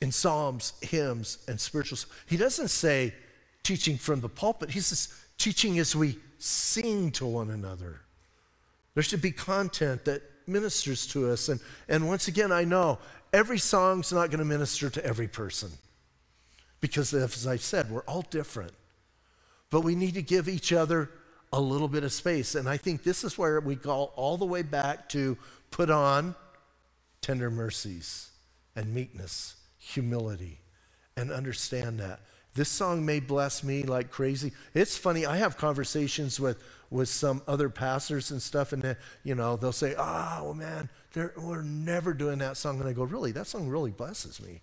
in 0.00 0.12
psalms, 0.12 0.74
hymns, 0.82 1.38
and 1.48 1.60
spirituals. 1.60 2.06
He 2.26 2.36
doesn't 2.36 2.68
say 2.68 3.14
teaching 3.62 3.96
from 3.96 4.20
the 4.20 4.28
pulpit. 4.28 4.70
He 4.70 4.80
says 4.80 5.08
teaching 5.42 5.80
as 5.80 5.96
we 5.96 6.16
sing 6.38 7.10
to 7.10 7.26
one 7.26 7.50
another. 7.50 8.00
There 8.94 9.02
should 9.02 9.20
be 9.20 9.32
content 9.32 10.04
that 10.04 10.22
ministers 10.46 11.04
to 11.08 11.30
us. 11.32 11.48
And, 11.48 11.60
and 11.88 12.06
once 12.06 12.28
again, 12.28 12.52
I 12.52 12.62
know 12.62 13.00
every 13.32 13.58
song's 13.58 14.12
not 14.12 14.30
going 14.30 14.38
to 14.38 14.44
minister 14.44 14.88
to 14.90 15.04
every 15.04 15.26
person 15.26 15.70
because, 16.80 17.12
as 17.12 17.44
I 17.44 17.56
said, 17.56 17.90
we're 17.90 18.02
all 18.02 18.22
different. 18.30 18.72
But 19.70 19.80
we 19.80 19.96
need 19.96 20.14
to 20.14 20.22
give 20.22 20.48
each 20.48 20.72
other 20.72 21.10
a 21.52 21.60
little 21.60 21.88
bit 21.88 22.04
of 22.04 22.12
space. 22.12 22.54
And 22.54 22.68
I 22.68 22.76
think 22.76 23.02
this 23.02 23.24
is 23.24 23.36
where 23.36 23.58
we 23.58 23.74
go 23.74 24.12
all 24.14 24.36
the 24.36 24.44
way 24.44 24.62
back 24.62 25.08
to 25.08 25.36
put 25.72 25.90
on 25.90 26.36
tender 27.20 27.50
mercies 27.50 28.30
and 28.76 28.94
meekness, 28.94 29.56
humility, 29.78 30.60
and 31.16 31.32
understand 31.32 31.98
that. 31.98 32.20
This 32.54 32.68
song 32.68 33.04
may 33.04 33.20
bless 33.20 33.64
me 33.64 33.82
like 33.82 34.10
crazy. 34.10 34.52
It's 34.74 34.96
funny, 34.96 35.24
I 35.24 35.38
have 35.38 35.56
conversations 35.56 36.38
with, 36.38 36.62
with 36.90 37.08
some 37.08 37.42
other 37.48 37.70
pastors 37.70 38.30
and 38.30 38.42
stuff, 38.42 38.72
and, 38.72 38.96
you 39.24 39.34
know, 39.34 39.56
they'll 39.56 39.72
say, 39.72 39.94
oh, 39.96 40.52
man, 40.52 40.90
we're 41.36 41.62
never 41.62 42.12
doing 42.12 42.38
that 42.38 42.56
song. 42.56 42.78
And 42.80 42.88
I 42.88 42.92
go, 42.92 43.04
really? 43.04 43.32
That 43.32 43.46
song 43.46 43.68
really 43.68 43.90
blesses 43.90 44.40
me. 44.40 44.60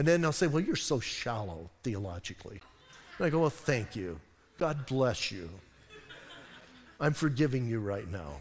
And 0.00 0.08
then 0.08 0.22
they'll 0.22 0.32
say, 0.32 0.46
Well, 0.46 0.62
you're 0.62 0.76
so 0.76 0.98
shallow 0.98 1.68
theologically. 1.82 2.60
And 3.18 3.26
I 3.26 3.28
go, 3.28 3.40
Well, 3.40 3.50
thank 3.50 3.94
you. 3.94 4.18
God 4.58 4.86
bless 4.86 5.30
you. 5.30 5.50
I'm 6.98 7.12
forgiving 7.12 7.66
you 7.66 7.80
right 7.80 8.10
now. 8.10 8.40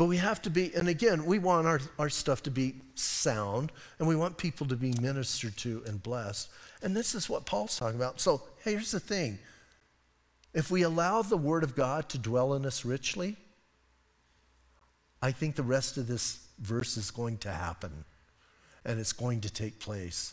But 0.00 0.06
we 0.06 0.16
have 0.16 0.40
to 0.42 0.50
be, 0.50 0.74
and 0.74 0.88
again, 0.88 1.26
we 1.26 1.38
want 1.38 1.66
our, 1.66 1.78
our 1.98 2.08
stuff 2.08 2.42
to 2.44 2.50
be 2.50 2.76
sound, 2.94 3.70
and 3.98 4.08
we 4.08 4.16
want 4.16 4.38
people 4.38 4.66
to 4.68 4.74
be 4.74 4.94
ministered 4.98 5.58
to 5.58 5.82
and 5.84 6.02
blessed. 6.02 6.48
And 6.80 6.96
this 6.96 7.14
is 7.14 7.28
what 7.28 7.44
Paul's 7.44 7.78
talking 7.78 7.96
about. 7.96 8.18
So 8.18 8.40
here's 8.64 8.92
the 8.92 8.98
thing 8.98 9.38
if 10.54 10.70
we 10.70 10.84
allow 10.84 11.20
the 11.20 11.36
Word 11.36 11.62
of 11.62 11.76
God 11.76 12.08
to 12.08 12.18
dwell 12.18 12.54
in 12.54 12.64
us 12.64 12.82
richly, 12.82 13.36
I 15.20 15.32
think 15.32 15.54
the 15.54 15.62
rest 15.62 15.98
of 15.98 16.06
this 16.06 16.48
verse 16.58 16.96
is 16.96 17.10
going 17.10 17.36
to 17.36 17.50
happen 17.50 17.92
and 18.86 18.98
it's 18.98 19.12
going 19.12 19.42
to 19.42 19.52
take 19.52 19.80
place. 19.80 20.32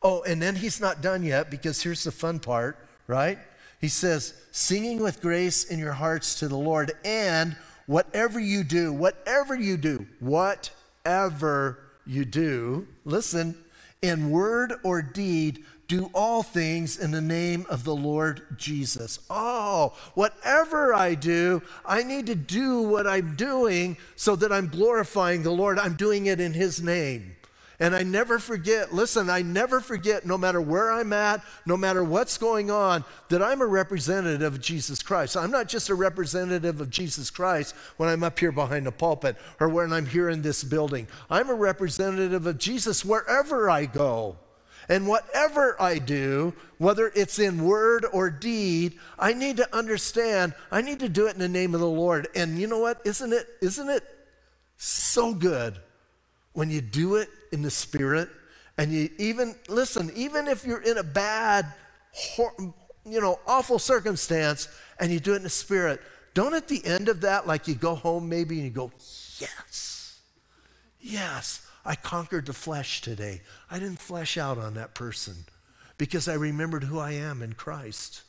Oh, 0.00 0.22
and 0.22 0.40
then 0.40 0.54
he's 0.54 0.80
not 0.80 1.02
done 1.02 1.24
yet 1.24 1.50
because 1.50 1.82
here's 1.82 2.04
the 2.04 2.12
fun 2.12 2.38
part, 2.38 2.78
right? 3.08 3.40
He 3.80 3.88
says, 3.88 4.34
singing 4.52 5.00
with 5.00 5.20
grace 5.20 5.64
in 5.64 5.80
your 5.80 5.94
hearts 5.94 6.38
to 6.38 6.46
the 6.46 6.56
Lord, 6.56 6.92
and 7.04 7.56
whatever 7.88 8.38
you 8.38 8.62
do, 8.62 8.92
whatever 8.92 9.56
you 9.56 9.76
do, 9.78 10.06
whatever 10.20 11.78
you 12.06 12.24
do, 12.24 12.86
listen, 13.04 13.56
in 14.02 14.30
word 14.30 14.74
or 14.84 15.00
deed, 15.02 15.64
do 15.88 16.10
all 16.12 16.42
things 16.42 16.98
in 16.98 17.10
the 17.10 17.20
name 17.20 17.64
of 17.70 17.84
the 17.84 17.96
Lord 17.96 18.42
Jesus. 18.58 19.20
Oh, 19.30 19.94
whatever 20.14 20.92
I 20.94 21.14
do, 21.14 21.62
I 21.84 22.02
need 22.02 22.26
to 22.26 22.34
do 22.34 22.82
what 22.82 23.06
I'm 23.06 23.34
doing 23.36 23.96
so 24.14 24.36
that 24.36 24.52
I'm 24.52 24.68
glorifying 24.68 25.42
the 25.42 25.50
Lord. 25.50 25.78
I'm 25.78 25.94
doing 25.94 26.26
it 26.26 26.40
in 26.40 26.52
His 26.52 26.82
name. 26.82 27.36
And 27.80 27.94
I 27.94 28.02
never 28.02 28.40
forget, 28.40 28.92
listen, 28.92 29.30
I 29.30 29.42
never 29.42 29.78
forget, 29.80 30.26
no 30.26 30.36
matter 30.36 30.60
where 30.60 30.90
I'm 30.90 31.12
at, 31.12 31.44
no 31.64 31.76
matter 31.76 32.02
what's 32.02 32.36
going 32.36 32.72
on, 32.72 33.04
that 33.28 33.40
I'm 33.40 33.60
a 33.60 33.66
representative 33.66 34.54
of 34.54 34.60
Jesus 34.60 35.00
Christ. 35.00 35.36
I'm 35.36 35.52
not 35.52 35.68
just 35.68 35.88
a 35.88 35.94
representative 35.94 36.80
of 36.80 36.90
Jesus 36.90 37.30
Christ 37.30 37.76
when 37.96 38.08
I'm 38.08 38.24
up 38.24 38.36
here 38.36 38.50
behind 38.50 38.86
the 38.86 38.92
pulpit 38.92 39.36
or 39.60 39.68
when 39.68 39.92
I'm 39.92 40.06
here 40.06 40.28
in 40.28 40.42
this 40.42 40.64
building. 40.64 41.06
I'm 41.30 41.50
a 41.50 41.54
representative 41.54 42.46
of 42.46 42.58
Jesus 42.58 43.04
wherever 43.04 43.70
I 43.70 43.86
go. 43.86 44.36
And 44.88 45.06
whatever 45.06 45.80
I 45.80 45.98
do, 45.98 46.54
whether 46.78 47.12
it's 47.14 47.38
in 47.38 47.62
word 47.62 48.06
or 48.12 48.30
deed, 48.30 48.98
I 49.18 49.34
need 49.34 49.58
to 49.58 49.76
understand, 49.76 50.54
I 50.72 50.80
need 50.80 51.00
to 51.00 51.10
do 51.10 51.26
it 51.26 51.34
in 51.34 51.40
the 51.40 51.48
name 51.48 51.74
of 51.74 51.80
the 51.80 51.88
Lord. 51.88 52.26
And 52.34 52.58
you 52.58 52.66
know 52.66 52.78
what? 52.78 53.02
Isn't 53.04 53.32
it, 53.32 53.46
isn't 53.60 53.88
it 53.88 54.02
so 54.78 55.34
good 55.34 55.78
when 56.54 56.70
you 56.70 56.80
do 56.80 57.16
it 57.16 57.28
in 57.52 57.62
the 57.62 57.70
Spirit, 57.70 58.28
and 58.76 58.92
you 58.92 59.10
even, 59.18 59.54
listen, 59.68 60.10
even 60.14 60.46
if 60.48 60.64
you're 60.64 60.82
in 60.82 60.98
a 60.98 61.02
bad, 61.02 61.66
you 62.38 63.20
know, 63.20 63.38
awful 63.46 63.78
circumstance 63.78 64.68
and 65.00 65.10
you 65.10 65.20
do 65.20 65.32
it 65.32 65.36
in 65.36 65.42
the 65.42 65.50
Spirit, 65.50 66.00
don't 66.34 66.54
at 66.54 66.68
the 66.68 66.84
end 66.84 67.08
of 67.08 67.22
that, 67.22 67.46
like 67.46 67.66
you 67.66 67.74
go 67.74 67.94
home 67.94 68.28
maybe 68.28 68.56
and 68.56 68.64
you 68.64 68.70
go, 68.70 68.92
yes, 69.38 70.20
yes, 71.00 71.66
I 71.84 71.96
conquered 71.96 72.46
the 72.46 72.52
flesh 72.52 73.00
today. 73.00 73.40
I 73.70 73.78
didn't 73.78 73.98
flesh 73.98 74.36
out 74.38 74.58
on 74.58 74.74
that 74.74 74.94
person 74.94 75.34
because 75.96 76.28
I 76.28 76.34
remembered 76.34 76.84
who 76.84 76.98
I 76.98 77.12
am 77.12 77.42
in 77.42 77.54
Christ. 77.54 78.22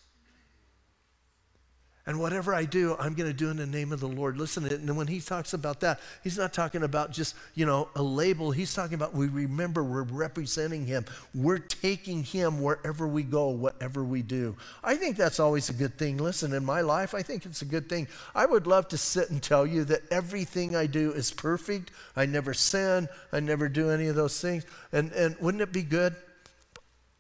And 2.09 2.19
whatever 2.19 2.55
I 2.55 2.65
do, 2.65 2.95
I'm 2.99 3.13
going 3.13 3.29
to 3.29 3.37
do 3.37 3.51
in 3.51 3.57
the 3.57 3.67
name 3.67 3.91
of 3.91 3.99
the 3.99 4.07
Lord. 4.07 4.35
Listen, 4.35 4.65
and 4.65 4.97
when 4.97 5.05
he 5.05 5.19
talks 5.19 5.53
about 5.53 5.81
that, 5.81 5.99
he's 6.23 6.39
not 6.39 6.53
talking 6.53 6.81
about 6.81 7.11
just, 7.11 7.35
you 7.53 7.67
know, 7.67 7.87
a 7.95 8.01
label. 8.01 8.49
He's 8.49 8.73
talking 8.73 8.95
about 8.95 9.13
we 9.13 9.27
remember 9.27 9.83
we're 9.83 10.01
representing 10.01 10.87
him. 10.87 11.05
We're 11.35 11.59
taking 11.59 12.23
him 12.23 12.63
wherever 12.63 13.07
we 13.07 13.21
go, 13.21 13.49
whatever 13.49 14.03
we 14.03 14.23
do. 14.23 14.57
I 14.83 14.95
think 14.95 15.17
that's 15.17 15.39
always 15.39 15.69
a 15.69 15.73
good 15.73 15.99
thing. 15.99 16.17
Listen, 16.17 16.51
in 16.51 16.65
my 16.65 16.81
life, 16.81 17.13
I 17.13 17.21
think 17.21 17.45
it's 17.45 17.61
a 17.61 17.65
good 17.65 17.87
thing. 17.87 18.07
I 18.33 18.47
would 18.47 18.65
love 18.65 18.87
to 18.87 18.97
sit 18.97 19.29
and 19.29 19.39
tell 19.39 19.67
you 19.67 19.83
that 19.83 20.01
everything 20.11 20.75
I 20.75 20.87
do 20.87 21.11
is 21.11 21.29
perfect. 21.29 21.91
I 22.15 22.25
never 22.25 22.55
sin. 22.55 23.07
I 23.31 23.39
never 23.39 23.69
do 23.69 23.91
any 23.91 24.07
of 24.07 24.15
those 24.15 24.41
things. 24.41 24.65
And, 24.91 25.11
and 25.11 25.37
wouldn't 25.39 25.61
it 25.61 25.71
be 25.71 25.83
good? 25.83 26.15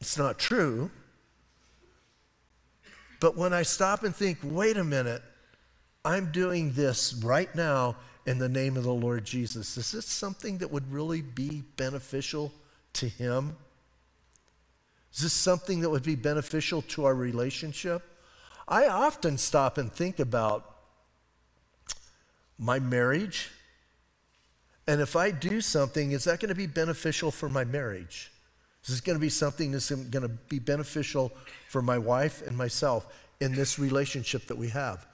It's 0.01 0.17
not 0.17 0.39
true. 0.39 0.89
But 3.19 3.35
when 3.35 3.53
I 3.53 3.63
stop 3.63 4.03
and 4.03 4.15
think, 4.15 4.39
wait 4.43 4.77
a 4.77 4.83
minute, 4.83 5.21
I'm 6.05 6.31
doing 6.31 6.71
this 6.73 7.13
right 7.13 7.53
now 7.53 7.97
in 8.25 8.37
the 8.37 8.49
name 8.49 8.77
of 8.77 8.83
the 8.83 8.93
Lord 8.93 9.25
Jesus, 9.25 9.77
is 9.77 9.91
this 9.91 10.05
something 10.05 10.59
that 10.59 10.71
would 10.71 10.91
really 10.91 11.21
be 11.21 11.63
beneficial 11.77 12.53
to 12.93 13.07
Him? 13.07 13.55
Is 15.13 15.23
this 15.23 15.33
something 15.33 15.81
that 15.81 15.89
would 15.89 16.03
be 16.03 16.15
beneficial 16.15 16.81
to 16.83 17.05
our 17.05 17.15
relationship? 17.15 18.03
I 18.67 18.87
often 18.87 19.37
stop 19.37 19.77
and 19.77 19.91
think 19.91 20.19
about 20.19 20.75
my 22.57 22.79
marriage. 22.79 23.49
And 24.87 25.01
if 25.01 25.15
I 25.15 25.31
do 25.31 25.61
something, 25.61 26.11
is 26.11 26.25
that 26.25 26.39
going 26.39 26.49
to 26.49 26.55
be 26.55 26.67
beneficial 26.67 27.31
for 27.31 27.49
my 27.49 27.63
marriage? 27.63 28.31
Is 28.89 28.95
this 28.95 29.01
going 29.01 29.17
to 29.17 29.21
be 29.21 29.29
something 29.29 29.71
that's 29.71 29.91
going 29.91 30.23
to 30.23 30.29
be 30.49 30.57
beneficial 30.57 31.31
for 31.67 31.79
my 31.79 31.99
wife 31.99 32.41
and 32.47 32.57
myself 32.57 33.05
in 33.39 33.53
this 33.53 33.77
relationship 33.77 34.47
that 34.47 34.57
we 34.57 34.69
have? 34.69 35.05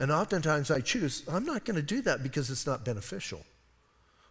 And 0.00 0.10
oftentimes 0.10 0.72
I 0.72 0.80
choose, 0.80 1.22
I'm 1.28 1.44
not 1.44 1.64
going 1.64 1.76
to 1.76 1.82
do 1.82 2.02
that 2.02 2.24
because 2.24 2.50
it's 2.50 2.66
not 2.66 2.84
beneficial. 2.84 3.40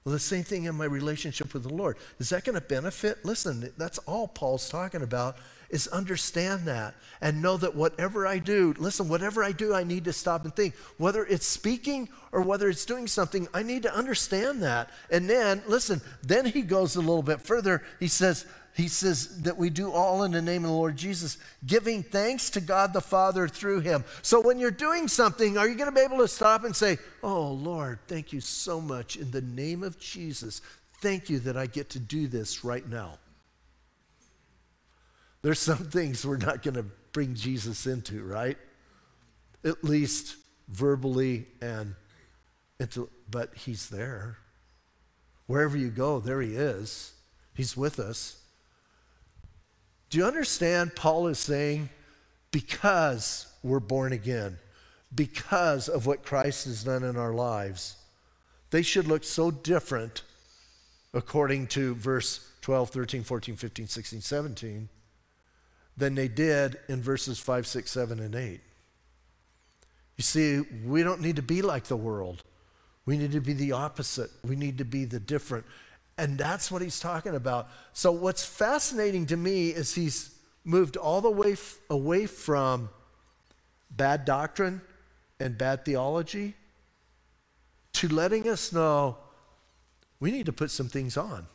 Well, 0.03 0.11
the 0.11 0.19
same 0.19 0.43
thing 0.43 0.65
in 0.65 0.75
my 0.75 0.83
relationship 0.83 1.53
with 1.53 1.63
the 1.63 1.73
Lord. 1.73 1.95
Is 2.19 2.27
that 2.31 2.43
going 2.43 2.55
to 2.55 2.61
benefit? 2.61 3.23
Listen, 3.23 3.71
that's 3.77 3.99
all 3.99 4.27
Paul's 4.27 4.67
talking 4.67 5.01
about 5.01 5.37
is 5.69 5.87
understand 5.87 6.67
that 6.67 6.93
and 7.21 7.41
know 7.41 7.55
that 7.55 7.73
whatever 7.73 8.27
I 8.27 8.37
do, 8.37 8.75
listen, 8.77 9.07
whatever 9.07 9.45
I 9.45 9.53
do, 9.53 9.73
I 9.73 9.85
need 9.85 10.03
to 10.03 10.13
stop 10.13 10.43
and 10.43 10.53
think. 10.53 10.75
Whether 10.97 11.25
it's 11.25 11.47
speaking 11.47 12.09
or 12.33 12.41
whether 12.41 12.67
it's 12.67 12.83
doing 12.83 13.07
something, 13.07 13.47
I 13.53 13.63
need 13.63 13.83
to 13.83 13.95
understand 13.95 14.61
that. 14.61 14.89
And 15.09 15.29
then, 15.29 15.63
listen, 15.67 16.01
then 16.21 16.45
he 16.45 16.63
goes 16.63 16.97
a 16.97 16.99
little 16.99 17.23
bit 17.23 17.39
further. 17.39 17.81
He 18.01 18.09
says, 18.09 18.45
he 18.75 18.87
says 18.87 19.43
that 19.43 19.57
we 19.57 19.69
do 19.69 19.91
all 19.91 20.23
in 20.23 20.31
the 20.31 20.41
name 20.41 20.63
of 20.63 20.71
the 20.71 20.75
Lord 20.75 20.95
Jesus, 20.95 21.37
giving 21.65 22.01
thanks 22.01 22.49
to 22.51 22.61
God 22.61 22.91
the 22.91 23.01
Father 23.01 23.47
through 23.47 23.81
him. 23.81 24.03
So 24.23 24.41
when 24.41 24.57
you're 24.57 24.71
doing 24.71 25.07
something, 25.07 25.57
are 25.57 25.67
you 25.67 25.75
going 25.75 25.89
to 25.89 25.95
be 25.95 26.01
able 26.01 26.17
to 26.17 26.27
stop 26.27 26.63
and 26.63 26.75
say, 26.75 26.97
Oh, 27.21 27.51
Lord, 27.51 27.99
thank 28.07 28.33
you 28.33 28.41
so 28.41 28.81
much 28.81 29.15
in 29.15 29.29
the 29.29 29.41
name 29.41 29.83
of 29.83 29.99
Jesus. 29.99 30.61
Thank 31.01 31.29
you 31.29 31.39
that 31.39 31.55
I 31.55 31.67
get 31.67 31.91
to 31.91 31.99
do 31.99 32.27
this 32.27 32.63
right 32.63 32.87
now. 32.87 33.19
There's 35.43 35.59
some 35.59 35.77
things 35.77 36.25
we're 36.25 36.37
not 36.37 36.63
going 36.63 36.75
to 36.75 36.85
bring 37.11 37.35
Jesus 37.35 37.85
into, 37.85 38.23
right? 38.23 38.57
At 39.63 39.83
least 39.83 40.35
verbally 40.69 41.45
and 41.61 41.95
into, 42.79 43.09
but 43.29 43.53
he's 43.55 43.89
there. 43.89 44.37
Wherever 45.45 45.77
you 45.77 45.89
go, 45.89 46.19
there 46.19 46.41
he 46.41 46.55
is. 46.55 47.13
He's 47.53 47.77
with 47.77 47.99
us. 47.99 48.42
Do 50.13 50.19
you 50.19 50.25
understand? 50.25 50.95
Paul 50.95 51.25
is 51.25 51.39
saying, 51.39 51.89
because 52.51 53.47
we're 53.63 53.79
born 53.79 54.13
again, 54.13 54.59
because 55.15 55.89
of 55.89 56.05
what 56.05 56.23
Christ 56.23 56.65
has 56.65 56.83
done 56.83 57.01
in 57.01 57.17
our 57.17 57.33
lives, 57.33 57.95
they 58.69 58.83
should 58.83 59.07
look 59.07 59.23
so 59.23 59.49
different 59.49 60.21
according 61.15 61.65
to 61.69 61.95
verse 61.95 62.47
12, 62.61 62.91
13, 62.91 63.23
14, 63.23 63.55
15, 63.55 63.87
16, 63.87 64.21
17 64.21 64.89
than 65.97 66.13
they 66.13 66.27
did 66.27 66.77
in 66.87 67.01
verses 67.01 67.39
5, 67.39 67.65
6, 67.65 67.89
7, 67.89 68.19
and 68.19 68.35
8. 68.35 68.61
You 70.17 70.21
see, 70.21 70.59
we 70.85 71.01
don't 71.01 71.21
need 71.21 71.37
to 71.37 71.41
be 71.41 71.63
like 71.63 71.85
the 71.85 71.97
world. 71.97 72.43
We 73.07 73.17
need 73.17 73.31
to 73.31 73.41
be 73.41 73.53
the 73.53 73.71
opposite. 73.71 74.29
We 74.45 74.57
need 74.57 74.77
to 74.77 74.85
be 74.85 75.05
the 75.05 75.19
different. 75.19 75.65
And 76.17 76.37
that's 76.37 76.69
what 76.69 76.81
he's 76.81 76.99
talking 76.99 77.35
about. 77.35 77.69
So, 77.93 78.11
what's 78.11 78.45
fascinating 78.45 79.25
to 79.27 79.37
me 79.37 79.69
is 79.69 79.95
he's 79.95 80.35
moved 80.63 80.95
all 80.95 81.21
the 81.21 81.31
way 81.31 81.53
f- 81.53 81.79
away 81.89 82.27
from 82.27 82.89
bad 83.89 84.25
doctrine 84.25 84.81
and 85.39 85.57
bad 85.57 85.85
theology 85.85 86.55
to 87.93 88.07
letting 88.07 88.47
us 88.47 88.71
know 88.71 89.17
we 90.19 90.31
need 90.31 90.45
to 90.45 90.53
put 90.53 90.71
some 90.71 90.87
things 90.87 91.17
on. 91.17 91.47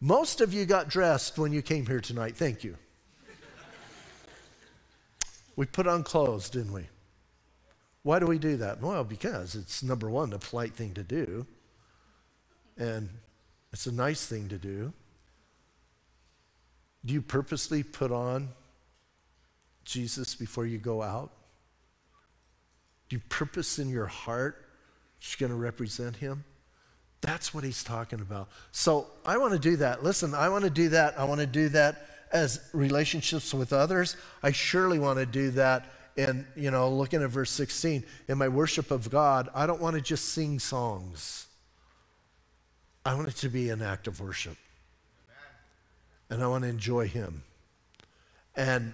Most 0.00 0.40
of 0.40 0.52
you 0.52 0.66
got 0.66 0.88
dressed 0.88 1.38
when 1.38 1.52
you 1.52 1.62
came 1.62 1.86
here 1.86 2.00
tonight. 2.00 2.36
Thank 2.36 2.64
you. 2.64 2.76
we 5.54 5.66
put 5.66 5.86
on 5.86 6.02
clothes, 6.02 6.50
didn't 6.50 6.72
we? 6.72 6.86
Why 8.02 8.18
do 8.18 8.26
we 8.26 8.38
do 8.38 8.56
that? 8.58 8.80
Well, 8.80 9.04
because 9.04 9.54
it's 9.54 9.82
number 9.82 10.10
one, 10.10 10.30
the 10.30 10.38
polite 10.38 10.74
thing 10.74 10.94
to 10.94 11.02
do 11.02 11.46
and 12.76 13.08
it's 13.72 13.86
a 13.86 13.92
nice 13.92 14.26
thing 14.26 14.48
to 14.48 14.58
do. 14.58 14.92
Do 17.04 17.14
you 17.14 17.22
purposely 17.22 17.82
put 17.82 18.10
on 18.10 18.48
Jesus 19.84 20.34
before 20.34 20.66
you 20.66 20.78
go 20.78 21.02
out? 21.02 21.30
Do 23.08 23.16
you 23.16 23.22
purpose 23.28 23.78
in 23.78 23.88
your 23.88 24.06
heart 24.06 24.64
you're 25.20 25.48
going 25.48 25.56
to 25.56 25.62
represent 25.62 26.16
him? 26.16 26.44
That's 27.20 27.54
what 27.54 27.64
he's 27.64 27.82
talking 27.82 28.20
about. 28.20 28.48
So 28.72 29.06
I 29.24 29.38
want 29.38 29.52
to 29.52 29.58
do 29.58 29.76
that. 29.76 30.04
Listen, 30.04 30.34
I 30.34 30.48
want 30.48 30.64
to 30.64 30.70
do 30.70 30.90
that. 30.90 31.18
I 31.18 31.24
want 31.24 31.40
to 31.40 31.46
do 31.46 31.68
that 31.70 32.06
as 32.32 32.60
relationships 32.72 33.54
with 33.54 33.72
others. 33.72 34.16
I 34.42 34.52
surely 34.52 34.98
want 34.98 35.18
to 35.18 35.26
do 35.26 35.50
that 35.52 35.86
in, 36.16 36.46
you 36.56 36.70
know, 36.70 36.90
looking 36.90 37.22
at 37.22 37.30
verse 37.30 37.50
16, 37.50 38.04
in 38.28 38.38
my 38.38 38.48
worship 38.48 38.90
of 38.90 39.10
God, 39.10 39.48
I 39.54 39.66
don't 39.66 39.80
want 39.80 39.96
to 39.96 40.02
just 40.02 40.26
sing 40.26 40.58
songs. 40.58 41.45
I 43.06 43.14
want 43.14 43.28
it 43.28 43.36
to 43.36 43.48
be 43.48 43.70
an 43.70 43.82
act 43.82 44.08
of 44.08 44.20
worship. 44.20 44.56
And 46.28 46.42
I 46.42 46.48
want 46.48 46.64
to 46.64 46.68
enjoy 46.68 47.06
Him. 47.06 47.44
And 48.56 48.92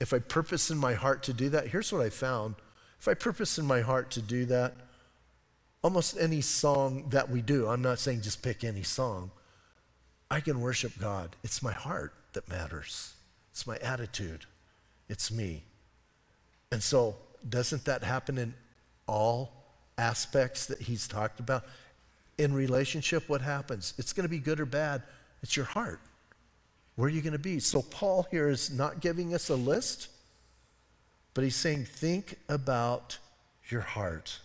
if 0.00 0.12
I 0.12 0.18
purpose 0.18 0.72
in 0.72 0.76
my 0.76 0.94
heart 0.94 1.22
to 1.24 1.32
do 1.32 1.48
that, 1.50 1.68
here's 1.68 1.92
what 1.92 2.02
I 2.02 2.10
found. 2.10 2.56
If 2.98 3.06
I 3.06 3.14
purpose 3.14 3.56
in 3.56 3.64
my 3.64 3.80
heart 3.80 4.10
to 4.12 4.22
do 4.22 4.44
that, 4.46 4.74
almost 5.84 6.16
any 6.18 6.40
song 6.40 7.10
that 7.10 7.30
we 7.30 7.42
do, 7.42 7.68
I'm 7.68 7.80
not 7.80 8.00
saying 8.00 8.22
just 8.22 8.42
pick 8.42 8.64
any 8.64 8.82
song, 8.82 9.30
I 10.28 10.40
can 10.40 10.60
worship 10.60 10.98
God. 10.98 11.36
It's 11.44 11.62
my 11.62 11.72
heart 11.72 12.12
that 12.32 12.48
matters, 12.48 13.14
it's 13.52 13.68
my 13.68 13.76
attitude, 13.76 14.46
it's 15.08 15.30
me. 15.30 15.62
And 16.72 16.82
so, 16.82 17.14
doesn't 17.48 17.84
that 17.84 18.02
happen 18.02 18.36
in 18.36 18.54
all 19.06 19.52
aspects 19.96 20.66
that 20.66 20.80
he's 20.80 21.06
talked 21.06 21.38
about? 21.38 21.64
In 22.38 22.52
relationship, 22.52 23.28
what 23.28 23.40
happens? 23.40 23.94
It's 23.98 24.12
going 24.12 24.24
to 24.24 24.30
be 24.30 24.38
good 24.38 24.60
or 24.60 24.66
bad. 24.66 25.02
It's 25.42 25.56
your 25.56 25.66
heart. 25.66 26.00
Where 26.96 27.06
are 27.06 27.10
you 27.10 27.22
going 27.22 27.32
to 27.32 27.38
be? 27.38 27.60
So, 27.60 27.82
Paul 27.82 28.26
here 28.30 28.48
is 28.48 28.70
not 28.70 29.00
giving 29.00 29.34
us 29.34 29.48
a 29.48 29.56
list, 29.56 30.08
but 31.32 31.44
he's 31.44 31.56
saying, 31.56 31.84
think 31.84 32.38
about 32.48 33.18
your 33.68 33.80
heart 33.80 34.40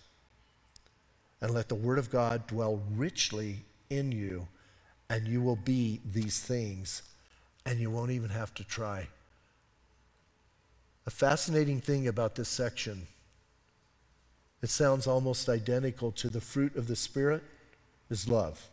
and 1.41 1.51
let 1.51 1.69
the 1.69 1.75
Word 1.75 1.99
of 1.99 2.09
God 2.09 2.47
dwell 2.47 2.81
richly 2.95 3.57
in 3.89 4.11
you, 4.11 4.47
and 5.09 5.27
you 5.27 5.41
will 5.41 5.55
be 5.55 6.01
these 6.05 6.39
things, 6.39 7.03
and 7.65 7.79
you 7.79 7.89
won't 7.89 8.11
even 8.11 8.29
have 8.29 8.53
to 8.55 8.63
try. 8.63 9.07
A 11.07 11.11
fascinating 11.11 11.81
thing 11.81 12.07
about 12.07 12.35
this 12.35 12.49
section, 12.49 13.07
it 14.61 14.69
sounds 14.69 15.07
almost 15.07 15.49
identical 15.49 16.11
to 16.13 16.29
the 16.29 16.41
fruit 16.41 16.75
of 16.75 16.87
the 16.87 16.95
Spirit, 16.95 17.41
is 18.09 18.27
love, 18.27 18.67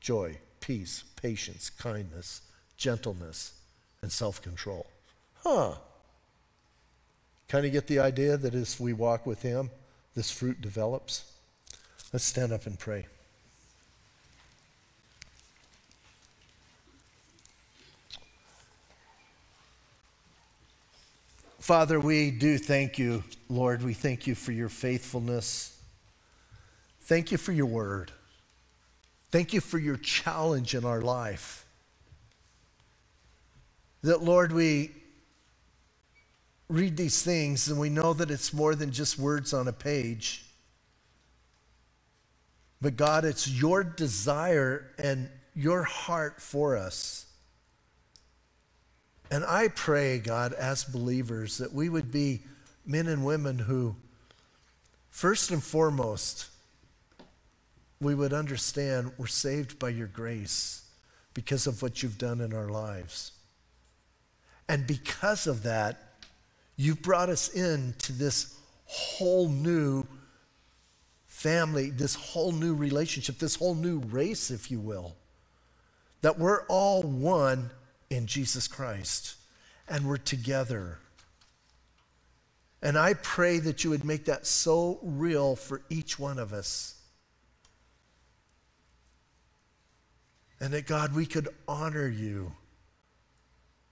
joy, 0.00 0.38
peace, 0.60 1.04
patience, 1.20 1.70
kindness, 1.70 2.42
gentleness, 2.76 3.52
and 4.02 4.10
self 4.10 4.42
control. 4.42 4.86
Huh. 5.42 5.74
Kind 7.48 7.66
of 7.66 7.72
get 7.72 7.86
the 7.86 7.98
idea 7.98 8.36
that 8.36 8.54
as 8.54 8.80
we 8.80 8.92
walk 8.92 9.26
with 9.26 9.42
Him, 9.42 9.70
this 10.14 10.30
fruit 10.30 10.60
develops? 10.60 11.32
Let's 12.12 12.24
stand 12.24 12.52
up 12.52 12.66
and 12.66 12.78
pray. 12.78 13.06
Father, 21.58 22.00
we 22.00 22.32
do 22.32 22.58
thank 22.58 22.98
you, 22.98 23.22
Lord. 23.48 23.82
We 23.84 23.94
thank 23.94 24.26
you 24.26 24.34
for 24.34 24.50
your 24.50 24.68
faithfulness. 24.68 25.80
Thank 27.02 27.30
you 27.30 27.38
for 27.38 27.52
your 27.52 27.66
word. 27.66 28.10
Thank 29.32 29.54
you 29.54 29.62
for 29.62 29.78
your 29.78 29.96
challenge 29.96 30.74
in 30.74 30.84
our 30.84 31.00
life. 31.00 31.64
That, 34.02 34.22
Lord, 34.22 34.52
we 34.52 34.92
read 36.68 36.98
these 36.98 37.22
things 37.22 37.68
and 37.68 37.80
we 37.80 37.88
know 37.88 38.12
that 38.12 38.30
it's 38.30 38.52
more 38.52 38.74
than 38.74 38.92
just 38.92 39.18
words 39.18 39.54
on 39.54 39.68
a 39.68 39.72
page. 39.72 40.44
But 42.82 42.96
God, 42.96 43.24
it's 43.24 43.48
your 43.48 43.82
desire 43.82 44.90
and 44.98 45.30
your 45.54 45.82
heart 45.82 46.42
for 46.42 46.76
us. 46.76 47.24
And 49.30 49.44
I 49.46 49.68
pray, 49.68 50.18
God, 50.18 50.52
as 50.52 50.84
believers, 50.84 51.56
that 51.56 51.72
we 51.72 51.88
would 51.88 52.12
be 52.12 52.42
men 52.84 53.06
and 53.06 53.24
women 53.24 53.60
who, 53.60 53.96
first 55.08 55.50
and 55.50 55.62
foremost, 55.62 56.48
we 58.02 58.14
would 58.14 58.32
understand 58.32 59.12
we're 59.16 59.26
saved 59.26 59.78
by 59.78 59.88
your 59.88 60.08
grace 60.08 60.82
because 61.34 61.66
of 61.66 61.80
what 61.82 62.02
you've 62.02 62.18
done 62.18 62.40
in 62.40 62.52
our 62.52 62.68
lives. 62.68 63.32
And 64.68 64.86
because 64.86 65.46
of 65.46 65.62
that, 65.62 66.14
you've 66.76 67.00
brought 67.00 67.28
us 67.28 67.48
into 67.48 68.12
this 68.12 68.58
whole 68.86 69.48
new 69.48 70.04
family, 71.26 71.90
this 71.90 72.14
whole 72.14 72.52
new 72.52 72.74
relationship, 72.74 73.38
this 73.38 73.56
whole 73.56 73.74
new 73.74 73.98
race, 73.98 74.50
if 74.50 74.70
you 74.70 74.80
will. 74.80 75.14
That 76.22 76.38
we're 76.38 76.64
all 76.66 77.02
one 77.02 77.70
in 78.10 78.26
Jesus 78.26 78.68
Christ 78.68 79.36
and 79.88 80.06
we're 80.06 80.16
together. 80.16 80.98
And 82.82 82.98
I 82.98 83.14
pray 83.14 83.58
that 83.60 83.84
you 83.84 83.90
would 83.90 84.04
make 84.04 84.24
that 84.24 84.46
so 84.46 84.98
real 85.02 85.54
for 85.54 85.82
each 85.88 86.18
one 86.18 86.38
of 86.38 86.52
us. 86.52 86.96
And 90.62 90.72
that, 90.74 90.86
God, 90.86 91.12
we 91.12 91.26
could 91.26 91.48
honor 91.66 92.06
you 92.06 92.52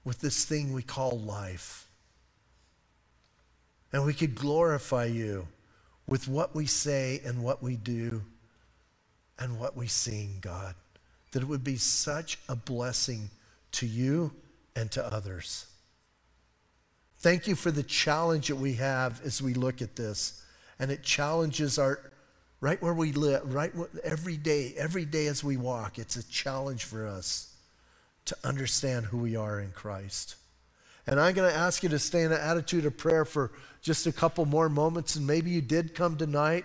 with 0.05 0.21
this 0.21 0.45
thing 0.45 0.73
we 0.73 0.83
call 0.85 1.19
life. 1.19 1.89
And 3.93 4.07
we 4.07 4.15
could 4.15 4.37
glorify 4.37 5.07
you 5.07 5.49
with 6.07 6.29
what 6.29 6.55
we 6.55 6.67
say 6.67 7.23
and 7.25 7.43
what 7.43 7.61
we 7.61 7.75
do 7.75 8.23
and 9.37 9.59
what 9.59 9.77
we 9.77 9.89
sing, 9.89 10.37
God. 10.41 10.77
That 11.33 11.43
it 11.43 11.49
would 11.49 11.65
be 11.65 11.77
such 11.77 12.39
a 12.49 12.55
blessing 12.55 13.31
to 13.73 13.87
you 13.87 14.33
and 14.77 14.93
to 14.93 15.05
others. 15.05 15.67
Thank 17.19 17.49
you 17.49 17.57
for 17.57 17.73
the 17.73 17.83
challenge 17.83 18.47
that 18.47 18.57
we 18.57 18.75
have 18.75 19.21
as 19.25 19.43
we 19.43 19.55
look 19.55 19.83
at 19.83 19.97
this. 19.97 20.45
And 20.79 20.93
it 20.93 21.03
challenges 21.03 21.81
our, 21.81 22.13
right 22.61 22.81
where 22.83 22.95
we 22.95 23.13
live, 23.13 23.55
right 23.55 23.73
every 24.05 24.37
day, 24.37 24.75
every 24.77 25.05
day 25.05 25.27
as 25.27 25.43
we 25.43 25.57
walk, 25.57 25.99
it's 25.99 26.17
a 26.17 26.29
challenge 26.29 26.85
for 26.85 27.07
us 27.07 27.55
to 28.27 28.37
understand 28.45 29.07
who 29.07 29.19
we 29.19 29.37
are 29.37 29.61
in 29.61 29.71
Christ. 29.73 30.37
And 31.07 31.19
I'm 31.19 31.35
going 31.35 31.51
to 31.51 31.57
ask 31.57 31.83
you 31.83 31.89
to 31.89 31.99
stay 31.99 32.23
in 32.23 32.33
an 32.33 32.41
attitude 32.41 32.85
of 32.85 32.97
prayer 32.97 33.25
for 33.25 33.51
just 33.81 34.07
a 34.07 34.13
couple 34.13 34.45
more 34.45 34.69
moments. 34.69 35.17
And 35.17 35.27
maybe 35.27 35.51
you 35.51 35.63
did 35.63 35.95
come 35.95 36.17
tonight 36.17 36.65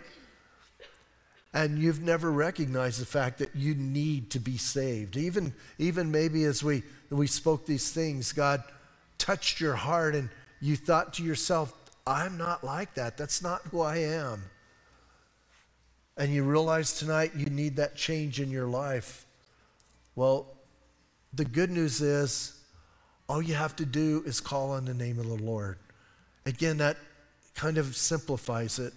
and 1.53 1.79
you've 1.79 2.01
never 2.01 2.29
recognized 2.29 2.99
the 2.99 3.05
fact 3.05 3.39
that 3.39 3.55
you 3.55 3.73
need 3.75 4.29
to 4.31 4.39
be 4.39 4.57
saved. 4.57 5.15
Even, 5.15 5.53
even 5.79 6.11
maybe 6.11 6.43
as 6.43 6.61
we, 6.61 6.83
we 7.09 7.27
spoke 7.27 7.65
these 7.65 7.91
things, 7.91 8.33
God 8.33 8.61
touched 9.17 9.61
your 9.61 9.75
heart 9.75 10.13
and 10.15 10.29
you 10.59 10.75
thought 10.75 11.13
to 11.13 11.23
yourself, 11.23 11.73
I'm 12.05 12.37
not 12.37 12.63
like 12.63 12.93
that. 12.95 13.17
That's 13.17 13.41
not 13.41 13.61
who 13.71 13.81
I 13.81 13.97
am. 13.97 14.43
And 16.17 16.33
you 16.33 16.43
realize 16.43 16.93
tonight 16.93 17.31
you 17.35 17.47
need 17.47 17.75
that 17.75 17.95
change 17.95 18.39
in 18.39 18.49
your 18.49 18.67
life. 18.67 19.25
Well, 20.15 20.47
the 21.33 21.45
good 21.45 21.69
news 21.69 22.01
is 22.01 22.57
all 23.27 23.41
you 23.41 23.55
have 23.55 23.75
to 23.77 23.85
do 23.85 24.23
is 24.25 24.39
call 24.39 24.71
on 24.71 24.85
the 24.85 24.93
name 24.93 25.19
of 25.19 25.27
the 25.27 25.43
Lord. 25.43 25.77
Again, 26.45 26.77
that 26.77 26.97
kind 27.55 27.77
of 27.77 27.95
simplifies 27.95 28.79
it. 28.79 28.93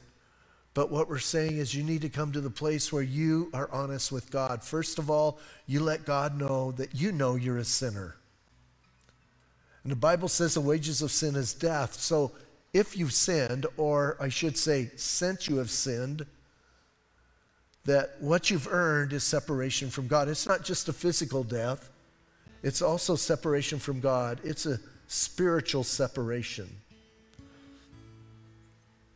But 0.74 0.92
what 0.92 1.08
we're 1.08 1.18
saying 1.18 1.56
is 1.56 1.74
you 1.74 1.82
need 1.82 2.02
to 2.02 2.08
come 2.08 2.30
to 2.32 2.40
the 2.40 2.50
place 2.50 2.92
where 2.92 3.02
you 3.02 3.50
are 3.52 3.68
honest 3.72 4.12
with 4.12 4.30
God. 4.30 4.62
First 4.62 4.98
of 5.00 5.10
all, 5.10 5.40
you 5.66 5.80
let 5.80 6.04
God 6.04 6.38
know 6.38 6.70
that 6.72 6.94
you 6.94 7.10
know 7.10 7.34
you're 7.34 7.58
a 7.58 7.64
sinner. 7.64 8.14
And 9.82 9.90
the 9.90 9.96
Bible 9.96 10.28
says 10.28 10.54
the 10.54 10.60
wages 10.60 11.02
of 11.02 11.10
sin 11.10 11.34
is 11.34 11.54
death. 11.54 11.94
So 11.94 12.32
if 12.72 12.96
you've 12.96 13.12
sinned, 13.12 13.66
or 13.76 14.16
I 14.20 14.28
should 14.28 14.56
say, 14.56 14.90
since 14.96 15.48
you 15.48 15.56
have 15.56 15.70
sinned, 15.70 16.26
that 17.85 18.16
what 18.20 18.51
you've 18.51 18.68
earned 18.68 19.12
is 19.12 19.24
separation 19.24 19.91
from 19.91 20.09
God. 20.09 20.29
It's 20.29 20.47
not 20.47 20.64
just 20.64 20.89
a 20.89 20.93
physical 20.93 21.43
death, 21.43 21.91
it's 22.62 22.83
also 22.83 23.14
separation 23.14 23.79
from 23.79 24.01
God, 24.01 24.41
it's 24.45 24.66
a 24.66 24.79
spiritual 25.07 25.85
separation. 25.85 26.68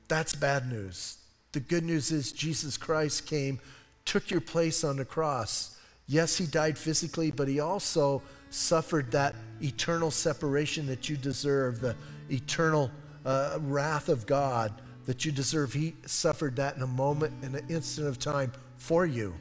That's 0.09 0.35
bad 0.35 0.71
news. 0.71 1.19
The 1.53 1.61
good 1.61 1.85
news 1.85 2.13
is 2.13 2.33
Jesus 2.33 2.77
Christ 2.77 3.27
came, 3.27 3.61
took 4.05 4.31
your 4.31 4.41
place 4.41 4.85
on 4.85 4.97
the 4.97 5.05
cross. 5.05 5.79
Yes, 6.07 6.37
he 6.37 6.47
died 6.47 6.77
physically, 6.77 7.31
but 7.31 7.49
he 7.49 7.61
also 7.61 8.23
suffered 8.51 9.11
that 9.13 9.35
eternal 9.63 10.11
separation 10.11 10.87
that 10.87 11.09
you 11.09 11.17
deserve, 11.17 11.81
the 11.81 11.97
eternal 12.31 12.91
uh, 13.25 13.59
wrath 13.61 14.09
of 14.09 14.27
God 14.27 14.73
that 15.07 15.25
you 15.25 15.33
deserve. 15.33 15.73
He 15.73 15.95
suffered 16.07 16.57
that 16.57 16.77
in 16.77 16.83
a 16.83 16.87
moment, 16.87 17.33
in 17.43 17.55
an 17.55 17.67
instant 17.69 18.07
of 18.09 18.19
time 18.19 18.53
for 18.77 19.07
you. 19.07 19.35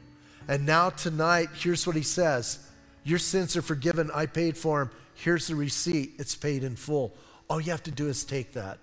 And 0.48 0.66
now, 0.66 0.90
tonight, 0.90 1.48
here's 1.54 1.86
what 1.86 1.96
he 1.96 2.02
says 2.02 2.58
Your 3.04 3.18
sins 3.18 3.56
are 3.56 3.62
forgiven. 3.62 4.10
I 4.14 4.26
paid 4.26 4.56
for 4.56 4.80
them. 4.80 4.90
Here's 5.14 5.46
the 5.46 5.54
receipt. 5.54 6.14
It's 6.18 6.34
paid 6.34 6.64
in 6.64 6.76
full. 6.76 7.14
All 7.48 7.60
you 7.60 7.70
have 7.70 7.82
to 7.84 7.90
do 7.90 8.08
is 8.08 8.24
take 8.24 8.52
that. 8.52 8.78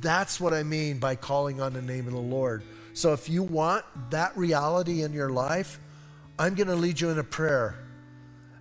That's 0.00 0.40
what 0.40 0.52
I 0.52 0.62
mean 0.62 0.98
by 0.98 1.14
calling 1.14 1.60
on 1.60 1.72
the 1.72 1.82
name 1.82 2.06
of 2.06 2.12
the 2.12 2.18
Lord. 2.18 2.62
So 2.94 3.12
if 3.12 3.28
you 3.28 3.42
want 3.42 3.84
that 4.10 4.36
reality 4.36 5.02
in 5.02 5.12
your 5.12 5.30
life, 5.30 5.78
I'm 6.38 6.54
going 6.54 6.68
to 6.68 6.74
lead 6.74 7.00
you 7.00 7.10
in 7.10 7.18
a 7.18 7.24
prayer. 7.24 7.76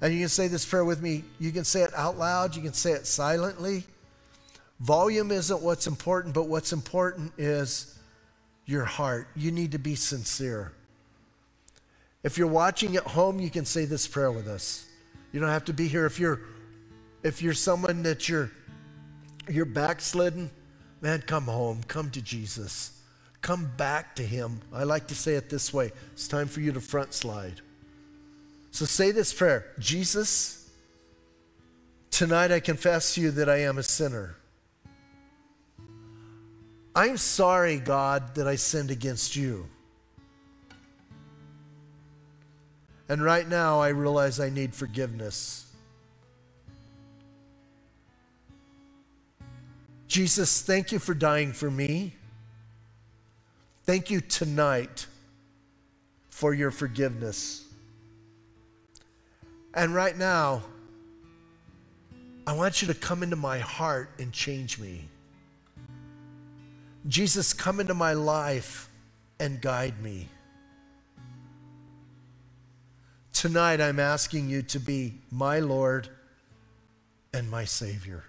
And 0.02 0.14
you 0.14 0.20
can 0.20 0.30
say 0.30 0.48
this 0.48 0.66
prayer 0.66 0.86
with 0.86 1.02
me. 1.02 1.24
You 1.40 1.52
can 1.52 1.64
say 1.64 1.82
it 1.82 1.94
out 1.96 2.18
loud, 2.18 2.56
you 2.56 2.62
can 2.62 2.74
say 2.74 2.92
it 2.92 3.08
silently. 3.08 3.84
Volume 4.80 5.32
isn't 5.32 5.62
what's 5.62 5.88
important, 5.88 6.34
but 6.34 6.48
what's 6.48 6.72
important 6.72 7.34
is 7.38 7.98
your 8.66 8.86
heart. 8.86 9.28
You 9.36 9.52
need 9.52 9.72
to 9.72 9.80
be 9.80 9.96
sincere. 9.96 10.72
If 12.24 12.38
you're 12.38 12.48
watching 12.48 12.96
at 12.96 13.04
home, 13.04 13.40
you 13.40 13.50
can 13.50 13.66
say 13.66 13.86
this 13.86 14.08
prayer 14.08 14.32
with 14.32 14.48
us. 14.48 14.86
You 15.32 15.40
don't 15.40 15.50
have 15.50 15.66
to 15.66 15.74
be 15.74 15.88
here. 15.88 16.06
If 16.06 16.20
you're 16.20 16.42
if 17.24 17.42
you're 17.42 17.54
someone 17.54 18.04
that 18.04 18.30
you're 18.30 18.52
you're 19.50 19.66
backslidden, 19.66 20.52
man, 21.02 21.22
come 21.22 21.46
home. 21.46 21.82
Come 21.88 22.10
to 22.12 22.22
Jesus. 22.22 23.02
Come 23.42 23.72
back 23.78 24.16
to 24.16 24.24
him. 24.24 24.62
I 24.74 24.84
like 24.84 25.08
to 25.08 25.16
say 25.16 25.36
it 25.36 25.50
this 25.50 25.74
way. 25.74 25.92
It's 26.14 26.28
time 26.28 26.48
for 26.48 26.60
you 26.62 26.72
to 26.72 26.82
front 26.82 27.14
slide. 27.14 27.62
So 28.72 28.86
say 28.86 29.12
this 29.12 29.34
prayer 29.34 29.74
Jesus, 29.80 30.70
tonight 32.12 32.52
I 32.52 32.60
confess 32.60 33.16
to 33.16 33.22
you 33.22 33.32
that 33.32 33.50
I 33.50 33.62
am 33.62 33.78
a 33.78 33.84
sinner. 33.84 34.37
I'm 36.98 37.18
sorry, 37.18 37.78
God, 37.78 38.34
that 38.34 38.48
I 38.48 38.56
sinned 38.56 38.90
against 38.90 39.36
you. 39.36 39.68
And 43.08 43.24
right 43.24 43.48
now 43.48 43.80
I 43.80 43.90
realize 43.90 44.40
I 44.40 44.50
need 44.50 44.74
forgiveness. 44.74 45.72
Jesus, 50.08 50.64
thank 50.64 50.92
you 50.92 50.98
for 50.98 51.14
dying 51.14 51.54
for 51.54 51.70
me. 51.70 52.16
Thank 53.84 54.10
you 54.10 54.20
tonight 54.20 55.06
for 56.30 56.52
your 56.52 56.72
forgiveness. 56.72 57.64
And 59.76 59.94
right 59.94 60.18
now, 60.18 60.64
I 62.48 62.54
want 62.54 62.82
you 62.82 62.88
to 62.88 62.96
come 62.96 63.22
into 63.22 63.36
my 63.36 63.60
heart 63.60 64.10
and 64.18 64.34
change 64.34 64.80
me. 64.80 65.08
Jesus, 67.08 67.54
come 67.54 67.80
into 67.80 67.94
my 67.94 68.14
life 68.14 68.90
and 69.40 69.62
guide 69.62 70.02
me. 70.02 70.28
Tonight, 73.32 73.80
I'm 73.80 74.00
asking 74.00 74.50
you 74.50 74.62
to 74.64 74.80
be 74.80 75.14
my 75.32 75.60
Lord 75.60 76.10
and 77.34 77.50
my 77.50 77.66
Savior. 77.66 78.24